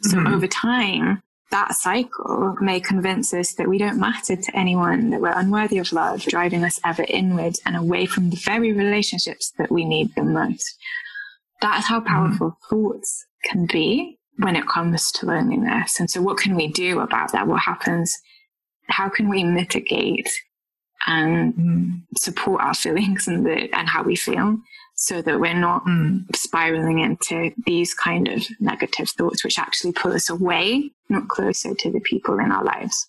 So 0.00 0.16
mm-hmm. 0.16 0.34
over 0.34 0.48
time, 0.48 1.22
that 1.52 1.74
cycle 1.76 2.56
may 2.60 2.80
convince 2.80 3.32
us 3.32 3.54
that 3.54 3.68
we 3.68 3.78
don't 3.78 4.00
matter 4.00 4.34
to 4.34 4.56
anyone, 4.56 5.10
that 5.10 5.20
we're 5.20 5.38
unworthy 5.38 5.78
of 5.78 5.92
love, 5.92 6.22
driving 6.22 6.64
us 6.64 6.80
ever 6.84 7.04
inward 7.08 7.54
and 7.64 7.76
away 7.76 8.06
from 8.06 8.30
the 8.30 8.36
very 8.44 8.72
relationships 8.72 9.52
that 9.58 9.70
we 9.70 9.84
need 9.84 10.12
the 10.16 10.24
most. 10.24 10.76
That's 11.60 11.86
how 11.86 12.00
powerful 12.00 12.50
mm-hmm. 12.50 12.74
thoughts 12.74 13.24
can 13.44 13.66
be 13.66 14.18
when 14.38 14.56
it 14.56 14.66
comes 14.66 15.12
to 15.12 15.26
loneliness. 15.26 16.00
And 16.00 16.10
so 16.10 16.20
what 16.22 16.38
can 16.38 16.56
we 16.56 16.66
do 16.66 16.98
about 16.98 17.30
that? 17.32 17.46
What 17.46 17.60
happens? 17.60 18.18
How 18.88 19.08
can 19.08 19.28
we 19.28 19.44
mitigate 19.44 20.28
and 21.06 21.54
mm-hmm. 21.54 21.90
support 22.16 22.62
our 22.62 22.74
feelings 22.74 23.28
and 23.28 23.46
the, 23.46 23.72
and 23.76 23.88
how 23.88 24.02
we 24.02 24.16
feel? 24.16 24.58
So 24.94 25.22
that 25.22 25.40
we're 25.40 25.54
not 25.54 25.84
mm. 25.84 26.24
spiraling 26.34 27.00
into 27.00 27.52
these 27.66 27.94
kind 27.94 28.28
of 28.28 28.42
negative 28.60 29.08
thoughts, 29.10 29.42
which 29.44 29.58
actually 29.58 29.92
pull 29.92 30.12
us 30.12 30.30
away, 30.30 30.90
not 31.08 31.28
closer 31.28 31.74
to 31.74 31.90
the 31.90 32.00
people 32.00 32.38
in 32.38 32.52
our 32.52 32.64
lives. 32.64 33.08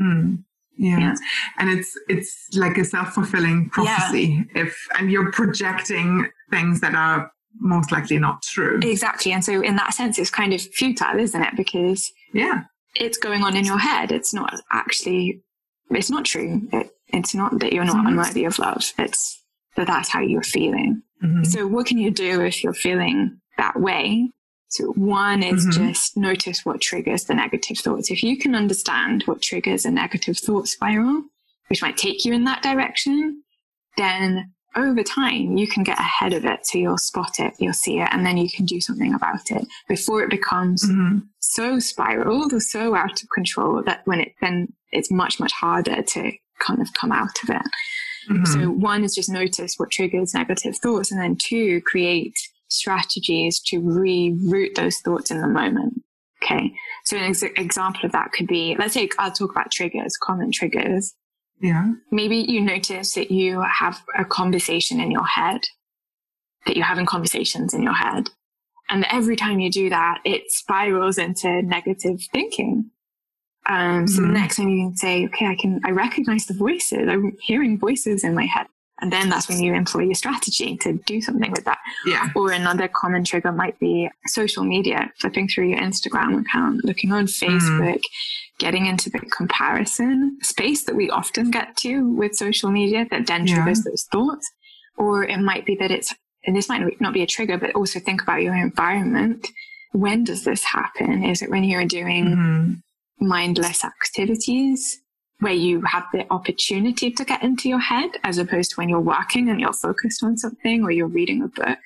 Mm. 0.00 0.44
Yeah. 0.76 0.98
yeah. 0.98 1.14
And 1.58 1.70
it's 1.70 1.96
it's 2.08 2.48
like 2.54 2.78
a 2.78 2.84
self-fulfilling 2.84 3.70
prophecy 3.70 4.44
yeah. 4.54 4.62
if 4.62 4.88
and 4.98 5.10
you're 5.10 5.30
projecting 5.30 6.28
things 6.50 6.80
that 6.80 6.94
are 6.94 7.30
most 7.60 7.92
likely 7.92 8.18
not 8.18 8.42
true. 8.42 8.80
Exactly. 8.82 9.32
And 9.32 9.44
so 9.44 9.60
in 9.60 9.76
that 9.76 9.94
sense 9.94 10.18
it's 10.18 10.30
kind 10.30 10.52
of 10.52 10.60
futile, 10.60 11.18
isn't 11.18 11.42
it? 11.42 11.56
Because 11.56 12.12
yeah. 12.32 12.64
It's 12.96 13.18
going 13.18 13.42
on 13.42 13.56
in 13.56 13.64
your 13.64 13.78
head. 13.78 14.12
It's 14.12 14.34
not 14.34 14.60
actually 14.72 15.42
it's 15.90 16.10
not 16.10 16.24
true. 16.24 16.62
It, 16.72 16.90
it's 17.08 17.34
not 17.34 17.60
that 17.60 17.72
you're 17.72 17.84
not 17.84 17.96
mm-hmm. 17.96 18.06
unworthy 18.08 18.44
of 18.44 18.58
love. 18.58 18.92
It's 18.98 19.40
that 19.76 19.86
that's 19.86 20.08
how 20.08 20.20
you're 20.20 20.42
feeling. 20.42 21.02
Mm-hmm. 21.24 21.44
So 21.44 21.66
what 21.66 21.86
can 21.86 21.98
you 21.98 22.10
do 22.10 22.42
if 22.42 22.62
you're 22.62 22.74
feeling 22.74 23.40
that 23.56 23.78
way? 23.80 24.30
So 24.68 24.86
one 24.92 25.42
is 25.42 25.66
mm-hmm. 25.66 25.90
just 25.90 26.16
notice 26.16 26.64
what 26.64 26.80
triggers 26.80 27.24
the 27.24 27.34
negative 27.34 27.78
thoughts. 27.78 28.10
If 28.10 28.22
you 28.22 28.36
can 28.36 28.54
understand 28.54 29.22
what 29.24 29.40
triggers 29.40 29.84
a 29.84 29.90
negative 29.90 30.36
thought 30.36 30.68
spiral, 30.68 31.22
which 31.68 31.80
might 31.80 31.96
take 31.96 32.24
you 32.24 32.32
in 32.32 32.44
that 32.44 32.62
direction, 32.62 33.42
then 33.96 34.52
over 34.76 35.02
time 35.04 35.56
you 35.56 35.68
can 35.68 35.84
get 35.84 35.98
ahead 35.98 36.32
of 36.32 36.44
it. 36.44 36.66
So 36.66 36.78
you'll 36.78 36.98
spot 36.98 37.38
it, 37.38 37.54
you'll 37.58 37.72
see 37.72 38.00
it, 38.00 38.08
and 38.10 38.26
then 38.26 38.36
you 38.36 38.50
can 38.50 38.66
do 38.66 38.80
something 38.80 39.14
about 39.14 39.50
it 39.50 39.66
before 39.88 40.22
it 40.22 40.30
becomes 40.30 40.84
mm-hmm. 40.84 41.18
so 41.38 41.78
spiraled 41.78 42.52
or 42.52 42.60
so 42.60 42.94
out 42.94 43.22
of 43.22 43.28
control 43.34 43.82
that 43.84 44.02
when 44.06 44.20
it 44.20 44.32
then 44.40 44.72
it's 44.90 45.10
much, 45.10 45.38
much 45.40 45.52
harder 45.52 46.02
to 46.02 46.32
kind 46.60 46.80
of 46.80 46.92
come 46.94 47.12
out 47.12 47.42
of 47.42 47.50
it. 47.50 47.62
Mm-hmm. 48.28 48.44
So 48.44 48.70
one 48.70 49.04
is 49.04 49.14
just 49.14 49.28
notice 49.28 49.74
what 49.76 49.90
triggers 49.90 50.34
negative 50.34 50.76
thoughts, 50.76 51.12
and 51.12 51.20
then 51.20 51.36
two, 51.36 51.80
create 51.82 52.36
strategies 52.68 53.60
to 53.66 53.80
reroute 53.80 54.74
those 54.74 54.98
thoughts 54.98 55.30
in 55.30 55.40
the 55.40 55.48
moment. 55.48 56.02
Okay. 56.42 56.72
So 57.04 57.16
an 57.16 57.24
ex- 57.24 57.42
example 57.42 58.02
of 58.04 58.12
that 58.12 58.32
could 58.32 58.46
be, 58.46 58.76
let's 58.78 58.94
say 58.94 59.08
I'll 59.18 59.32
talk 59.32 59.50
about 59.50 59.70
triggers, 59.70 60.16
common 60.22 60.50
triggers. 60.52 61.14
Yeah. 61.60 61.92
Maybe 62.10 62.38
you 62.38 62.60
notice 62.60 63.14
that 63.14 63.30
you 63.30 63.62
have 63.62 64.02
a 64.18 64.24
conversation 64.24 65.00
in 65.00 65.10
your 65.10 65.26
head, 65.26 65.60
that 66.66 66.76
you're 66.76 66.84
having 66.84 67.06
conversations 67.06 67.72
in 67.72 67.82
your 67.82 67.94
head. 67.94 68.28
And 68.90 69.06
every 69.10 69.36
time 69.36 69.60
you 69.60 69.70
do 69.70 69.88
that, 69.88 70.18
it 70.24 70.50
spirals 70.50 71.16
into 71.16 71.62
negative 71.62 72.20
thinking. 72.32 72.90
Um, 73.66 74.06
so 74.06 74.20
mm-hmm. 74.20 74.32
the 74.32 74.38
next 74.38 74.56
time 74.56 74.68
you 74.68 74.88
can 74.88 74.96
say, 74.96 75.26
okay, 75.26 75.46
I 75.46 75.56
can, 75.56 75.80
I 75.84 75.90
recognize 75.90 76.46
the 76.46 76.54
voices. 76.54 77.08
I'm 77.08 77.36
hearing 77.40 77.78
voices 77.78 78.24
in 78.24 78.34
my 78.34 78.44
head. 78.44 78.66
And 79.00 79.12
then 79.12 79.28
that's 79.28 79.48
when 79.48 79.60
you 79.60 79.74
employ 79.74 80.02
your 80.02 80.14
strategy 80.14 80.76
to 80.78 80.92
do 81.06 81.20
something 81.20 81.50
with 81.50 81.64
that. 81.64 81.78
Yeah. 82.06 82.28
Or 82.36 82.52
another 82.52 82.88
common 82.88 83.24
trigger 83.24 83.50
might 83.50 83.78
be 83.80 84.08
social 84.26 84.64
media, 84.64 85.10
flipping 85.18 85.48
through 85.48 85.70
your 85.70 85.80
Instagram 85.80 86.40
account, 86.40 86.84
looking 86.84 87.10
on 87.10 87.26
mm-hmm. 87.26 87.46
Facebook, 87.46 87.96
mm. 87.96 88.58
getting 88.58 88.86
into 88.86 89.10
the 89.10 89.18
comparison 89.18 90.38
space 90.42 90.84
that 90.84 90.94
we 90.94 91.10
often 91.10 91.50
get 91.50 91.76
to 91.78 92.08
with 92.08 92.36
social 92.36 92.70
media 92.70 93.06
that 93.10 93.26
then 93.26 93.46
triggers 93.46 93.78
yeah. 93.84 93.90
those 93.90 94.04
thoughts. 94.12 94.48
Or 94.96 95.24
it 95.24 95.40
might 95.40 95.66
be 95.66 95.74
that 95.76 95.90
it's, 95.90 96.14
and 96.46 96.54
this 96.54 96.68
might 96.68 97.00
not 97.00 97.12
be 97.12 97.22
a 97.22 97.26
trigger, 97.26 97.58
but 97.58 97.74
also 97.74 97.98
think 97.98 98.22
about 98.22 98.42
your 98.42 98.54
environment. 98.54 99.48
When 99.90 100.22
does 100.22 100.44
this 100.44 100.62
happen? 100.62 101.24
Is 101.24 101.42
it 101.42 101.50
when 101.50 101.64
you're 101.64 101.84
doing 101.84 102.24
mm-hmm 102.26 102.72
mindless 103.20 103.84
activities 103.84 105.00
where 105.40 105.52
you 105.52 105.82
have 105.82 106.04
the 106.12 106.26
opportunity 106.30 107.10
to 107.10 107.24
get 107.24 107.42
into 107.42 107.68
your 107.68 107.80
head 107.80 108.10
as 108.22 108.38
opposed 108.38 108.70
to 108.70 108.76
when 108.76 108.88
you're 108.88 109.00
working 109.00 109.48
and 109.48 109.60
you're 109.60 109.72
focused 109.72 110.22
on 110.22 110.36
something 110.36 110.82
or 110.82 110.90
you're 110.90 111.06
reading 111.06 111.42
a 111.42 111.48
book. 111.48 111.78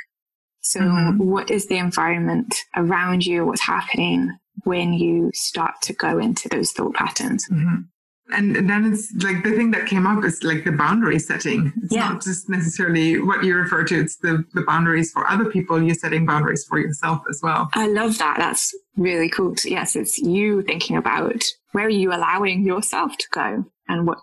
So 0.60 0.80
mm-hmm. 0.80 1.18
what 1.18 1.50
is 1.50 1.66
the 1.66 1.78
environment 1.78 2.54
around 2.76 3.24
you? 3.24 3.46
What's 3.46 3.62
happening 3.62 4.36
when 4.64 4.92
you 4.92 5.30
start 5.34 5.74
to 5.82 5.92
go 5.92 6.18
into 6.18 6.48
those 6.48 6.72
thought 6.72 6.94
patterns? 6.94 7.48
Mm-hmm. 7.50 7.82
And 8.30 8.68
then 8.68 8.92
it's 8.92 9.12
like 9.24 9.42
the 9.42 9.52
thing 9.52 9.70
that 9.70 9.86
came 9.86 10.06
up 10.06 10.22
is 10.22 10.42
like 10.42 10.64
the 10.64 10.72
boundary 10.72 11.18
setting. 11.18 11.72
It's 11.82 11.94
yeah. 11.94 12.10
not 12.10 12.22
just 12.22 12.48
necessarily 12.48 13.20
what 13.20 13.42
you 13.42 13.56
refer 13.56 13.84
to, 13.84 14.00
it's 14.00 14.16
the, 14.16 14.44
the 14.52 14.62
boundaries 14.62 15.10
for 15.12 15.26
other 15.28 15.46
people. 15.46 15.82
You're 15.82 15.94
setting 15.94 16.26
boundaries 16.26 16.64
for 16.68 16.78
yourself 16.78 17.22
as 17.30 17.40
well. 17.42 17.70
I 17.74 17.88
love 17.88 18.18
that. 18.18 18.36
That's 18.38 18.74
really 18.96 19.30
cool. 19.30 19.54
Yes, 19.64 19.96
it's 19.96 20.18
you 20.18 20.62
thinking 20.62 20.96
about 20.96 21.42
where 21.72 21.86
are 21.86 21.90
you 21.90 22.12
allowing 22.12 22.64
yourself 22.64 23.16
to 23.16 23.26
go 23.32 23.64
and 23.88 24.06
what 24.06 24.20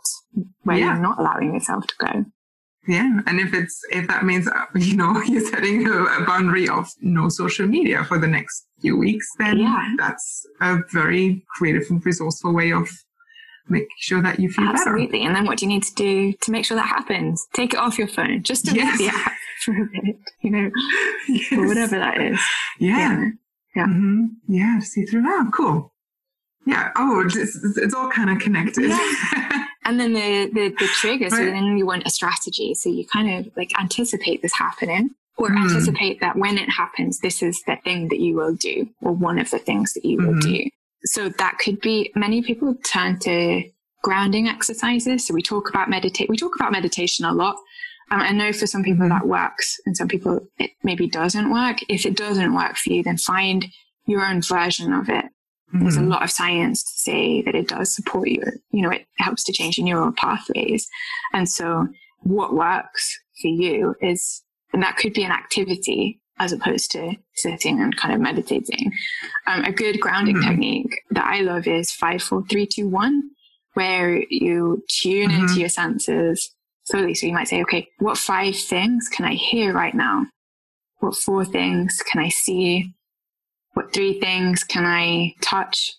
where 0.63 0.77
yeah. 0.77 0.93
you're 0.93 1.01
not 1.01 1.19
allowing 1.19 1.53
yourself 1.53 1.87
to 1.87 1.95
go. 1.99 2.25
Yeah, 2.87 3.21
and 3.25 3.39
if 3.39 3.53
it's 3.53 3.81
if 3.91 4.07
that 4.07 4.23
means 4.25 4.47
uh, 4.47 4.65
you 4.75 4.95
know 4.95 5.19
you're 5.23 5.45
setting 5.49 5.87
a, 5.87 6.03
a 6.03 6.25
boundary 6.25 6.69
of 6.69 6.87
no 7.01 7.29
social 7.29 7.67
media 7.67 8.03
for 8.03 8.19
the 8.19 8.27
next 8.27 8.67
few 8.81 8.97
weeks, 8.97 9.27
then 9.39 9.57
yeah. 9.57 9.95
that's 9.97 10.45
a 10.61 10.77
very 10.93 11.43
creative 11.57 11.89
and 11.89 12.05
resourceful 12.05 12.53
way 12.53 12.71
of 12.71 12.87
make 13.67 13.87
sure 13.99 14.21
that 14.21 14.39
you 14.39 14.49
feel 14.49 14.67
Absolutely. 14.67 15.19
better. 15.19 15.27
And 15.27 15.35
then 15.35 15.45
what 15.45 15.57
do 15.57 15.65
you 15.65 15.69
need 15.69 15.83
to 15.83 15.93
do 15.95 16.33
to 16.33 16.51
make 16.51 16.65
sure 16.65 16.77
that 16.77 16.87
happens? 16.87 17.47
Take 17.53 17.73
it 17.73 17.79
off 17.79 17.97
your 17.97 18.07
phone. 18.07 18.43
Just 18.43 18.65
delete 18.65 18.81
yes. 18.81 18.97
the 18.97 19.07
app 19.07 19.33
for 19.63 19.71
a 19.71 19.85
bit, 19.85 20.17
you 20.41 20.51
know, 20.51 20.71
yes. 21.27 21.51
or 21.51 21.67
whatever 21.67 21.97
that 21.97 22.21
is. 22.21 22.39
Yeah. 22.79 22.97
Yeah. 22.97 23.29
Yeah. 23.75 23.87
Mm-hmm. 23.87 24.25
yeah 24.47 24.79
see 24.79 25.05
through 25.05 25.23
that. 25.23 25.51
Cool. 25.53 25.91
Yeah. 26.65 26.91
Oh, 26.95 27.23
it's, 27.25 27.35
it's 27.77 27.93
all 27.93 28.09
kind 28.09 28.29
of 28.29 28.39
connected. 28.39 28.89
Yeah. 28.89 29.67
and 29.85 29.99
then 29.99 30.13
the, 30.13 30.49
the, 30.53 30.69
the 30.79 30.87
trigger. 30.87 31.29
So 31.29 31.37
then 31.37 31.77
you 31.77 31.85
want 31.85 32.07
a 32.07 32.09
strategy. 32.09 32.73
So 32.73 32.89
you 32.89 33.05
kind 33.05 33.45
of 33.45 33.51
like 33.57 33.71
anticipate 33.79 34.41
this 34.41 34.53
happening 34.53 35.11
or 35.37 35.49
mm. 35.49 35.57
anticipate 35.57 36.21
that 36.21 36.37
when 36.37 36.57
it 36.57 36.69
happens, 36.69 37.19
this 37.19 37.43
is 37.43 37.61
the 37.67 37.77
thing 37.83 38.07
that 38.09 38.19
you 38.19 38.35
will 38.35 38.55
do 38.55 38.89
or 39.01 39.11
one 39.11 39.37
of 39.37 39.51
the 39.51 39.59
things 39.59 39.93
that 39.93 40.05
you 40.05 40.17
mm-hmm. 40.17 40.27
will 40.27 40.39
do. 40.39 40.69
So 41.05 41.29
that 41.29 41.57
could 41.59 41.79
be 41.81 42.11
many 42.15 42.41
people 42.41 42.75
turn 42.83 43.19
to 43.19 43.63
grounding 44.03 44.47
exercises. 44.47 45.25
So 45.25 45.33
we 45.33 45.41
talk 45.41 45.69
about 45.69 45.89
meditate. 45.89 46.29
We 46.29 46.37
talk 46.37 46.55
about 46.55 46.71
meditation 46.71 47.25
a 47.25 47.33
lot. 47.33 47.55
Um, 48.11 48.21
I 48.21 48.31
know 48.31 48.53
for 48.53 48.67
some 48.67 48.83
people 48.83 49.09
that 49.09 49.25
works 49.27 49.79
and 49.85 49.97
some 49.97 50.07
people 50.07 50.47
it 50.59 50.71
maybe 50.83 51.07
doesn't 51.07 51.51
work. 51.51 51.77
If 51.89 52.05
it 52.05 52.15
doesn't 52.15 52.53
work 52.53 52.77
for 52.77 52.93
you, 52.93 53.03
then 53.03 53.17
find 53.17 53.65
your 54.05 54.23
own 54.23 54.41
version 54.41 54.93
of 54.93 55.09
it. 55.09 55.25
Mm-hmm. 55.25 55.79
There's 55.79 55.95
a 55.95 55.99
mm-hmm. 55.99 56.09
lot 56.09 56.23
of 56.23 56.29
science 56.29 56.83
to 56.83 56.91
say 56.91 57.41
that 57.41 57.55
it 57.55 57.67
does 57.67 57.95
support 57.95 58.27
you. 58.29 58.43
You 58.69 58.83
know, 58.83 58.91
it 58.91 59.07
helps 59.17 59.43
to 59.45 59.53
change 59.53 59.77
your 59.77 59.85
neural 59.85 60.11
pathways. 60.11 60.87
And 61.33 61.49
so 61.49 61.87
what 62.19 62.53
works 62.53 63.19
for 63.41 63.47
you 63.47 63.95
is, 64.01 64.43
and 64.71 64.83
that 64.83 64.97
could 64.97 65.13
be 65.13 65.23
an 65.23 65.31
activity 65.31 66.21
as 66.39 66.51
opposed 66.51 66.91
to 66.91 67.15
sitting 67.35 67.81
and 67.81 67.95
kind 67.95 68.13
of 68.13 68.19
meditating. 68.19 68.91
Um, 69.47 69.63
a 69.63 69.71
good 69.71 69.99
grounding 69.99 70.35
mm-hmm. 70.35 70.49
technique 70.49 71.01
that 71.11 71.25
I 71.25 71.41
love 71.41 71.67
is 71.67 71.91
five, 71.91 72.21
four, 72.21 72.43
three, 72.47 72.67
two, 72.67 72.89
one, 72.89 73.29
where 73.73 74.21
you 74.29 74.83
tune 74.89 75.29
mm-hmm. 75.29 75.41
into 75.41 75.59
your 75.59 75.69
senses 75.69 76.51
slowly. 76.83 77.15
So 77.15 77.27
you 77.27 77.33
might 77.33 77.47
say, 77.47 77.61
okay, 77.63 77.87
what 77.99 78.17
five 78.17 78.55
things 78.55 79.07
can 79.07 79.25
I 79.25 79.33
hear 79.33 79.73
right 79.73 79.93
now? 79.93 80.25
What 80.99 81.15
four 81.15 81.45
things 81.45 82.01
can 82.11 82.21
I 82.21 82.29
see? 82.29 82.93
What 83.73 83.93
three 83.93 84.19
things 84.19 84.63
can 84.63 84.85
I 84.85 85.33
touch? 85.41 85.93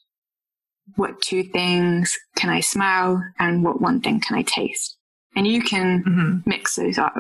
What 0.97 1.21
two 1.21 1.43
things 1.45 2.17
can 2.37 2.51
I 2.51 2.61
smell? 2.61 3.23
And 3.39 3.65
what 3.65 3.81
one 3.81 4.01
thing 4.01 4.21
can 4.21 4.37
I 4.37 4.43
taste? 4.43 4.97
And 5.35 5.47
you 5.47 5.63
can 5.63 6.03
mm-hmm. 6.03 6.49
mix 6.49 6.77
those 6.77 6.99
up 6.99 7.15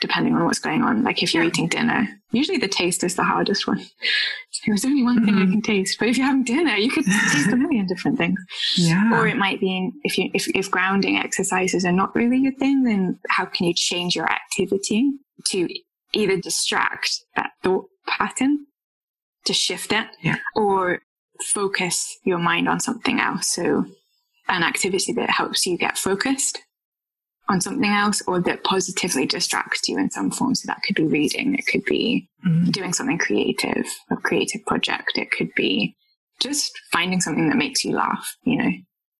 depending 0.00 0.34
on 0.34 0.44
what's 0.44 0.58
going 0.58 0.82
on. 0.82 1.04
Like 1.04 1.22
if 1.22 1.34
you're 1.34 1.44
eating 1.44 1.68
dinner, 1.68 2.08
usually 2.32 2.58
the 2.58 2.68
taste 2.68 3.04
is 3.04 3.14
the 3.14 3.24
hardest 3.24 3.66
one. 3.66 3.84
There's 4.66 4.84
only 4.84 5.02
one 5.02 5.24
thing 5.24 5.34
mm-hmm. 5.34 5.48
I 5.48 5.52
can 5.52 5.62
taste, 5.62 5.96
but 5.98 6.08
if 6.08 6.18
you're 6.18 6.26
having 6.26 6.44
dinner, 6.44 6.74
you 6.74 6.90
could 6.90 7.04
taste 7.04 7.50
a 7.50 7.56
million 7.56 7.86
different 7.86 8.18
things. 8.18 8.38
Yeah. 8.76 9.18
Or 9.18 9.26
it 9.26 9.36
might 9.36 9.58
be 9.58 9.90
if 10.04 10.18
you 10.18 10.30
if 10.34 10.48
if 10.54 10.70
grounding 10.70 11.16
exercises 11.16 11.84
are 11.86 11.92
not 11.92 12.14
really 12.14 12.38
your 12.38 12.52
thing, 12.52 12.82
then 12.84 13.18
how 13.30 13.46
can 13.46 13.66
you 13.66 13.74
change 13.74 14.14
your 14.14 14.30
activity 14.30 15.10
to 15.46 15.66
either 16.12 16.36
distract 16.36 17.10
that 17.36 17.52
thought 17.62 17.86
pattern, 18.06 18.66
to 19.46 19.52
shift 19.52 19.92
it, 19.92 20.08
yeah. 20.22 20.36
or 20.54 21.00
focus 21.42 22.18
your 22.24 22.38
mind 22.38 22.68
on 22.68 22.80
something 22.80 23.20
else. 23.20 23.48
So 23.48 23.86
an 24.48 24.62
activity 24.62 25.12
that 25.14 25.30
helps 25.30 25.66
you 25.66 25.78
get 25.78 25.96
focused 25.96 26.58
on 27.50 27.60
something 27.60 27.90
else 27.90 28.22
or 28.26 28.40
that 28.40 28.64
positively 28.64 29.26
distracts 29.26 29.88
you 29.88 29.98
in 29.98 30.10
some 30.10 30.30
form. 30.30 30.54
So 30.54 30.66
that 30.66 30.82
could 30.86 30.96
be 30.96 31.04
reading, 31.04 31.54
it 31.54 31.66
could 31.66 31.84
be 31.84 32.28
mm-hmm. 32.46 32.70
doing 32.70 32.92
something 32.92 33.18
creative, 33.18 33.86
a 34.10 34.16
creative 34.16 34.64
project, 34.66 35.18
it 35.18 35.30
could 35.30 35.50
be 35.56 35.96
just 36.40 36.72
finding 36.92 37.20
something 37.20 37.48
that 37.48 37.58
makes 37.58 37.84
you 37.84 37.92
laugh, 37.92 38.36
you 38.44 38.56
know, 38.56 38.70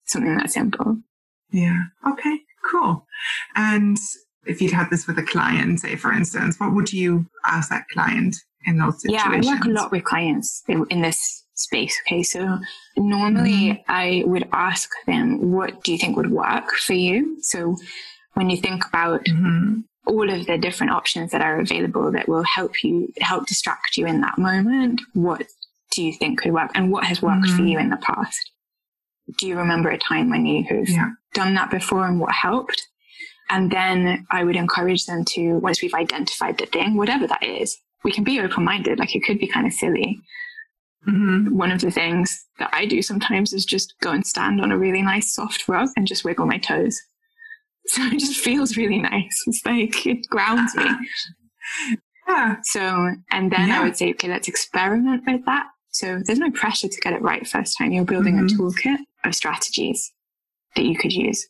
something 0.06 0.36
that 0.36 0.50
simple. 0.50 0.98
Yeah. 1.50 1.82
Okay, 2.06 2.38
cool. 2.70 3.04
And 3.56 3.98
if 4.46 4.62
you'd 4.62 4.72
had 4.72 4.88
this 4.90 5.06
with 5.06 5.18
a 5.18 5.22
client, 5.22 5.80
say 5.80 5.96
for 5.96 6.12
instance, 6.12 6.58
what 6.58 6.74
would 6.74 6.92
you 6.92 7.26
ask 7.44 7.68
that 7.70 7.84
client 7.92 8.36
in 8.64 8.78
those 8.78 9.02
situations? 9.02 9.46
Yeah, 9.46 9.52
I 9.52 9.54
work 9.54 9.64
a 9.64 9.70
lot 9.70 9.90
with 9.90 10.04
clients 10.04 10.62
in, 10.68 10.86
in 10.88 11.02
this 11.02 11.44
space. 11.54 12.00
Okay. 12.06 12.22
So 12.22 12.58
normally 12.96 13.72
mm-hmm. 13.72 13.82
I 13.88 14.22
would 14.26 14.48
ask 14.52 14.88
them, 15.06 15.52
what 15.52 15.82
do 15.84 15.92
you 15.92 15.98
think 15.98 16.16
would 16.16 16.30
work 16.30 16.70
for 16.72 16.94
you? 16.94 17.36
So 17.42 17.76
when 18.34 18.50
you 18.50 18.56
think 18.56 18.86
about 18.86 19.24
mm-hmm. 19.24 19.80
all 20.06 20.30
of 20.30 20.46
the 20.46 20.58
different 20.58 20.92
options 20.92 21.32
that 21.32 21.40
are 21.40 21.60
available 21.60 22.10
that 22.12 22.28
will 22.28 22.44
help 22.44 22.82
you 22.82 23.12
help 23.20 23.46
distract 23.46 23.96
you 23.96 24.06
in 24.06 24.20
that 24.20 24.38
moment 24.38 25.00
what 25.14 25.46
do 25.92 26.02
you 26.02 26.12
think 26.12 26.40
could 26.40 26.52
work 26.52 26.70
and 26.74 26.90
what 26.90 27.04
has 27.04 27.22
worked 27.22 27.44
mm-hmm. 27.44 27.56
for 27.56 27.62
you 27.62 27.78
in 27.78 27.90
the 27.90 27.96
past 27.98 28.50
do 29.38 29.46
you 29.46 29.56
remember 29.56 29.90
a 29.90 29.98
time 29.98 30.30
when 30.30 30.44
you 30.46 30.64
have 30.64 30.88
yeah. 30.88 31.10
done 31.34 31.54
that 31.54 31.70
before 31.70 32.06
and 32.06 32.20
what 32.20 32.32
helped 32.32 32.86
and 33.48 33.70
then 33.70 34.26
i 34.30 34.44
would 34.44 34.56
encourage 34.56 35.06
them 35.06 35.24
to 35.24 35.58
once 35.58 35.82
we've 35.82 35.94
identified 35.94 36.58
the 36.58 36.66
thing 36.66 36.96
whatever 36.96 37.26
that 37.26 37.42
is 37.42 37.78
we 38.02 38.12
can 38.12 38.24
be 38.24 38.40
open-minded 38.40 38.98
like 38.98 39.14
it 39.14 39.22
could 39.24 39.38
be 39.38 39.46
kind 39.46 39.66
of 39.66 39.72
silly 39.72 40.20
Mm-hmm. 41.08 41.56
One 41.56 41.70
of 41.70 41.80
the 41.80 41.90
things 41.90 42.46
that 42.58 42.70
I 42.72 42.84
do 42.84 43.00
sometimes 43.00 43.52
is 43.52 43.64
just 43.64 43.94
go 44.00 44.10
and 44.10 44.26
stand 44.26 44.60
on 44.60 44.70
a 44.70 44.78
really 44.78 45.02
nice 45.02 45.34
soft 45.34 45.66
rug 45.66 45.88
and 45.96 46.06
just 46.06 46.24
wiggle 46.24 46.46
my 46.46 46.58
toes. 46.58 47.00
So 47.86 48.02
it 48.02 48.20
just 48.20 48.38
feels 48.38 48.76
really 48.76 48.98
nice. 48.98 49.42
It's 49.46 49.66
like 49.66 50.06
it 50.06 50.26
grounds 50.28 50.74
me. 50.76 50.84
Yeah. 52.28 52.56
So, 52.62 52.80
and 53.32 53.50
then 53.50 53.68
yeah. 53.68 53.80
I 53.80 53.82
would 53.82 53.96
say, 53.96 54.10
okay, 54.10 54.28
let's 54.28 54.46
experiment 54.46 55.24
with 55.26 55.44
that. 55.46 55.66
So 55.90 56.20
there's 56.24 56.38
no 56.38 56.50
pressure 56.52 56.86
to 56.86 57.00
get 57.00 57.12
it 57.12 57.22
right 57.22 57.44
first 57.46 57.76
time. 57.76 57.90
You're 57.90 58.04
building 58.04 58.36
mm-hmm. 58.36 58.46
a 58.46 58.70
toolkit 58.70 58.98
of 59.24 59.34
strategies 59.34 60.12
that 60.76 60.84
you 60.84 60.96
could 60.96 61.12
use. 61.12 61.48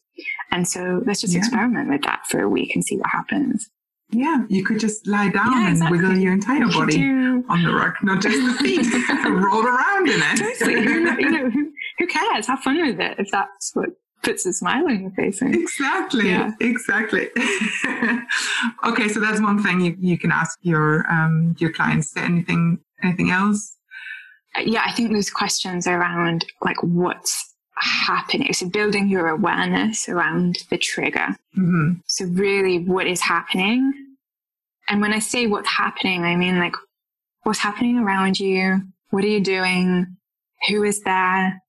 And 0.50 0.66
so 0.66 1.02
let's 1.04 1.20
just 1.20 1.34
yeah. 1.34 1.40
experiment 1.40 1.90
with 1.90 2.02
that 2.02 2.26
for 2.26 2.40
a 2.40 2.48
week 2.48 2.74
and 2.74 2.84
see 2.84 2.96
what 2.96 3.10
happens. 3.10 3.68
Yeah, 4.12 4.44
you 4.48 4.64
could 4.64 4.80
just 4.80 5.06
lie 5.06 5.28
down 5.28 5.52
yeah, 5.52 5.70
exactly. 5.70 5.98
and 5.98 6.08
wiggle 6.08 6.22
your 6.22 6.32
entire 6.32 6.64
you 6.64 6.72
body 6.72 6.96
do... 6.96 7.44
on 7.48 7.62
the 7.62 7.72
rug, 7.72 7.94
not 8.02 8.20
just 8.20 8.36
the 8.36 8.64
feet, 8.64 8.86
roll 9.24 9.64
around 9.64 10.08
in 10.08 10.20
it. 10.20 10.58
Totally. 10.58 10.80
you 11.22 11.30
know, 11.30 11.50
who, 11.50 11.70
who 11.98 12.06
cares? 12.08 12.46
Have 12.48 12.60
fun 12.60 12.80
with 12.84 12.98
it 12.98 13.20
if 13.20 13.30
that's 13.30 13.70
what 13.74 13.90
puts 14.22 14.46
a 14.46 14.52
smile 14.52 14.86
on 14.86 15.00
your 15.00 15.10
face. 15.10 15.40
Exactly. 15.42 16.28
Yeah. 16.28 16.52
Exactly. 16.60 17.28
okay, 18.86 19.08
so 19.08 19.20
that's 19.20 19.40
one 19.40 19.62
thing 19.62 19.80
you, 19.80 19.96
you 19.98 20.18
can 20.18 20.32
ask 20.32 20.58
your 20.62 21.10
um, 21.10 21.56
your 21.58 21.72
clients. 21.72 22.16
Anything 22.16 22.78
anything 23.02 23.30
else? 23.30 23.76
Yeah, 24.62 24.82
I 24.84 24.92
think 24.92 25.12
those 25.12 25.30
questions 25.30 25.86
around 25.86 26.44
like 26.62 26.82
what's 26.82 27.54
happening. 27.76 28.52
So 28.52 28.68
building 28.68 29.08
your 29.08 29.28
awareness 29.28 30.08
around 30.08 30.58
the 30.70 30.78
trigger. 30.78 31.28
Mm-hmm. 31.56 31.92
So 32.06 32.26
really, 32.26 32.78
what 32.80 33.06
is 33.06 33.20
happening? 33.20 33.92
And 34.88 35.00
when 35.00 35.12
I 35.12 35.20
say 35.20 35.46
what's 35.46 35.70
happening, 35.70 36.24
I 36.24 36.36
mean 36.36 36.58
like 36.58 36.74
what's 37.44 37.60
happening 37.60 37.98
around 37.98 38.38
you. 38.38 38.82
What 39.10 39.24
are 39.24 39.28
you 39.28 39.40
doing? 39.40 40.16
Who 40.68 40.84
is 40.84 41.02
there? 41.02 41.62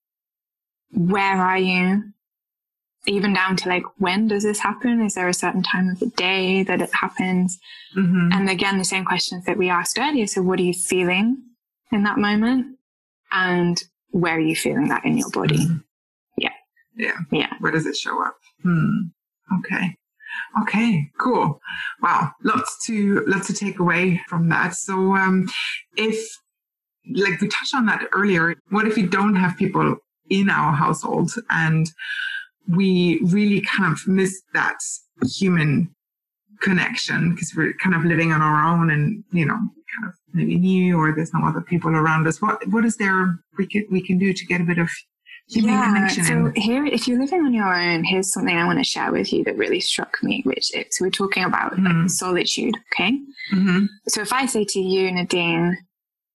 Where 0.92 1.38
are 1.38 1.58
you? 1.58 2.04
Even 3.08 3.34
down 3.34 3.56
to 3.58 3.70
like 3.70 3.84
when 3.98 4.28
does 4.28 4.44
this 4.44 4.60
happen? 4.60 5.02
Is 5.02 5.16
there 5.16 5.28
a 5.28 5.34
certain 5.34 5.64
time 5.64 5.90
of 5.90 6.00
the 6.00 6.08
day 6.08 6.64
that 6.64 6.82
it 6.82 6.94
happens? 6.94 7.60
Mm-hmm. 7.98 8.30
and 8.32 8.50
again 8.50 8.78
the 8.78 8.86
same 8.86 9.04
questions 9.04 9.44
that 9.44 9.58
we 9.58 9.70
asked 9.70 10.00
earlier. 10.00 10.26
So 10.26 10.42
what 10.42 10.60
are 10.60 10.64
you 10.64 10.74
feeling 10.74 11.44
in 11.92 12.04
that 12.04 12.18
moment? 12.18 12.78
And 13.34 13.84
where 14.12 14.36
are 14.36 14.40
you 14.40 14.56
feeling 14.56 14.88
that 14.88 15.04
in 15.04 15.18
your 15.18 15.30
body? 15.32 15.58
Mm-hmm. 15.58 15.78
yeah. 16.38 16.54
Yeah. 16.96 17.18
Yeah. 17.32 17.54
Where 17.60 17.72
does 17.74 17.86
it 17.86 17.98
show 17.98 18.24
up? 18.24 18.38
Hmm. 18.64 19.10
Okay. 19.60 19.98
Okay 20.62 21.12
cool. 21.20 21.60
Wow. 22.02 22.32
Lots 22.44 22.86
to 22.86 23.26
lots 23.28 23.48
to 23.48 23.54
take 23.54 23.80
away 23.80 24.22
from 24.30 24.48
that. 24.50 24.76
So 24.76 25.16
um 25.16 25.50
if 25.98 26.18
like 27.14 27.42
we 27.42 27.50
touched 27.50 27.76
on 27.76 27.88
that 27.88 28.08
earlier 28.14 28.56
what 28.70 28.88
if 28.88 28.98
you 28.98 29.08
don't 29.08 29.36
have 29.36 29.58
people 29.58 29.98
in 30.30 30.50
our 30.50 30.72
household? 30.72 31.32
And 31.50 31.92
we 32.68 33.20
really 33.26 33.62
kind 33.62 33.92
of 33.92 34.08
miss 34.08 34.42
that 34.54 34.78
human 35.38 35.94
connection 36.62 37.32
because 37.34 37.54
we're 37.56 37.74
kind 37.74 37.96
of 37.96 38.06
living 38.06 38.32
on 38.32 38.42
our 38.42 38.68
own 38.68 38.92
and 38.92 39.24
you 39.32 39.46
know 39.46 39.56
kind 39.56 40.08
of 40.08 40.14
maybe 40.34 40.56
new 40.58 40.96
or 40.96 41.12
there's 41.14 41.34
no 41.34 41.44
other 41.44 41.62
people 41.62 41.90
around 41.90 42.28
us 42.28 42.40
what 42.42 42.66
what 42.68 42.86
is 42.86 42.98
there 42.98 43.40
we 43.58 43.66
can 43.66 43.84
we 43.90 44.00
can 44.00 44.20
do 44.20 44.32
to 44.32 44.46
get 44.46 44.62
a 44.62 44.64
bit 44.64 44.78
of 44.78 44.90
human 45.50 45.72
yeah, 45.74 45.94
connection. 45.94 46.24
So 46.24 46.34
and, 46.34 46.58
here, 46.58 46.86
if 46.86 47.08
you're 47.08 47.20
living 47.20 47.42
on 47.42 47.54
your 47.54 47.74
own, 47.74 48.04
here's 48.06 48.32
something 48.32 48.56
I 48.56 48.66
want 48.66 48.80
to 48.80 48.86
share 48.86 49.12
with 49.12 49.34
you 49.34 49.44
that 49.44 49.58
really 49.58 49.82
struck 49.82 50.18
me, 50.24 50.42
which 50.46 50.74
is 50.74 50.98
we're 51.02 51.10
talking 51.10 51.44
about 51.44 51.74
Mhm. 51.74 52.04
like, 52.04 52.10
solitude. 52.10 52.76
Okay. 52.94 53.20
Mhm. 53.52 53.88
So 54.08 54.22
if 54.22 54.32
I 54.32 54.46
say 54.46 54.64
to 54.70 54.80
you, 54.80 55.12
Nadine, 55.12 55.78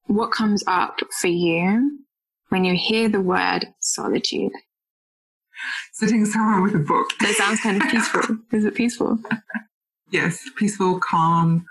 what 0.07 0.33
comes 0.33 0.63
up 0.67 1.01
for 1.21 1.29
you 1.29 1.99
when 2.51 2.65
you 2.65 2.75
hear 2.77 3.09
the 3.09 3.21
word 3.21 3.67
solitude? 3.81 4.53
Sitting 5.93 6.25
somewhere 6.27 6.61
with 6.63 6.75
a 6.75 6.79
book. 6.79 7.11
That 7.21 7.35
sounds 7.35 7.61
kind 7.61 7.83
of 7.83 7.89
peaceful. 7.91 8.39
Is 8.53 8.65
it 8.65 8.75
peaceful? 8.75 9.19
Yes, 10.11 10.43
peaceful, 10.57 10.99
calm, 11.01 11.67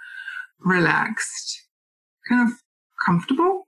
relaxed, 0.60 1.62
kind 2.28 2.50
of 2.50 2.58
comfortable. 3.06 3.64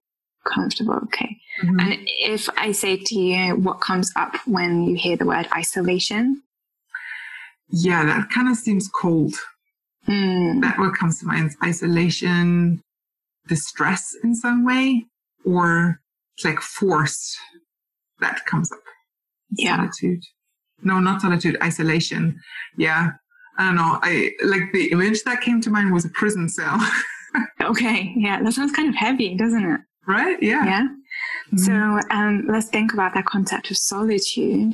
Comfortable. 0.45 0.95
Okay. 1.05 1.37
Mhm. 1.63 1.81
And 1.81 1.99
if 2.05 2.49
I 2.57 2.71
say 2.71 2.97
to 2.97 3.15
you, 3.15 3.55
what 3.55 3.81
comes 3.81 4.11
up 4.15 4.35
when 4.47 4.83
you 4.83 4.95
hear 4.95 5.17
the 5.17 5.25
word 5.25 5.47
isolation? 5.55 6.43
yeah, 7.69 8.05
that 8.05 8.29
kind 8.29 8.47
of 8.47 8.55
seems 8.55 8.87
cold. 8.87 9.33
Hmm. 10.05 10.61
That 10.61 10.79
what 10.79 10.95
comes 10.95 11.19
to 11.19 11.25
mind 11.25 11.47
is 11.49 11.57
isolation, 11.61 12.79
distress 13.47 14.15
in 14.23 14.35
some 14.35 14.63
way, 14.63 15.05
or 15.45 15.99
it's 16.35 16.45
like 16.45 16.61
force 16.61 17.35
That 18.21 18.45
comes 18.45 18.71
up. 18.71 18.79
Yeah. 19.55 19.77
Solitude. 19.77 20.23
No, 20.83 20.99
not 20.99 21.21
solitude, 21.21 21.57
isolation. 21.63 22.39
Yeah. 22.77 23.11
I 23.57 23.65
don't 23.65 23.75
know. 23.75 23.99
I 24.03 24.31
like 24.43 24.71
the 24.73 24.91
image 24.91 25.23
that 25.23 25.41
came 25.41 25.61
to 25.61 25.69
mind 25.71 25.91
was 25.93 26.05
a 26.05 26.09
prison 26.09 26.49
cell. 26.49 26.77
Okay. 27.61 28.13
Yeah. 28.15 28.41
That 28.41 28.53
sounds 28.53 28.71
kind 28.71 28.87
of 28.89 28.95
heavy, 28.95 29.35
doesn't 29.35 29.63
it? 29.63 29.81
right? 30.07 30.41
Yeah. 30.41 30.65
Yeah. 30.65 30.87
Mhm. 31.53 31.59
So 31.59 32.15
um, 32.15 32.45
let's 32.47 32.67
think 32.69 32.93
about 32.93 33.13
that 33.13 33.25
concept 33.25 33.69
of 33.69 33.77
solitude. 33.77 34.73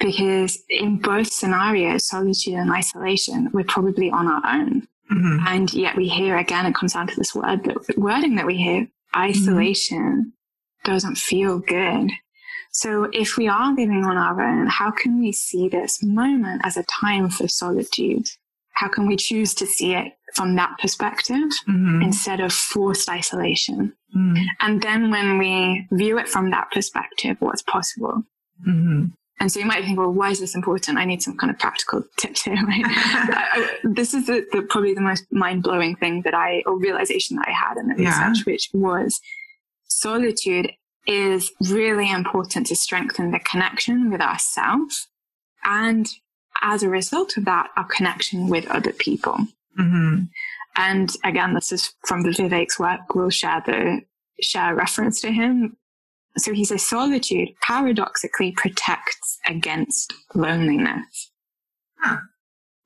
Because 0.00 0.58
in 0.68 0.96
both 0.98 1.30
scenarios, 1.30 2.08
solitude 2.08 2.54
and 2.54 2.72
isolation, 2.72 3.50
we're 3.52 3.64
probably 3.64 4.10
on 4.10 4.26
our 4.26 4.42
own. 4.46 4.88
Mhm. 5.12 5.44
And 5.46 5.72
yet 5.74 5.94
we 5.96 6.08
hear 6.08 6.38
again, 6.38 6.64
it 6.66 6.74
comes 6.74 6.94
down 6.94 7.06
to 7.08 7.16
this 7.16 7.34
word, 7.34 7.64
the 7.64 7.76
wording 7.98 8.34
that 8.36 8.46
we 8.46 8.56
hear, 8.56 8.88
isolation 9.14 10.32
doesn't 10.84 11.18
feel 11.18 11.58
good. 11.58 12.10
So 12.72 13.08
if 13.12 13.36
we 13.36 13.48
are 13.48 13.70
living 13.74 14.04
on 14.04 14.16
our 14.16 14.40
own, 14.40 14.66
how 14.68 14.90
can 14.90 15.18
we 15.20 15.32
see 15.32 15.68
this 15.68 16.02
moment 16.02 16.62
as 16.64 16.76
a 16.76 16.84
time 16.84 17.28
for 17.28 17.48
solitude? 17.48 18.28
How 18.74 18.88
can 18.88 19.06
we 19.06 19.16
choose 19.16 19.54
to 19.54 19.66
see 19.66 19.94
it 19.94 20.12
from 20.34 20.54
that 20.56 20.78
perspective 20.80 21.50
Mhm. 21.68 22.02
instead 22.02 22.40
of 22.40 22.52
forced 22.52 23.08
isolation? 23.10 23.92
Mhm. 24.16 24.44
And 24.60 24.80
then 24.82 25.10
when 25.10 25.38
we 25.38 25.86
view 25.92 26.18
it 26.18 26.28
from 26.28 26.50
that 26.50 26.70
perspective, 26.70 27.36
what's 27.40 27.62
possible? 27.62 28.22
Mhm. 28.66 29.12
And 29.40 29.50
so 29.50 29.58
you 29.58 29.66
might 29.66 29.84
think, 29.84 29.98
well, 29.98 30.12
why 30.12 30.30
is 30.30 30.38
this 30.38 30.54
important? 30.54 30.98
I 30.98 31.06
need 31.06 31.22
some 31.22 31.36
kind 31.36 31.50
of 31.50 31.58
practical 31.58 32.04
tips 32.18 32.42
here, 32.42 32.54
right? 32.54 32.84
I, 32.86 33.48
I, 33.54 33.78
this 33.84 34.14
is 34.14 34.26
the, 34.26 34.46
the, 34.52 34.62
probably 34.62 34.94
the 34.94 35.00
most 35.00 35.24
mind 35.32 35.62
blowing 35.64 35.96
thing 35.96 36.22
that 36.22 36.34
I, 36.34 36.62
or 36.66 36.78
realization 36.78 37.36
that 37.36 37.48
I 37.48 37.52
had 37.52 37.78
in 37.78 37.88
the 37.88 38.00
Yeah. 38.00 38.28
research, 38.28 38.46
which 38.46 38.70
was 38.72 39.20
solitude 39.88 40.70
is 41.10 41.50
really 41.68 42.08
important 42.10 42.68
to 42.68 42.76
strengthen 42.76 43.32
the 43.32 43.40
connection 43.40 44.10
with 44.10 44.20
ourselves. 44.20 45.08
And 45.64 46.08
as 46.62 46.84
a 46.84 46.88
result 46.88 47.36
of 47.36 47.44
that, 47.46 47.68
our 47.76 47.84
connection 47.84 48.48
with 48.48 48.66
other 48.68 48.92
people. 48.92 49.38
Mhm. 49.78 50.28
And 50.76 51.10
again, 51.24 51.54
this 51.54 51.72
is 51.72 51.92
from 52.06 52.22
the 52.22 52.30
Vivek's 52.30 52.78
work. 52.78 53.14
We'll 53.14 53.30
share 53.30 53.60
the 53.66 54.02
share 54.40 54.74
reference 54.74 55.20
to 55.22 55.32
him. 55.32 55.76
So 56.38 56.52
he 56.52 56.64
says 56.64 56.86
solitude 56.86 57.48
paradoxically 57.60 58.52
protects 58.52 59.38
against 59.46 60.14
loneliness. 60.34 61.32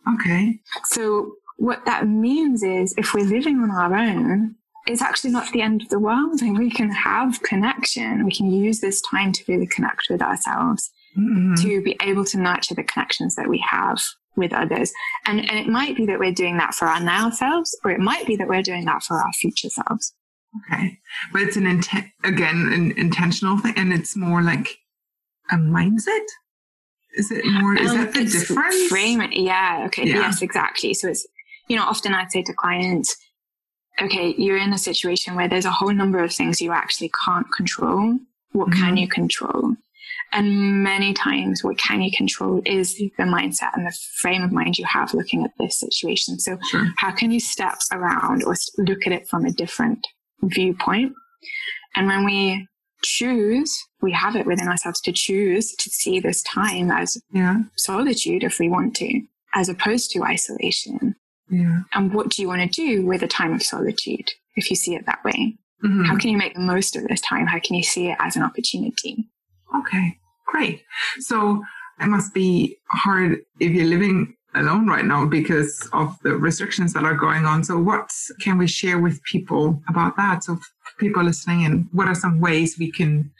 Okay. 0.09 0.61
So 0.85 1.37
what 1.57 1.85
that 1.85 2.09
means 2.09 2.63
is 2.63 2.95
if 2.97 3.13
we're 3.13 3.27
living 3.27 3.59
on 3.61 3.71
our 3.71 3.95
own, 3.95 4.57
it's 4.87 5.03
actually 5.03 5.31
not 5.31 5.51
the 5.53 5.63
end 5.63 5.83
of 5.83 5.89
the 5.89 5.99
world 5.99 6.41
and 6.43 6.59
we 6.59 6.71
can 6.71 6.91
have 6.91 7.43
connection. 7.43 8.25
We 8.25 8.33
can 8.33 8.51
use 8.51 8.81
this 8.81 9.01
time 9.01 9.33
to 9.33 9.45
really 9.49 9.67
connect 9.67 10.09
with 10.11 10.21
ourselves, 10.23 10.91
Mhm. 11.17 11.61
to 11.63 11.83
be 11.83 11.97
able 12.03 12.25
to 12.27 12.39
nurture 12.39 12.75
the 12.75 12.83
connections 12.85 13.35
that 13.37 13.49
we 13.49 13.59
have 13.69 14.01
with 14.37 14.53
others. 14.53 14.93
And, 15.27 15.39
and 15.49 15.59
it 15.59 15.69
might 15.69 15.97
be 15.97 16.07
that 16.07 16.19
we're 16.19 16.33
doing 16.33 16.57
that 16.59 16.75
for 16.75 16.87
our 16.87 17.01
now 17.01 17.31
selves, 17.31 17.75
or 17.85 17.93
it 17.93 18.01
might 18.01 18.27
be 18.27 18.37
that 18.37 18.49
we're 18.49 18.63
doing 18.63 18.85
that 18.87 19.03
for 19.05 19.17
our 19.17 19.33
future 19.33 19.69
selves. 19.71 20.13
Okay. 20.73 20.99
But 21.33 21.43
it's 21.43 21.57
an 21.57 21.67
intent, 21.67 22.07
again, 22.25 22.71
an 22.73 22.93
intentional 22.99 23.59
thing, 23.59 23.75
and 23.77 23.93
it's 23.93 24.15
more 24.17 24.43
like 24.43 24.69
a 25.51 25.57
mindset. 25.57 26.27
Is 27.17 27.31
it 27.31 27.45
more, 27.47 27.75
is 27.77 27.91
Um, 27.93 27.99
that 27.99 28.13
the 28.15 28.25
difference? 28.25 28.89
Frame. 28.89 29.23
Yeah. 29.33 29.85
Okay. 29.87 30.07
Yeah. 30.09 30.17
Yes, 30.17 30.43
exactly. 30.43 30.95
So 30.95 31.09
it's, 31.09 31.27
you 31.69 31.77
know, 31.77 31.85
often 31.85 32.13
I'd 32.13 32.33
say 32.33 32.43
to 32.43 32.53
clients, 32.53 33.17
okay, 34.01 34.35
you're 34.37 34.57
in 34.57 34.73
a 34.73 34.79
situation 34.79 35.35
where 35.35 35.49
there's 35.49 35.65
a 35.65 35.71
whole 35.71 35.93
number 35.93 36.23
of 36.23 36.33
things 36.33 36.61
you 36.61 36.73
actually 36.73 37.11
can't 37.25 37.47
control. 37.53 38.19
What 38.53 38.73
can 38.73 38.95
Mhm. 38.97 39.01
you 39.01 39.09
control? 39.09 39.77
And 40.33 40.83
many 40.83 41.13
times, 41.15 41.63
what 41.63 41.79
can 41.79 42.01
you 42.03 42.11
control 42.17 42.61
is 42.65 42.95
the 42.97 43.11
mindset 43.19 43.71
and 43.75 43.87
the 43.87 43.97
frame 44.21 44.43
of 44.43 44.53
mind 44.53 44.79
you 44.79 44.85
have 44.87 45.15
looking 45.15 45.45
at 45.45 45.53
this 45.59 45.79
situation. 45.79 46.39
So, 46.41 46.59
Sure. 46.71 46.93
how 46.99 47.13
can 47.13 47.31
you 47.31 47.39
step 47.41 47.77
around 47.93 48.43
or 48.45 48.55
look 48.79 49.07
at 49.07 49.13
it 49.13 49.29
from 49.29 49.45
a 49.45 49.53
different 49.53 50.07
viewpoint? 50.43 51.13
And 51.95 52.07
when 52.09 52.25
we 52.25 52.67
choose, 53.03 53.77
we 54.03 54.13
have 54.13 54.35
it 54.35 54.47
within 54.47 54.67
ourselves 54.69 55.01
to 55.03 55.13
choose 55.13 55.73
to 55.77 55.91
see 55.91 56.19
this 56.21 56.43
time 56.43 56.91
as 56.91 57.17
Yeah. 57.33 57.59
solitude 57.77 58.43
if 58.43 58.59
we 58.59 58.69
want 58.69 58.97
to, 58.97 59.23
as 59.55 59.69
opposed 59.69 60.11
to 60.13 60.25
isolation. 60.25 61.15
Yeah. 61.51 61.81
And 61.93 62.13
what 62.13 62.31
do 62.31 62.43
you 62.43 62.49
want 62.49 62.63
to 62.63 62.69
do 62.69 63.05
with 63.05 63.23
a 63.23 63.29
time 63.29 63.53
of 63.53 63.63
solitude 63.63 64.31
if 64.57 64.71
you 64.71 64.77
see 64.77 64.95
it 64.95 65.07
that 65.07 65.23
way? 65.25 65.57
Mhm. 65.85 66.07
How 66.07 66.17
can 66.17 66.31
you 66.31 66.39
make 66.39 66.55
the 66.55 66.61
most 66.61 66.97
of 66.97 67.07
this 67.09 67.21
time? 67.21 67.47
How 67.47 67.59
can 67.59 67.77
you 67.77 67.83
see 67.83 68.09
it 68.09 68.17
as 68.21 68.37
an 68.37 68.43
opportunity? 68.43 69.29
Okay. 69.77 70.19
Great. 70.47 70.83
So 71.21 71.63
it 72.01 72.07
must 72.07 72.33
be 72.33 72.77
hard 72.89 73.41
if 73.61 73.73
you're 73.73 73.87
living 73.87 74.35
alone 74.55 74.87
right 74.87 75.05
now 75.05 75.27
because 75.27 75.89
of 75.93 76.17
the 76.23 76.37
restrictions 76.37 76.93
that 76.93 77.05
are 77.05 77.15
going 77.15 77.45
on. 77.45 77.65
So 77.65 77.79
what 77.79 78.11
can 78.41 78.57
we 78.57 78.67
share 78.69 78.99
with 78.99 79.23
people 79.25 79.83
about 79.89 80.17
that? 80.17 80.45
So 80.45 80.59
people 80.99 81.25
listening 81.25 81.65
and 81.65 81.87
what 81.93 82.07
are 82.09 82.15
some 82.15 82.41
ways 82.41 82.79
we 82.79 82.91
can 82.91 83.33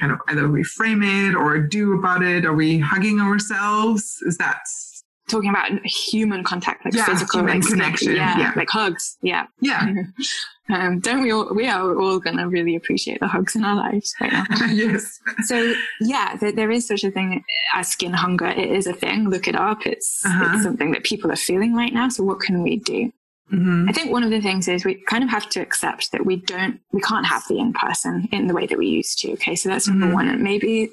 kind 0.00 0.10
of 0.10 0.18
either 0.28 0.48
reframe 0.48 1.04
it 1.04 1.36
or 1.36 1.58
do 1.58 1.92
about 1.92 2.22
it? 2.22 2.46
Are 2.46 2.54
we 2.54 2.78
hugging 2.78 3.20
ourselves? 3.20 4.22
Is 4.22 4.38
that 4.38 4.60
Talking 5.28 5.50
about 5.50 5.70
human 5.86 6.42
contact, 6.44 6.84
like 6.84 6.94
Yeah, 6.94 7.06
physical, 7.06 7.42
like 7.42 7.62
connection, 7.62 8.16
yeah, 8.16 8.38
yeah. 8.38 8.52
like 8.56 8.68
hugs, 8.68 9.16
yeah. 9.22 9.46
yeah. 9.60 9.86
Um, 10.70 11.00
don't 11.00 11.20
we 11.22 11.32
all? 11.32 11.52
We 11.52 11.66
are 11.66 11.98
all 11.98 12.18
going 12.20 12.36
to 12.38 12.48
really 12.48 12.76
appreciate 12.76 13.18
the 13.20 13.26
hugs 13.26 13.56
in 13.56 13.64
our 13.64 13.74
lives 13.74 14.14
right 14.20 14.32
now. 14.32 14.44
yes. 14.70 15.20
So 15.44 15.74
yeah, 16.00 16.36
there, 16.36 16.52
there 16.52 16.70
is 16.70 16.86
such 16.86 17.02
a 17.04 17.10
thing 17.10 17.42
as 17.74 17.88
skin 17.88 18.12
hunger. 18.12 18.46
It 18.46 18.70
is 18.70 18.86
a 18.86 18.92
thing. 18.94 19.28
Look 19.28 19.48
it 19.48 19.56
up. 19.56 19.84
It's 19.84 20.24
Uh-huh. 20.24 20.52
it's 20.54 20.62
something 20.62 20.92
that 20.92 21.02
people 21.02 21.30
are 21.32 21.36
feeling 21.36 21.74
right 21.74 21.92
now. 21.92 22.08
So 22.08 22.22
what 22.22 22.40
can 22.40 22.62
we 22.62 22.76
do? 22.78 23.12
hmm 23.50 23.86
I 23.88 23.92
think 23.92 24.12
one 24.12 24.22
of 24.22 24.30
the 24.30 24.40
things 24.40 24.68
is 24.68 24.84
we 24.84 24.94
kind 25.08 25.24
of 25.24 25.28
have 25.30 25.48
to 25.50 25.60
accept 25.60 26.12
that 26.12 26.24
we 26.24 26.36
don't, 26.36 26.80
we 26.92 27.00
can't 27.02 27.26
have 27.26 27.42
the 27.48 27.58
in 27.58 27.72
person 27.74 28.28
in 28.32 28.46
the 28.46 28.54
way 28.54 28.66
that 28.66 28.78
we 28.78 28.86
used 28.86 29.18
to. 29.18 29.32
Okay. 29.32 29.56
So 29.56 29.68
that's 29.68 29.88
number 29.88 30.06
Mhm. 30.06 30.14
one. 30.14 30.28
And 30.28 30.42
maybe 30.42 30.90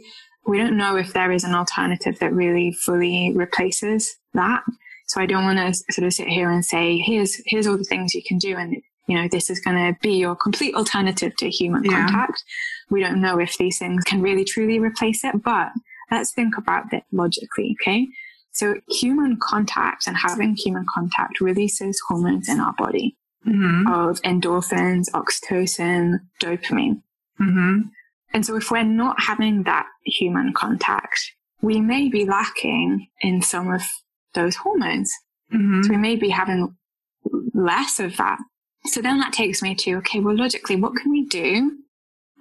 we 0.49 0.57
don't 0.57 0.77
know 0.77 0.95
if 0.97 1.13
there 1.13 1.31
is 1.31 1.43
an 1.43 1.53
alternative 1.53 2.17
that 2.19 2.33
really 2.33 2.71
fully 2.71 3.31
replaces 3.35 4.17
that. 4.33 4.63
So 5.07 5.21
I 5.21 5.25
don't 5.27 5.43
want 5.43 5.59
to 5.59 5.93
sort 5.93 6.05
of 6.07 6.13
sit 6.13 6.27
here 6.27 6.49
and 6.51 6.65
say, 6.65 6.97
here's, 6.97 7.39
here's 7.45 7.67
all 7.67 7.77
the 7.77 7.83
things 7.83 8.13
you 8.13 8.23
can 8.27 8.37
do. 8.37 8.55
And, 8.57 8.75
you 9.07 9.15
know, 9.15 9.27
this 9.31 9.49
is 9.49 9.59
going 9.59 9.77
to 9.77 9.97
be 10.01 10.13
your 10.17 10.35
complete 10.35 10.75
alternative 10.75 11.35
to 11.37 11.49
human 11.49 11.83
Yeah. 11.83 12.05
contact. 12.07 12.43
We 12.89 12.99
don't 12.99 13.21
know 13.21 13.39
if 13.39 13.57
these 13.57 13.77
things 13.77 14.03
can 14.03 14.21
really 14.21 14.43
truly 14.43 14.79
replace 14.79 15.23
it, 15.23 15.41
but 15.43 15.69
let's 16.11 16.31
think 16.33 16.57
about 16.57 16.89
that 16.91 17.03
logically. 17.11 17.75
Okay. 17.81 18.07
So 18.51 18.75
human 18.89 19.37
contact 19.41 20.07
and 20.07 20.17
having 20.17 20.55
human 20.55 20.85
contact 20.93 21.41
releases 21.41 22.01
hormones 22.07 22.49
in 22.49 22.59
our 22.59 22.73
body 22.73 23.15
hmm 23.43 23.87
of 23.87 24.19
endorphins, 24.23 25.05
oxytocin, 25.13 26.19
dopamine. 26.41 27.01
hmm 27.37 27.81
And 28.33 28.45
so 28.45 28.55
if 28.55 28.69
we're 28.71 28.83
not 28.83 29.15
having 29.21 29.63
that 29.63 29.85
human 30.05 30.53
contact, 30.53 31.19
we 31.61 31.81
may 31.81 32.09
be 32.09 32.25
lacking 32.25 33.07
in 33.21 33.41
some 33.41 33.71
of 33.71 33.81
those 34.33 34.55
hormones. 34.57 35.11
hmm 35.51 35.81
So 35.83 35.89
we 35.91 35.97
may 35.97 36.15
be 36.15 36.29
having 36.29 36.75
less 37.53 37.99
of 37.99 38.17
that. 38.17 38.37
So 38.85 39.01
then 39.01 39.19
that 39.19 39.33
takes 39.33 39.61
me 39.61 39.75
to, 39.75 39.95
okay, 39.97 40.19
well, 40.19 40.35
logically, 40.37 40.75
what 40.75 40.95
can 40.95 41.11
we 41.11 41.25
do? 41.25 41.79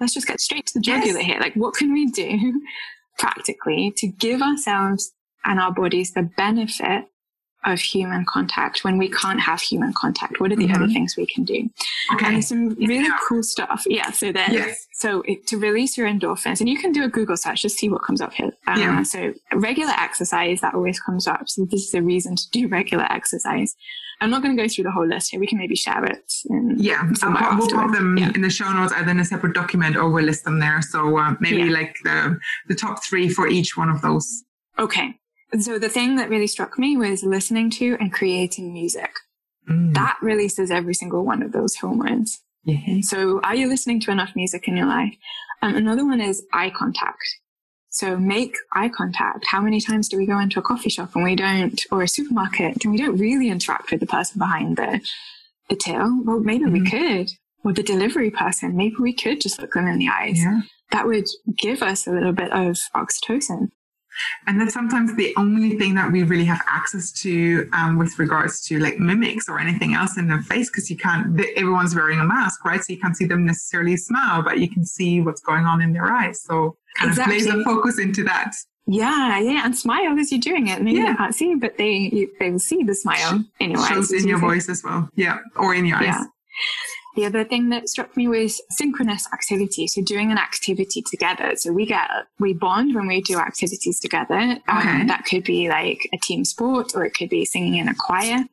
Let's 0.01 0.15
just 0.15 0.27
get 0.29 0.41
straight 0.41 0.67
to 0.67 0.79
the 0.79 0.85
Yes. 0.85 1.05
jugular 1.05 1.25
here. 1.25 1.41
Like, 1.41 1.55
what 1.55 1.75
can 1.75 1.93
we 1.93 2.07
do 2.07 2.63
practically 3.19 3.93
to 3.97 4.07
give 4.07 4.41
ourselves 4.43 5.13
and 5.45 5.59
our 5.59 5.73
bodies 5.73 6.13
the 6.13 6.23
benefit 6.37 7.07
of 7.65 7.81
human 7.81 8.25
contact 8.25 8.85
when 8.85 8.99
we 8.99 9.09
can't 9.11 9.41
have 9.41 9.61
human 9.61 9.93
contact? 9.93 10.41
What 10.41 10.53
are 10.53 10.57
the 10.57 10.67
mm-hmm. 10.67 10.83
other 10.83 10.89
things 10.89 11.17
we 11.17 11.27
can 11.27 11.45
do? 11.45 11.69
Okay. 12.15 12.27
And 12.27 12.35
there's 12.35 12.49
some 12.49 12.71
really 12.75 13.05
yeah. 13.05 13.17
cool 13.29 13.43
stuff. 13.43 13.85
Yeah. 13.87 14.11
So 14.13 14.33
then, 14.33 14.53
yes. 14.53 14.87
so 14.93 15.23
it, 15.23 15.47
to 15.49 15.59
release 15.59 15.99
your 15.99 16.09
endorphins, 16.09 16.61
and 16.61 16.69
you 16.69 16.79
can 16.79 16.93
do 16.93 17.05
a 17.05 17.09
Google 17.09 17.37
search, 17.37 17.63
just 17.63 17.79
see 17.79 17.89
what 17.89 18.03
comes 18.03 18.21
up 18.21 18.33
here. 18.33 18.51
Um, 18.67 18.81
yeah. 18.81 19.03
So 19.03 19.35
regular 19.55 19.93
exercise, 19.93 20.61
that 20.61 20.75
always 20.75 21.01
comes 21.01 21.27
up. 21.27 21.49
So 21.49 21.65
this 21.65 21.87
is 21.87 21.95
a 21.95 22.03
reason 22.03 22.37
to 22.37 22.51
do 22.51 22.69
regular 22.69 23.05
exercise. 23.11 23.75
I'm 24.21 24.31
not 24.31 24.43
going 24.43 24.57
to 24.57 24.63
go 24.63 24.69
through 24.69 24.85
the 24.85 24.91
whole 24.91 25.07
list 25.07 25.31
here. 25.31 25.39
We 25.39 25.47
can 25.47 25.59
maybe 25.59 25.77
share 25.77 26.05
it. 26.05 26.33
yeah, 26.77 27.09
I'll 27.23 27.57
we'll 27.57 27.69
put 27.69 27.93
them 27.93 28.19
yeah. 28.19 28.33
in 28.35 28.43
the 28.43 28.51
show 28.51 28.71
notes 28.73 28.93
either 28.93 29.13
in 29.13 29.21
a 29.21 29.25
separate 29.25 29.55
document 29.55 29.97
or 29.97 30.11
we'll 30.11 30.25
list 30.25 30.45
them 30.45 30.59
there. 30.59 30.83
So 30.83 31.17
uh, 31.17 31.35
maybe 31.39 31.63
yeah. 31.63 31.73
like 31.73 31.97
the 32.03 32.39
the 32.67 32.75
top 32.75 33.05
three 33.05 33.29
for 33.29 33.47
each 33.47 33.77
one 33.77 33.89
of 33.89 34.03
those. 34.03 34.45
Okay. 34.79 35.15
So 35.61 35.79
the 35.79 35.89
thing 35.89 36.17
that 36.17 36.29
really 36.29 36.47
struck 36.47 36.79
me 36.79 36.97
was 36.97 37.23
listening 37.23 37.71
to 37.73 37.97
and 38.01 38.13
creating 38.13 38.73
music. 38.73 39.11
Mm. 39.69 39.95
That 39.95 40.19
releases 40.21 40.71
every 40.71 40.95
single 40.95 41.25
one 41.25 41.43
of 41.43 41.53
those 41.53 41.77
hormones. 41.77 42.41
Yeah. 42.65 43.01
So 43.03 43.41
are 43.43 43.55
you 43.55 43.69
listening 43.69 44.01
to 44.03 44.11
enough 44.11 44.33
music 44.37 44.69
in 44.69 44.77
your 44.77 44.87
life? 44.87 45.15
Um, 45.63 45.75
another 45.75 46.05
one 46.05 46.21
is 46.21 46.45
eye 46.53 46.71
contact. 46.71 47.23
So 47.91 48.17
make 48.17 48.55
eye 48.75 48.91
contact. 48.91 49.47
How 49.47 49.61
many 49.61 49.81
times 49.81 50.09
do 50.09 50.19
we 50.19 50.27
go 50.27 50.39
into 50.39 50.59
a 50.59 50.63
coffee 50.63 50.91
shop 50.91 51.15
and 51.15 51.25
we 51.25 51.35
don't, 51.35 51.81
or 51.91 52.03
a 52.03 52.09
supermarket 52.09 52.85
and 52.85 52.93
we 52.93 52.99
don't 52.99 53.17
really 53.17 53.49
interact 53.49 53.91
with 53.91 54.01
the 54.01 54.07
person 54.07 54.39
behind 54.39 54.77
the, 54.77 55.01
the 55.71 55.77
till? 55.77 56.23
Well, 56.25 56.41
maybe 56.41 56.65
mm-hmm. 56.65 56.73
we 56.85 56.91
could. 56.91 57.31
Or 57.65 57.73
the 57.73 57.83
delivery 57.83 58.31
person, 58.31 58.77
maybe 58.77 58.97
we 59.01 59.13
could 59.13 59.41
just 59.41 59.61
look 59.61 59.73
them 59.73 59.89
in 59.89 59.99
the 59.99 60.09
eyes. 60.09 60.39
Yeah. 60.39 60.61
That 60.93 61.07
would 61.07 61.27
give 61.57 61.83
us 61.83 62.07
a 62.07 62.13
little 62.13 62.33
bit 62.33 62.53
of 62.53 62.79
oxytocin. 62.95 63.71
And 64.47 64.61
then 64.61 64.71
sometimes 64.71 65.15
the 65.17 65.35
only 65.37 65.77
thing 65.79 65.95
that 65.95 66.11
we 66.11 66.23
really 66.23 66.45
have 66.45 66.63
access 66.69 67.13
to 67.23 67.69
um, 67.73 67.99
with 67.99 68.19
regards 68.19 68.61
to 68.63 68.79
like 68.79 68.99
mimics 68.99 69.49
or 69.49 69.59
anything 69.59 69.95
else 69.95 70.17
in 70.17 70.29
their 70.29 70.43
face, 70.43 70.71
because 70.71 70.91
you 70.91 70.97
can't, 70.97 71.39
everyone's 71.57 71.95
wearing 71.95 72.21
a 72.21 72.25
mask, 72.25 72.65
right? 72.65 72.83
So 72.83 72.93
you 72.93 72.99
can't 72.99 73.17
see 73.17 73.27
them 73.27 73.45
necessarily 73.45 73.97
smile, 73.97 74.43
but 74.43 74.59
you 74.59 74.69
can 74.69 74.85
see 74.85 75.21
what's 75.21 75.41
going 75.41 75.65
on 75.65 75.81
in 75.81 75.93
their 75.93 76.07
eyes. 76.07 76.43
So 76.43 76.77
kind 76.97 77.11
exactly. 77.11 77.39
of 77.39 77.47
laser 77.47 77.65
focus 77.65 77.99
into 77.99 78.25
that. 78.25 78.55
Yeah, 78.91 79.39
yeah, 79.39 79.67
and 79.67 79.77
smile 79.77 80.19
as 80.19 80.33
you're 80.33 80.41
doing 80.41 80.69
it. 80.69 80.81
Maybe 80.81 81.01
yeah. 81.01 81.13
they 81.13 81.17
can't 81.17 81.35
see, 81.35 81.55
but 81.57 81.77
they 81.77 82.09
you, 82.11 82.33
they 82.41 82.51
will 82.51 82.59
see 82.59 82.83
the 82.85 82.95
smile 82.95 83.45
your 83.61 83.87
Shows 83.87 84.13
in 84.13 84.27
your 84.27 84.39
voice 84.39 84.71
as 84.71 84.83
well. 84.83 85.11
Yeah, 85.15 85.41
or 85.57 85.75
in 85.75 85.85
your 85.85 85.99
eyes. 85.99 86.25
The 87.19 87.27
other 87.27 87.43
thing 87.43 87.71
that 87.71 87.89
struck 87.89 88.17
me 88.17 88.29
was 88.29 88.63
synchronous 88.71 89.27
activity. 89.33 89.89
So 89.89 90.01
doing 90.03 90.31
an 90.31 90.39
activity 90.39 91.03
together. 91.03 91.55
So 91.57 91.73
we 91.73 91.85
get, 91.85 92.09
we 92.39 92.55
bond 92.55 92.95
when 92.95 93.09
we 93.09 93.21
do 93.21 93.39
activities 93.39 93.99
together. 93.99 94.37
Um, 94.37 94.79
okay. 94.79 95.01
Um, 95.01 95.07
that 95.09 95.25
could 95.25 95.43
be 95.43 95.69
like 95.69 96.09
a 96.13 96.19
team 96.19 96.45
sport 96.45 96.93
or 96.95 97.05
it 97.05 97.15
could 97.15 97.29
be 97.29 97.45
singing 97.45 97.75
in 97.75 97.89
a 97.89 97.95
choir. 97.97 98.45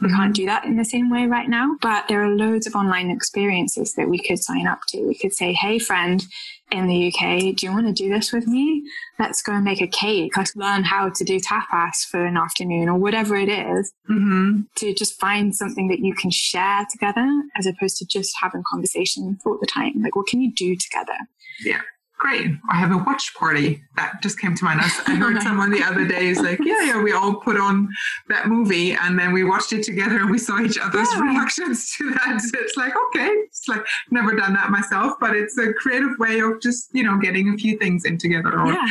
We 0.00 0.08
mm-hmm. 0.08 0.16
can't 0.16 0.34
do 0.34 0.46
that 0.46 0.64
in 0.64 0.78
the 0.78 0.86
same 0.86 1.10
way 1.10 1.26
right 1.26 1.50
now, 1.50 1.76
but 1.82 2.08
there 2.08 2.24
are 2.24 2.30
loads 2.30 2.66
of 2.66 2.74
online 2.74 3.10
experiences 3.10 3.92
that 3.92 4.08
we 4.08 4.18
could 4.18 4.42
sign 4.42 4.66
up 4.66 4.80
to. 4.88 5.02
We 5.02 5.16
could 5.16 5.34
say, 5.34 5.52
Hey 5.52 5.78
friend, 5.78 6.24
in 6.70 6.86
the 6.86 7.08
UK, 7.08 7.54
do 7.54 7.66
you 7.66 7.72
want 7.72 7.86
to 7.86 7.92
do 7.92 8.08
this 8.08 8.32
with 8.32 8.46
me? 8.46 8.82
Let's 9.18 9.42
go 9.42 9.52
and 9.52 9.64
make 9.64 9.80
a 9.80 9.86
cake. 9.86 10.36
Let's 10.36 10.56
learn 10.56 10.82
how 10.82 11.08
to 11.10 11.24
do 11.24 11.38
tapas 11.38 12.04
for 12.10 12.24
an 12.24 12.36
afternoon 12.36 12.88
or 12.88 12.98
whatever 12.98 13.36
it 13.36 13.48
is 13.48 13.92
mm-hmm. 14.10 14.62
to 14.76 14.94
just 14.94 15.20
find 15.20 15.54
something 15.54 15.88
that 15.88 16.00
you 16.00 16.14
can 16.14 16.30
share 16.30 16.86
together 16.90 17.26
as 17.56 17.66
opposed 17.66 17.98
to 17.98 18.06
just 18.06 18.34
having 18.40 18.62
conversation 18.68 19.38
all 19.44 19.58
the 19.60 19.66
time. 19.66 20.02
Like, 20.02 20.16
what 20.16 20.26
can 20.26 20.40
you 20.40 20.52
do 20.52 20.74
together? 20.76 21.16
Yeah 21.64 21.82
great. 22.18 22.50
I 22.70 22.76
have 22.76 22.90
a 22.92 22.98
watch 22.98 23.34
party. 23.34 23.82
That 23.96 24.22
just 24.22 24.38
came 24.38 24.54
to 24.54 24.64
mind. 24.64 24.80
I 24.80 25.14
heard 25.14 25.42
someone 25.42 25.70
the 25.70 25.82
other 25.82 26.06
day 26.06 26.28
is 26.28 26.40
like, 26.40 26.58
yeah, 26.60 26.84
yeah, 26.84 27.02
we 27.02 27.12
all 27.12 27.34
put 27.34 27.56
on 27.56 27.88
that 28.28 28.48
movie 28.48 28.92
and 28.92 29.18
then 29.18 29.32
we 29.32 29.44
watched 29.44 29.72
it 29.72 29.82
together 29.82 30.18
and 30.18 30.30
we 30.30 30.38
saw 30.38 30.60
each 30.60 30.78
other's 30.78 31.08
yeah. 31.12 31.20
reactions 31.20 31.94
to 31.98 32.10
that. 32.10 32.40
It's 32.54 32.76
like, 32.76 32.94
okay, 33.08 33.28
it's 33.28 33.68
like 33.68 33.84
never 34.10 34.34
done 34.34 34.54
that 34.54 34.70
myself, 34.70 35.14
but 35.20 35.36
it's 35.36 35.58
a 35.58 35.72
creative 35.74 36.18
way 36.18 36.40
of 36.40 36.60
just, 36.60 36.88
you 36.92 37.02
know, 37.02 37.18
getting 37.18 37.52
a 37.52 37.56
few 37.56 37.78
things 37.78 38.04
in 38.04 38.18
together 38.18 38.58
or 38.58 38.72
yeah. 38.72 38.86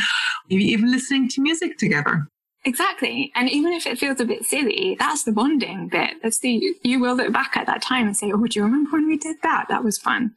maybe 0.49 0.65
even 0.65 0.91
listening 0.91 1.29
to 1.29 1.41
music 1.41 1.77
together. 1.77 2.27
Exactly. 2.65 3.31
And 3.35 3.49
even 3.49 3.73
if 3.73 3.85
it 3.85 3.99
feels 3.99 4.21
a 4.21 4.25
bit 4.25 4.45
silly, 4.45 4.95
that's 4.97 5.23
the 5.23 5.33
bonding 5.33 5.89
bit. 5.89 6.15
That's 6.23 6.39
the, 6.39 6.61
you 6.81 6.99
will 6.99 7.15
look 7.15 7.33
back 7.33 7.57
at 7.57 7.65
that 7.67 7.81
time 7.81 8.07
and 8.07 8.15
say, 8.15 8.31
oh, 8.31 8.45
do 8.45 8.59
you 8.59 8.63
remember 8.63 8.91
when 8.91 9.07
we 9.07 9.17
did 9.17 9.35
that? 9.43 9.65
That 9.67 9.83
was 9.83 9.97
fun. 9.97 10.31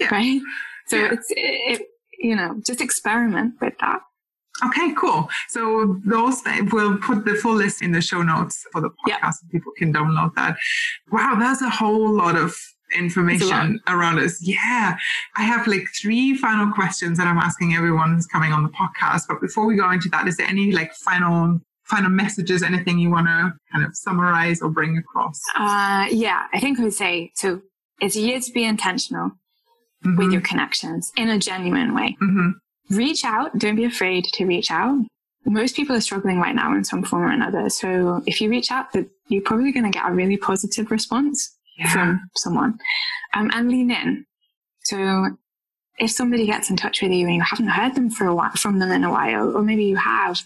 Yeah. 0.00 0.08
Right. 0.12 0.40
So 0.88 0.96
yeah. 0.96 1.12
it's, 1.12 1.26
it, 1.30 1.82
you 2.20 2.36
know, 2.36 2.60
just 2.64 2.80
experiment 2.80 3.54
with 3.60 3.74
that. 3.80 4.00
Okay, 4.66 4.92
cool. 4.92 5.28
So 5.48 5.98
those 6.04 6.42
we'll 6.70 6.98
put 6.98 7.24
the 7.24 7.34
full 7.34 7.54
list 7.54 7.82
in 7.82 7.92
the 7.92 8.02
show 8.02 8.22
notes 8.22 8.66
for 8.72 8.80
the 8.80 8.90
podcast 8.90 9.34
so 9.34 9.46
people 9.50 9.72
can 9.76 9.92
download 9.92 10.34
that. 10.34 10.56
Wow, 11.10 11.36
that's 11.38 11.62
a 11.62 11.70
whole 11.70 12.12
lot 12.12 12.36
of 12.36 12.54
information 12.96 13.80
around 13.88 14.18
us. 14.18 14.42
Yeah. 14.42 14.98
I 15.36 15.42
have 15.42 15.66
like 15.66 15.84
three 16.00 16.34
final 16.36 16.72
questions 16.72 17.18
that 17.18 17.26
I'm 17.26 17.38
asking 17.38 17.74
everyone 17.74 18.14
who's 18.14 18.26
coming 18.26 18.52
on 18.52 18.62
the 18.62 18.68
podcast. 18.70 19.22
But 19.28 19.40
before 19.40 19.64
we 19.66 19.76
go 19.76 19.90
into 19.90 20.08
that, 20.10 20.28
is 20.28 20.36
there 20.36 20.46
any 20.46 20.72
like 20.72 20.92
final 20.94 21.60
final 21.84 22.10
messages, 22.10 22.62
anything 22.62 22.98
you 22.98 23.10
want 23.10 23.26
to 23.26 23.52
kind 23.72 23.84
of 23.84 23.96
summarize 23.96 24.60
or 24.62 24.68
bring 24.68 24.96
across? 24.96 25.40
Uh, 25.56 26.06
yeah, 26.10 26.46
I 26.52 26.60
think 26.60 26.78
I 26.78 26.84
would 26.84 26.92
say 26.92 27.32
so. 27.34 27.62
It's 28.00 28.16
a 28.16 28.20
year 28.20 28.40
to 28.40 28.52
be 28.52 28.64
intentional 28.64 29.32
mm-hmm. 30.04 30.16
with 30.16 30.32
your 30.32 30.40
connections 30.40 31.12
in 31.16 31.28
a 31.28 31.38
genuine 31.38 31.94
way. 31.94 32.16
Mm-hmm. 32.22 32.96
Reach 32.96 33.24
out. 33.24 33.56
Don't 33.58 33.76
be 33.76 33.84
afraid 33.84 34.24
to 34.24 34.46
reach 34.46 34.70
out. 34.70 34.98
Most 35.46 35.74
people 35.74 35.96
are 35.96 36.00
struggling 36.00 36.38
right 36.38 36.54
now 36.54 36.74
in 36.74 36.84
some 36.84 37.02
form 37.02 37.22
or 37.22 37.32
another. 37.32 37.70
So 37.70 38.22
if 38.26 38.40
you 38.40 38.50
reach 38.50 38.70
out, 38.70 38.92
that 38.92 39.08
you're 39.28 39.42
probably 39.42 39.72
going 39.72 39.90
to 39.90 39.96
get 39.96 40.08
a 40.08 40.12
really 40.12 40.36
positive 40.36 40.90
response 40.90 41.56
yeah. 41.78 41.92
from 41.92 42.20
someone. 42.36 42.78
Um, 43.34 43.50
and 43.54 43.70
lean 43.70 43.90
in. 43.90 44.26
So 44.82 45.30
if 45.98 46.10
somebody 46.10 46.46
gets 46.46 46.68
in 46.70 46.76
touch 46.76 47.00
with 47.00 47.12
you 47.12 47.26
and 47.26 47.36
you 47.36 47.42
haven't 47.42 47.68
heard 47.68 47.94
them 47.94 48.10
for 48.10 48.26
a 48.26 48.34
while, 48.34 48.50
from 48.52 48.78
them 48.80 48.90
in 48.90 49.04
a 49.04 49.10
while, 49.10 49.56
or 49.56 49.62
maybe 49.62 49.84
you 49.84 49.96
have, 49.96 50.40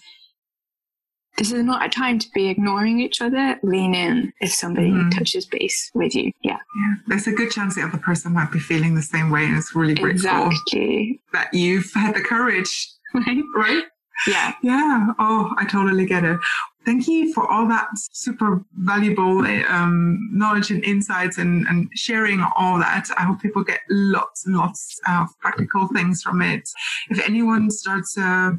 this 1.36 1.52
is 1.52 1.64
not 1.64 1.84
a 1.84 1.88
time 1.88 2.18
to 2.18 2.28
be 2.34 2.48
ignoring 2.48 3.00
each 3.00 3.20
other. 3.20 3.58
Lean 3.62 3.94
in 3.94 4.32
if 4.40 4.52
somebody 4.52 4.90
mm-hmm. 4.90 5.10
touches 5.10 5.46
base 5.46 5.90
with 5.94 6.14
you. 6.14 6.32
Yeah. 6.42 6.58
Yeah. 6.76 6.94
There's 7.08 7.26
a 7.26 7.32
good 7.32 7.50
chance 7.50 7.74
the 7.74 7.82
other 7.82 7.98
person 7.98 8.32
might 8.32 8.52
be 8.52 8.60
feeling 8.60 8.94
the 8.94 9.02
same 9.02 9.30
way. 9.30 9.44
And 9.44 9.56
it's 9.56 9.74
really 9.74 9.94
grateful 9.94 10.46
exactly. 10.46 11.20
that 11.32 11.52
you've 11.52 11.92
had 11.94 12.14
the 12.14 12.20
courage. 12.20 12.90
Right. 13.14 13.42
Right. 13.54 13.84
Yeah. 14.26 14.54
Yeah. 14.62 15.08
Oh, 15.18 15.54
I 15.58 15.64
totally 15.64 16.06
get 16.06 16.24
it. 16.24 16.38
Thank 16.84 17.08
you 17.08 17.32
for 17.32 17.50
all 17.50 17.66
that 17.68 17.88
super 18.12 18.62
valuable 18.74 19.38
um, 19.68 20.28
knowledge 20.32 20.70
and 20.70 20.84
insights 20.84 21.38
and, 21.38 21.66
and 21.66 21.88
sharing 21.94 22.44
all 22.56 22.78
that. 22.78 23.08
I 23.16 23.22
hope 23.22 23.40
people 23.40 23.64
get 23.64 23.80
lots 23.88 24.46
and 24.46 24.56
lots 24.56 25.00
of 25.08 25.28
practical 25.40 25.88
things 25.88 26.22
from 26.22 26.42
it. 26.42 26.68
If 27.08 27.26
anyone 27.26 27.70
starts 27.70 28.18
uh, 28.18 28.52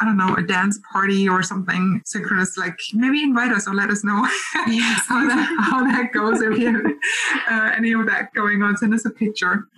I 0.00 0.04
don't 0.04 0.16
know, 0.16 0.34
a 0.34 0.42
dance 0.42 0.78
party 0.92 1.28
or 1.28 1.42
something 1.42 2.02
synchronous, 2.04 2.56
like 2.56 2.76
maybe 2.94 3.22
invite 3.22 3.52
us 3.52 3.68
or 3.68 3.74
let 3.74 3.90
us 3.90 4.02
know 4.02 4.26
yes. 4.66 5.04
how, 5.06 5.26
that, 5.26 5.56
how 5.60 5.84
that 5.84 6.12
goes. 6.12 6.40
If 6.40 6.58
you 6.58 6.72
have 6.72 6.86
uh, 7.50 7.74
any 7.76 7.92
of 7.92 8.06
that 8.06 8.32
going 8.34 8.62
on, 8.62 8.76
send 8.76 8.92
us 8.94 9.04
a 9.04 9.10
picture. 9.10 9.68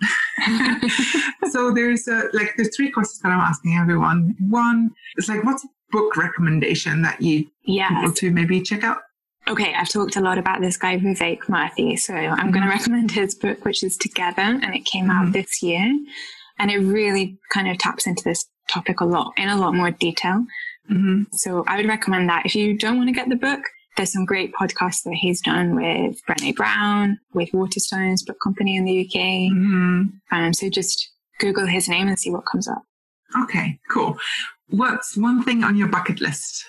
so 1.51 1.71
there's 1.71 2.07
uh, 2.07 2.23
like, 2.33 2.53
there's 2.57 2.75
three 2.75 2.89
questions 2.89 3.19
that 3.19 3.31
I'm 3.31 3.39
asking 3.39 3.75
everyone. 3.75 4.35
One 4.49 4.91
is 5.17 5.29
like, 5.29 5.43
what's 5.43 5.63
a 5.63 5.67
book 5.91 6.17
recommendation 6.17 7.01
that 7.03 7.21
you 7.21 7.47
yes. 7.63 7.91
people 7.93 8.13
to 8.13 8.31
maybe 8.31 8.61
check 8.61 8.83
out? 8.83 8.99
Okay, 9.47 9.73
I've 9.73 9.87
talked 9.87 10.17
a 10.17 10.21
lot 10.21 10.37
about 10.37 10.59
this 10.59 10.75
guy, 10.75 10.97
Vivek 10.97 11.43
Murthy. 11.43 11.97
So 11.97 12.13
I'm 12.13 12.37
mm-hmm. 12.37 12.51
going 12.51 12.63
to 12.63 12.69
recommend 12.69 13.11
his 13.11 13.33
book, 13.33 13.63
which 13.63 13.81
is 13.81 13.95
Together, 13.95 14.41
and 14.41 14.75
it 14.75 14.83
came 14.83 15.09
out 15.09 15.23
mm-hmm. 15.23 15.31
this 15.33 15.63
year. 15.63 15.97
And 16.59 16.71
it 16.71 16.79
really 16.79 17.37
kind 17.51 17.69
of 17.69 17.77
taps 17.77 18.07
into 18.07 18.23
this 18.23 18.45
topic 18.67 19.01
a 19.01 19.05
lot 19.05 19.33
in 19.37 19.49
a 19.49 19.57
lot 19.57 19.73
more 19.73 19.91
detail. 19.91 20.45
Mm-hmm. 20.91 21.23
So 21.33 21.63
I 21.67 21.77
would 21.77 21.87
recommend 21.87 22.29
that. 22.29 22.45
If 22.45 22.55
you 22.55 22.77
don't 22.77 22.97
want 22.97 23.09
to 23.09 23.13
get 23.13 23.29
the 23.29 23.35
book, 23.35 23.61
there's 23.97 24.13
some 24.13 24.25
great 24.25 24.53
podcasts 24.53 25.03
that 25.03 25.15
he's 25.15 25.41
done 25.41 25.75
with 25.75 26.21
Brené 26.25 26.55
Brown, 26.55 27.19
with 27.33 27.49
Waterstones 27.51 28.25
Book 28.25 28.37
Company 28.41 28.77
in 28.77 28.85
the 28.85 29.05
UK. 29.05 29.51
Mm-hmm. 29.51 30.03
Um, 30.31 30.53
so 30.53 30.69
just 30.69 31.11
Google 31.39 31.65
his 31.65 31.89
name 31.89 32.07
and 32.07 32.17
see 32.17 32.29
what 32.29 32.45
comes 32.45 32.67
up. 32.67 32.83
Okay, 33.43 33.79
cool. 33.89 34.17
What's 34.69 35.17
one 35.17 35.43
thing 35.43 35.63
on 35.63 35.75
your 35.75 35.87
bucket 35.87 36.21
list? 36.21 36.65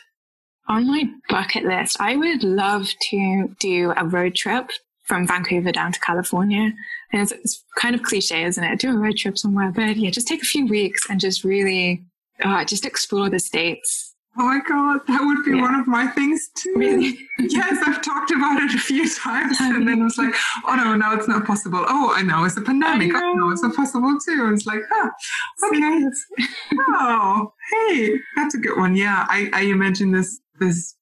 On 0.69 0.87
my 0.87 1.05
bucket 1.29 1.65
list, 1.65 1.97
I 2.01 2.17
would 2.17 2.43
love 2.43 2.89
to 3.11 3.55
do 3.61 3.93
a 3.97 4.05
road 4.05 4.35
trip 4.35 4.71
from 5.09 5.27
Vancouver 5.27 5.73
down 5.73 5.91
to 5.91 6.01
California. 6.01 6.73
And 7.13 7.23
it's, 7.23 7.33
it's, 7.33 7.65
kind 7.77 7.95
of 7.95 8.03
cliche, 8.03 8.43
isn't 8.43 8.63
it? 8.63 8.81
Do 8.81 8.91
a 8.91 8.99
road 8.99 9.17
trip 9.17 9.39
somewhere, 9.39 9.71
but 9.71 9.97
yeah, 9.97 10.11
just 10.11 10.27
take 10.27 10.43
a 10.43 10.47
few 10.47 10.67
weeks 10.67 11.09
and 11.09 11.21
just 11.21 11.45
really, 11.45 12.05
uh, 12.45 12.65
just 12.65 12.85
explore 12.85 13.31
the 13.31 13.39
states. 13.39 14.17
Oh 14.37 14.45
my 14.45 14.61
God, 14.69 15.01
that 15.07 15.21
would 15.21 15.45
be 15.45 15.57
yeah. 15.57 15.63
one 15.63 15.77
of 15.77 15.87
my 15.87 16.09
things 16.09 16.49
too. 16.57 16.75
Really? 16.77 17.17
yes, 17.39 17.79
I've 17.87 18.03
talked 18.03 18.33
about 18.33 18.61
it 18.61 18.75
a 18.75 18.79
few 18.79 19.09
times 19.09 19.57
and 19.61 19.87
then 19.87 20.01
it 20.01 20.05
was 20.05 20.19
like, 20.19 20.35
oh 20.67 20.75
no, 20.75 20.97
now 20.97 21.15
it's 21.15 21.29
not 21.29 21.47
possible. 21.47 21.85
Oh, 21.89 22.13
I 22.15 22.23
know, 22.23 22.45
it's 22.45 22.57
a 22.57 22.61
pandemic. 22.61 23.15
I 23.15 23.21
know, 23.21 23.31
I 23.31 23.35
know 23.35 23.51
it's 23.51 23.63
not 23.63 23.75
possible 23.75 24.17
too. 24.25 24.45
And 24.45 24.55
it's 24.55 24.67
like, 24.67 24.81
oh, 24.93 25.11
okay. 25.67 26.05
oh, 26.81 27.53
hey, 27.71 28.19
that's 28.37 28.55
a 28.55 28.59
good 28.59 28.77
one. 28.77 28.97
Yeah, 28.97 29.25
I, 29.29 29.51
I 29.53 29.63
imagine 29.63 30.11
this, 30.11 30.41
this 30.59 30.97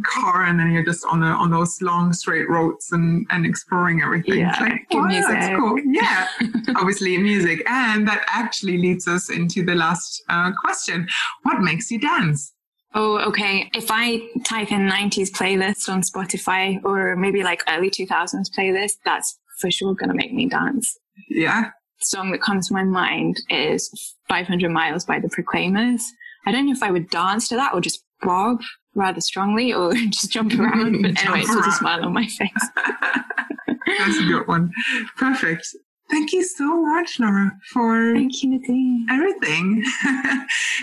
car 0.00 0.44
and 0.44 0.58
then 0.58 0.70
you're 0.70 0.84
just 0.84 1.04
on 1.06 1.20
the 1.20 1.26
on 1.26 1.50
those 1.50 1.80
long 1.82 2.12
straight 2.12 2.48
roads 2.48 2.92
and 2.92 3.26
and 3.30 3.44
exploring 3.44 4.02
everything. 4.02 4.40
Yeah, 4.40 4.58
like, 4.60 4.86
that's 4.90 5.56
cool. 5.56 5.78
Yeah, 5.84 6.28
obviously 6.76 7.16
music, 7.18 7.62
and 7.68 8.06
that 8.08 8.24
actually 8.28 8.78
leads 8.78 9.06
us 9.06 9.30
into 9.30 9.64
the 9.64 9.74
last 9.74 10.22
uh, 10.28 10.52
question: 10.64 11.06
What 11.42 11.60
makes 11.60 11.90
you 11.90 11.98
dance? 12.00 12.52
Oh, 12.94 13.18
okay. 13.28 13.70
If 13.74 13.90
I 13.90 14.28
type 14.44 14.70
in 14.70 14.86
90s 14.86 15.30
playlist 15.30 15.88
on 15.88 16.02
Spotify 16.02 16.78
or 16.84 17.16
maybe 17.16 17.42
like 17.42 17.62
early 17.66 17.90
2000s 17.90 18.50
playlist, 18.56 18.98
that's 19.04 19.38
for 19.60 19.70
sure 19.70 19.94
going 19.94 20.10
to 20.10 20.14
make 20.14 20.34
me 20.34 20.46
dance. 20.46 20.98
Yeah. 21.30 21.70
The 22.00 22.04
song 22.04 22.32
that 22.32 22.42
comes 22.42 22.68
to 22.68 22.74
my 22.74 22.84
mind 22.84 23.38
is 23.48 24.14
500 24.28 24.70
Miles 24.70 25.06
by 25.06 25.20
the 25.20 25.30
Proclaimers. 25.30 26.04
I 26.46 26.52
don't 26.52 26.66
know 26.66 26.72
if 26.72 26.82
I 26.82 26.90
would 26.90 27.08
dance 27.08 27.48
to 27.48 27.56
that 27.56 27.72
or 27.72 27.80
just 27.80 28.04
bob 28.20 28.60
rather 28.94 29.20
strongly 29.20 29.72
or 29.72 29.92
just 30.10 30.30
jump 30.30 30.52
around. 30.58 31.02
But 31.02 31.22
anyway, 31.22 31.40
it's 31.40 31.54
just 31.54 31.68
a 31.68 31.72
smile 31.72 32.04
on 32.04 32.12
my 32.12 32.26
face. 32.38 32.50
That's 33.98 34.18
a 34.18 34.24
good 34.24 34.46
one. 34.46 34.72
Perfect. 35.16 35.66
Thank 36.10 36.32
you 36.32 36.44
so 36.44 36.82
much, 36.82 37.18
Laura, 37.18 37.52
for 37.72 38.12
Thank 38.14 38.42
you, 38.42 38.50
Nadine. 38.50 39.06
everything. 39.10 39.82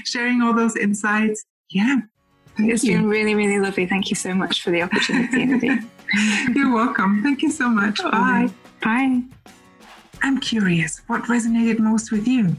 Sharing 0.05 0.41
all 0.41 0.53
those 0.53 0.76
insights. 0.76 1.45
Yeah. 1.70 1.97
Thank 2.57 2.72
it's 2.72 2.84
you. 2.84 2.97
been 2.97 3.07
really, 3.07 3.36
really 3.36 3.60
lovely. 3.60 3.86
Thank 3.86 4.10
you 4.10 4.16
so 4.16 4.34
much 4.34 4.64
for 4.64 4.72
the 4.72 4.82
opportunity, 4.82 5.45
Nadine. 5.45 5.88
You're 6.55 6.74
welcome. 6.74 7.22
Thank 7.22 7.43
you 7.43 7.51
so 7.51 7.70
much. 7.70 7.99
Oh, 8.03 8.10
bye. 8.10 8.49
Bye. 8.82 9.22
I'm 10.24 10.39
curious, 10.39 11.01
what 11.07 11.24
resonated 11.24 11.80
most 11.80 12.12
with 12.12 12.28
you? 12.28 12.55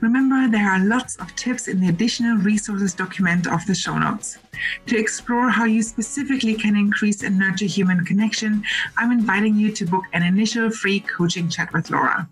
Remember, 0.00 0.48
there 0.48 0.70
are 0.70 0.84
lots 0.84 1.16
of 1.16 1.34
tips 1.36 1.68
in 1.68 1.80
the 1.80 1.88
additional 1.88 2.36
resources 2.38 2.94
document 2.94 3.46
of 3.46 3.64
the 3.66 3.74
show 3.74 3.98
notes. 3.98 4.38
To 4.86 4.98
explore 4.98 5.50
how 5.50 5.64
you 5.64 5.82
specifically 5.82 6.54
can 6.54 6.76
increase 6.76 7.22
and 7.22 7.38
nurture 7.38 7.66
human 7.66 8.04
connection, 8.04 8.64
I'm 8.96 9.12
inviting 9.12 9.56
you 9.56 9.72
to 9.72 9.86
book 9.86 10.04
an 10.12 10.22
initial 10.22 10.70
free 10.70 11.00
coaching 11.00 11.48
chat 11.48 11.72
with 11.72 11.90
Laura. 11.90 12.28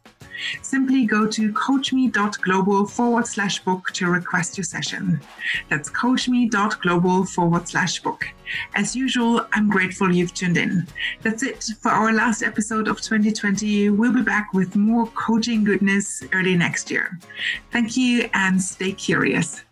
Simply 0.62 1.04
go 1.04 1.26
to 1.26 1.52
coachme.global 1.52 2.86
forward 2.86 3.26
slash 3.26 3.60
book 3.60 3.88
to 3.94 4.06
request 4.08 4.56
your 4.56 4.64
session. 4.64 5.20
That's 5.68 5.90
coachme.global 5.90 7.26
forward 7.26 7.68
slash 7.68 8.02
book. 8.02 8.26
As 8.74 8.94
usual, 8.94 9.46
I'm 9.52 9.68
grateful 9.68 10.12
you've 10.12 10.34
tuned 10.34 10.56
in. 10.56 10.86
That's 11.22 11.42
it 11.42 11.64
for 11.80 11.90
our 11.90 12.12
last 12.12 12.42
episode 12.42 12.88
of 12.88 13.00
2020. 13.00 13.90
We'll 13.90 14.12
be 14.12 14.22
back 14.22 14.52
with 14.52 14.76
more 14.76 15.06
coaching 15.08 15.64
goodness 15.64 16.22
early 16.32 16.56
next 16.56 16.90
year. 16.90 17.18
Thank 17.72 17.96
you 17.96 18.28
and 18.34 18.62
stay 18.62 18.92
curious. 18.92 19.62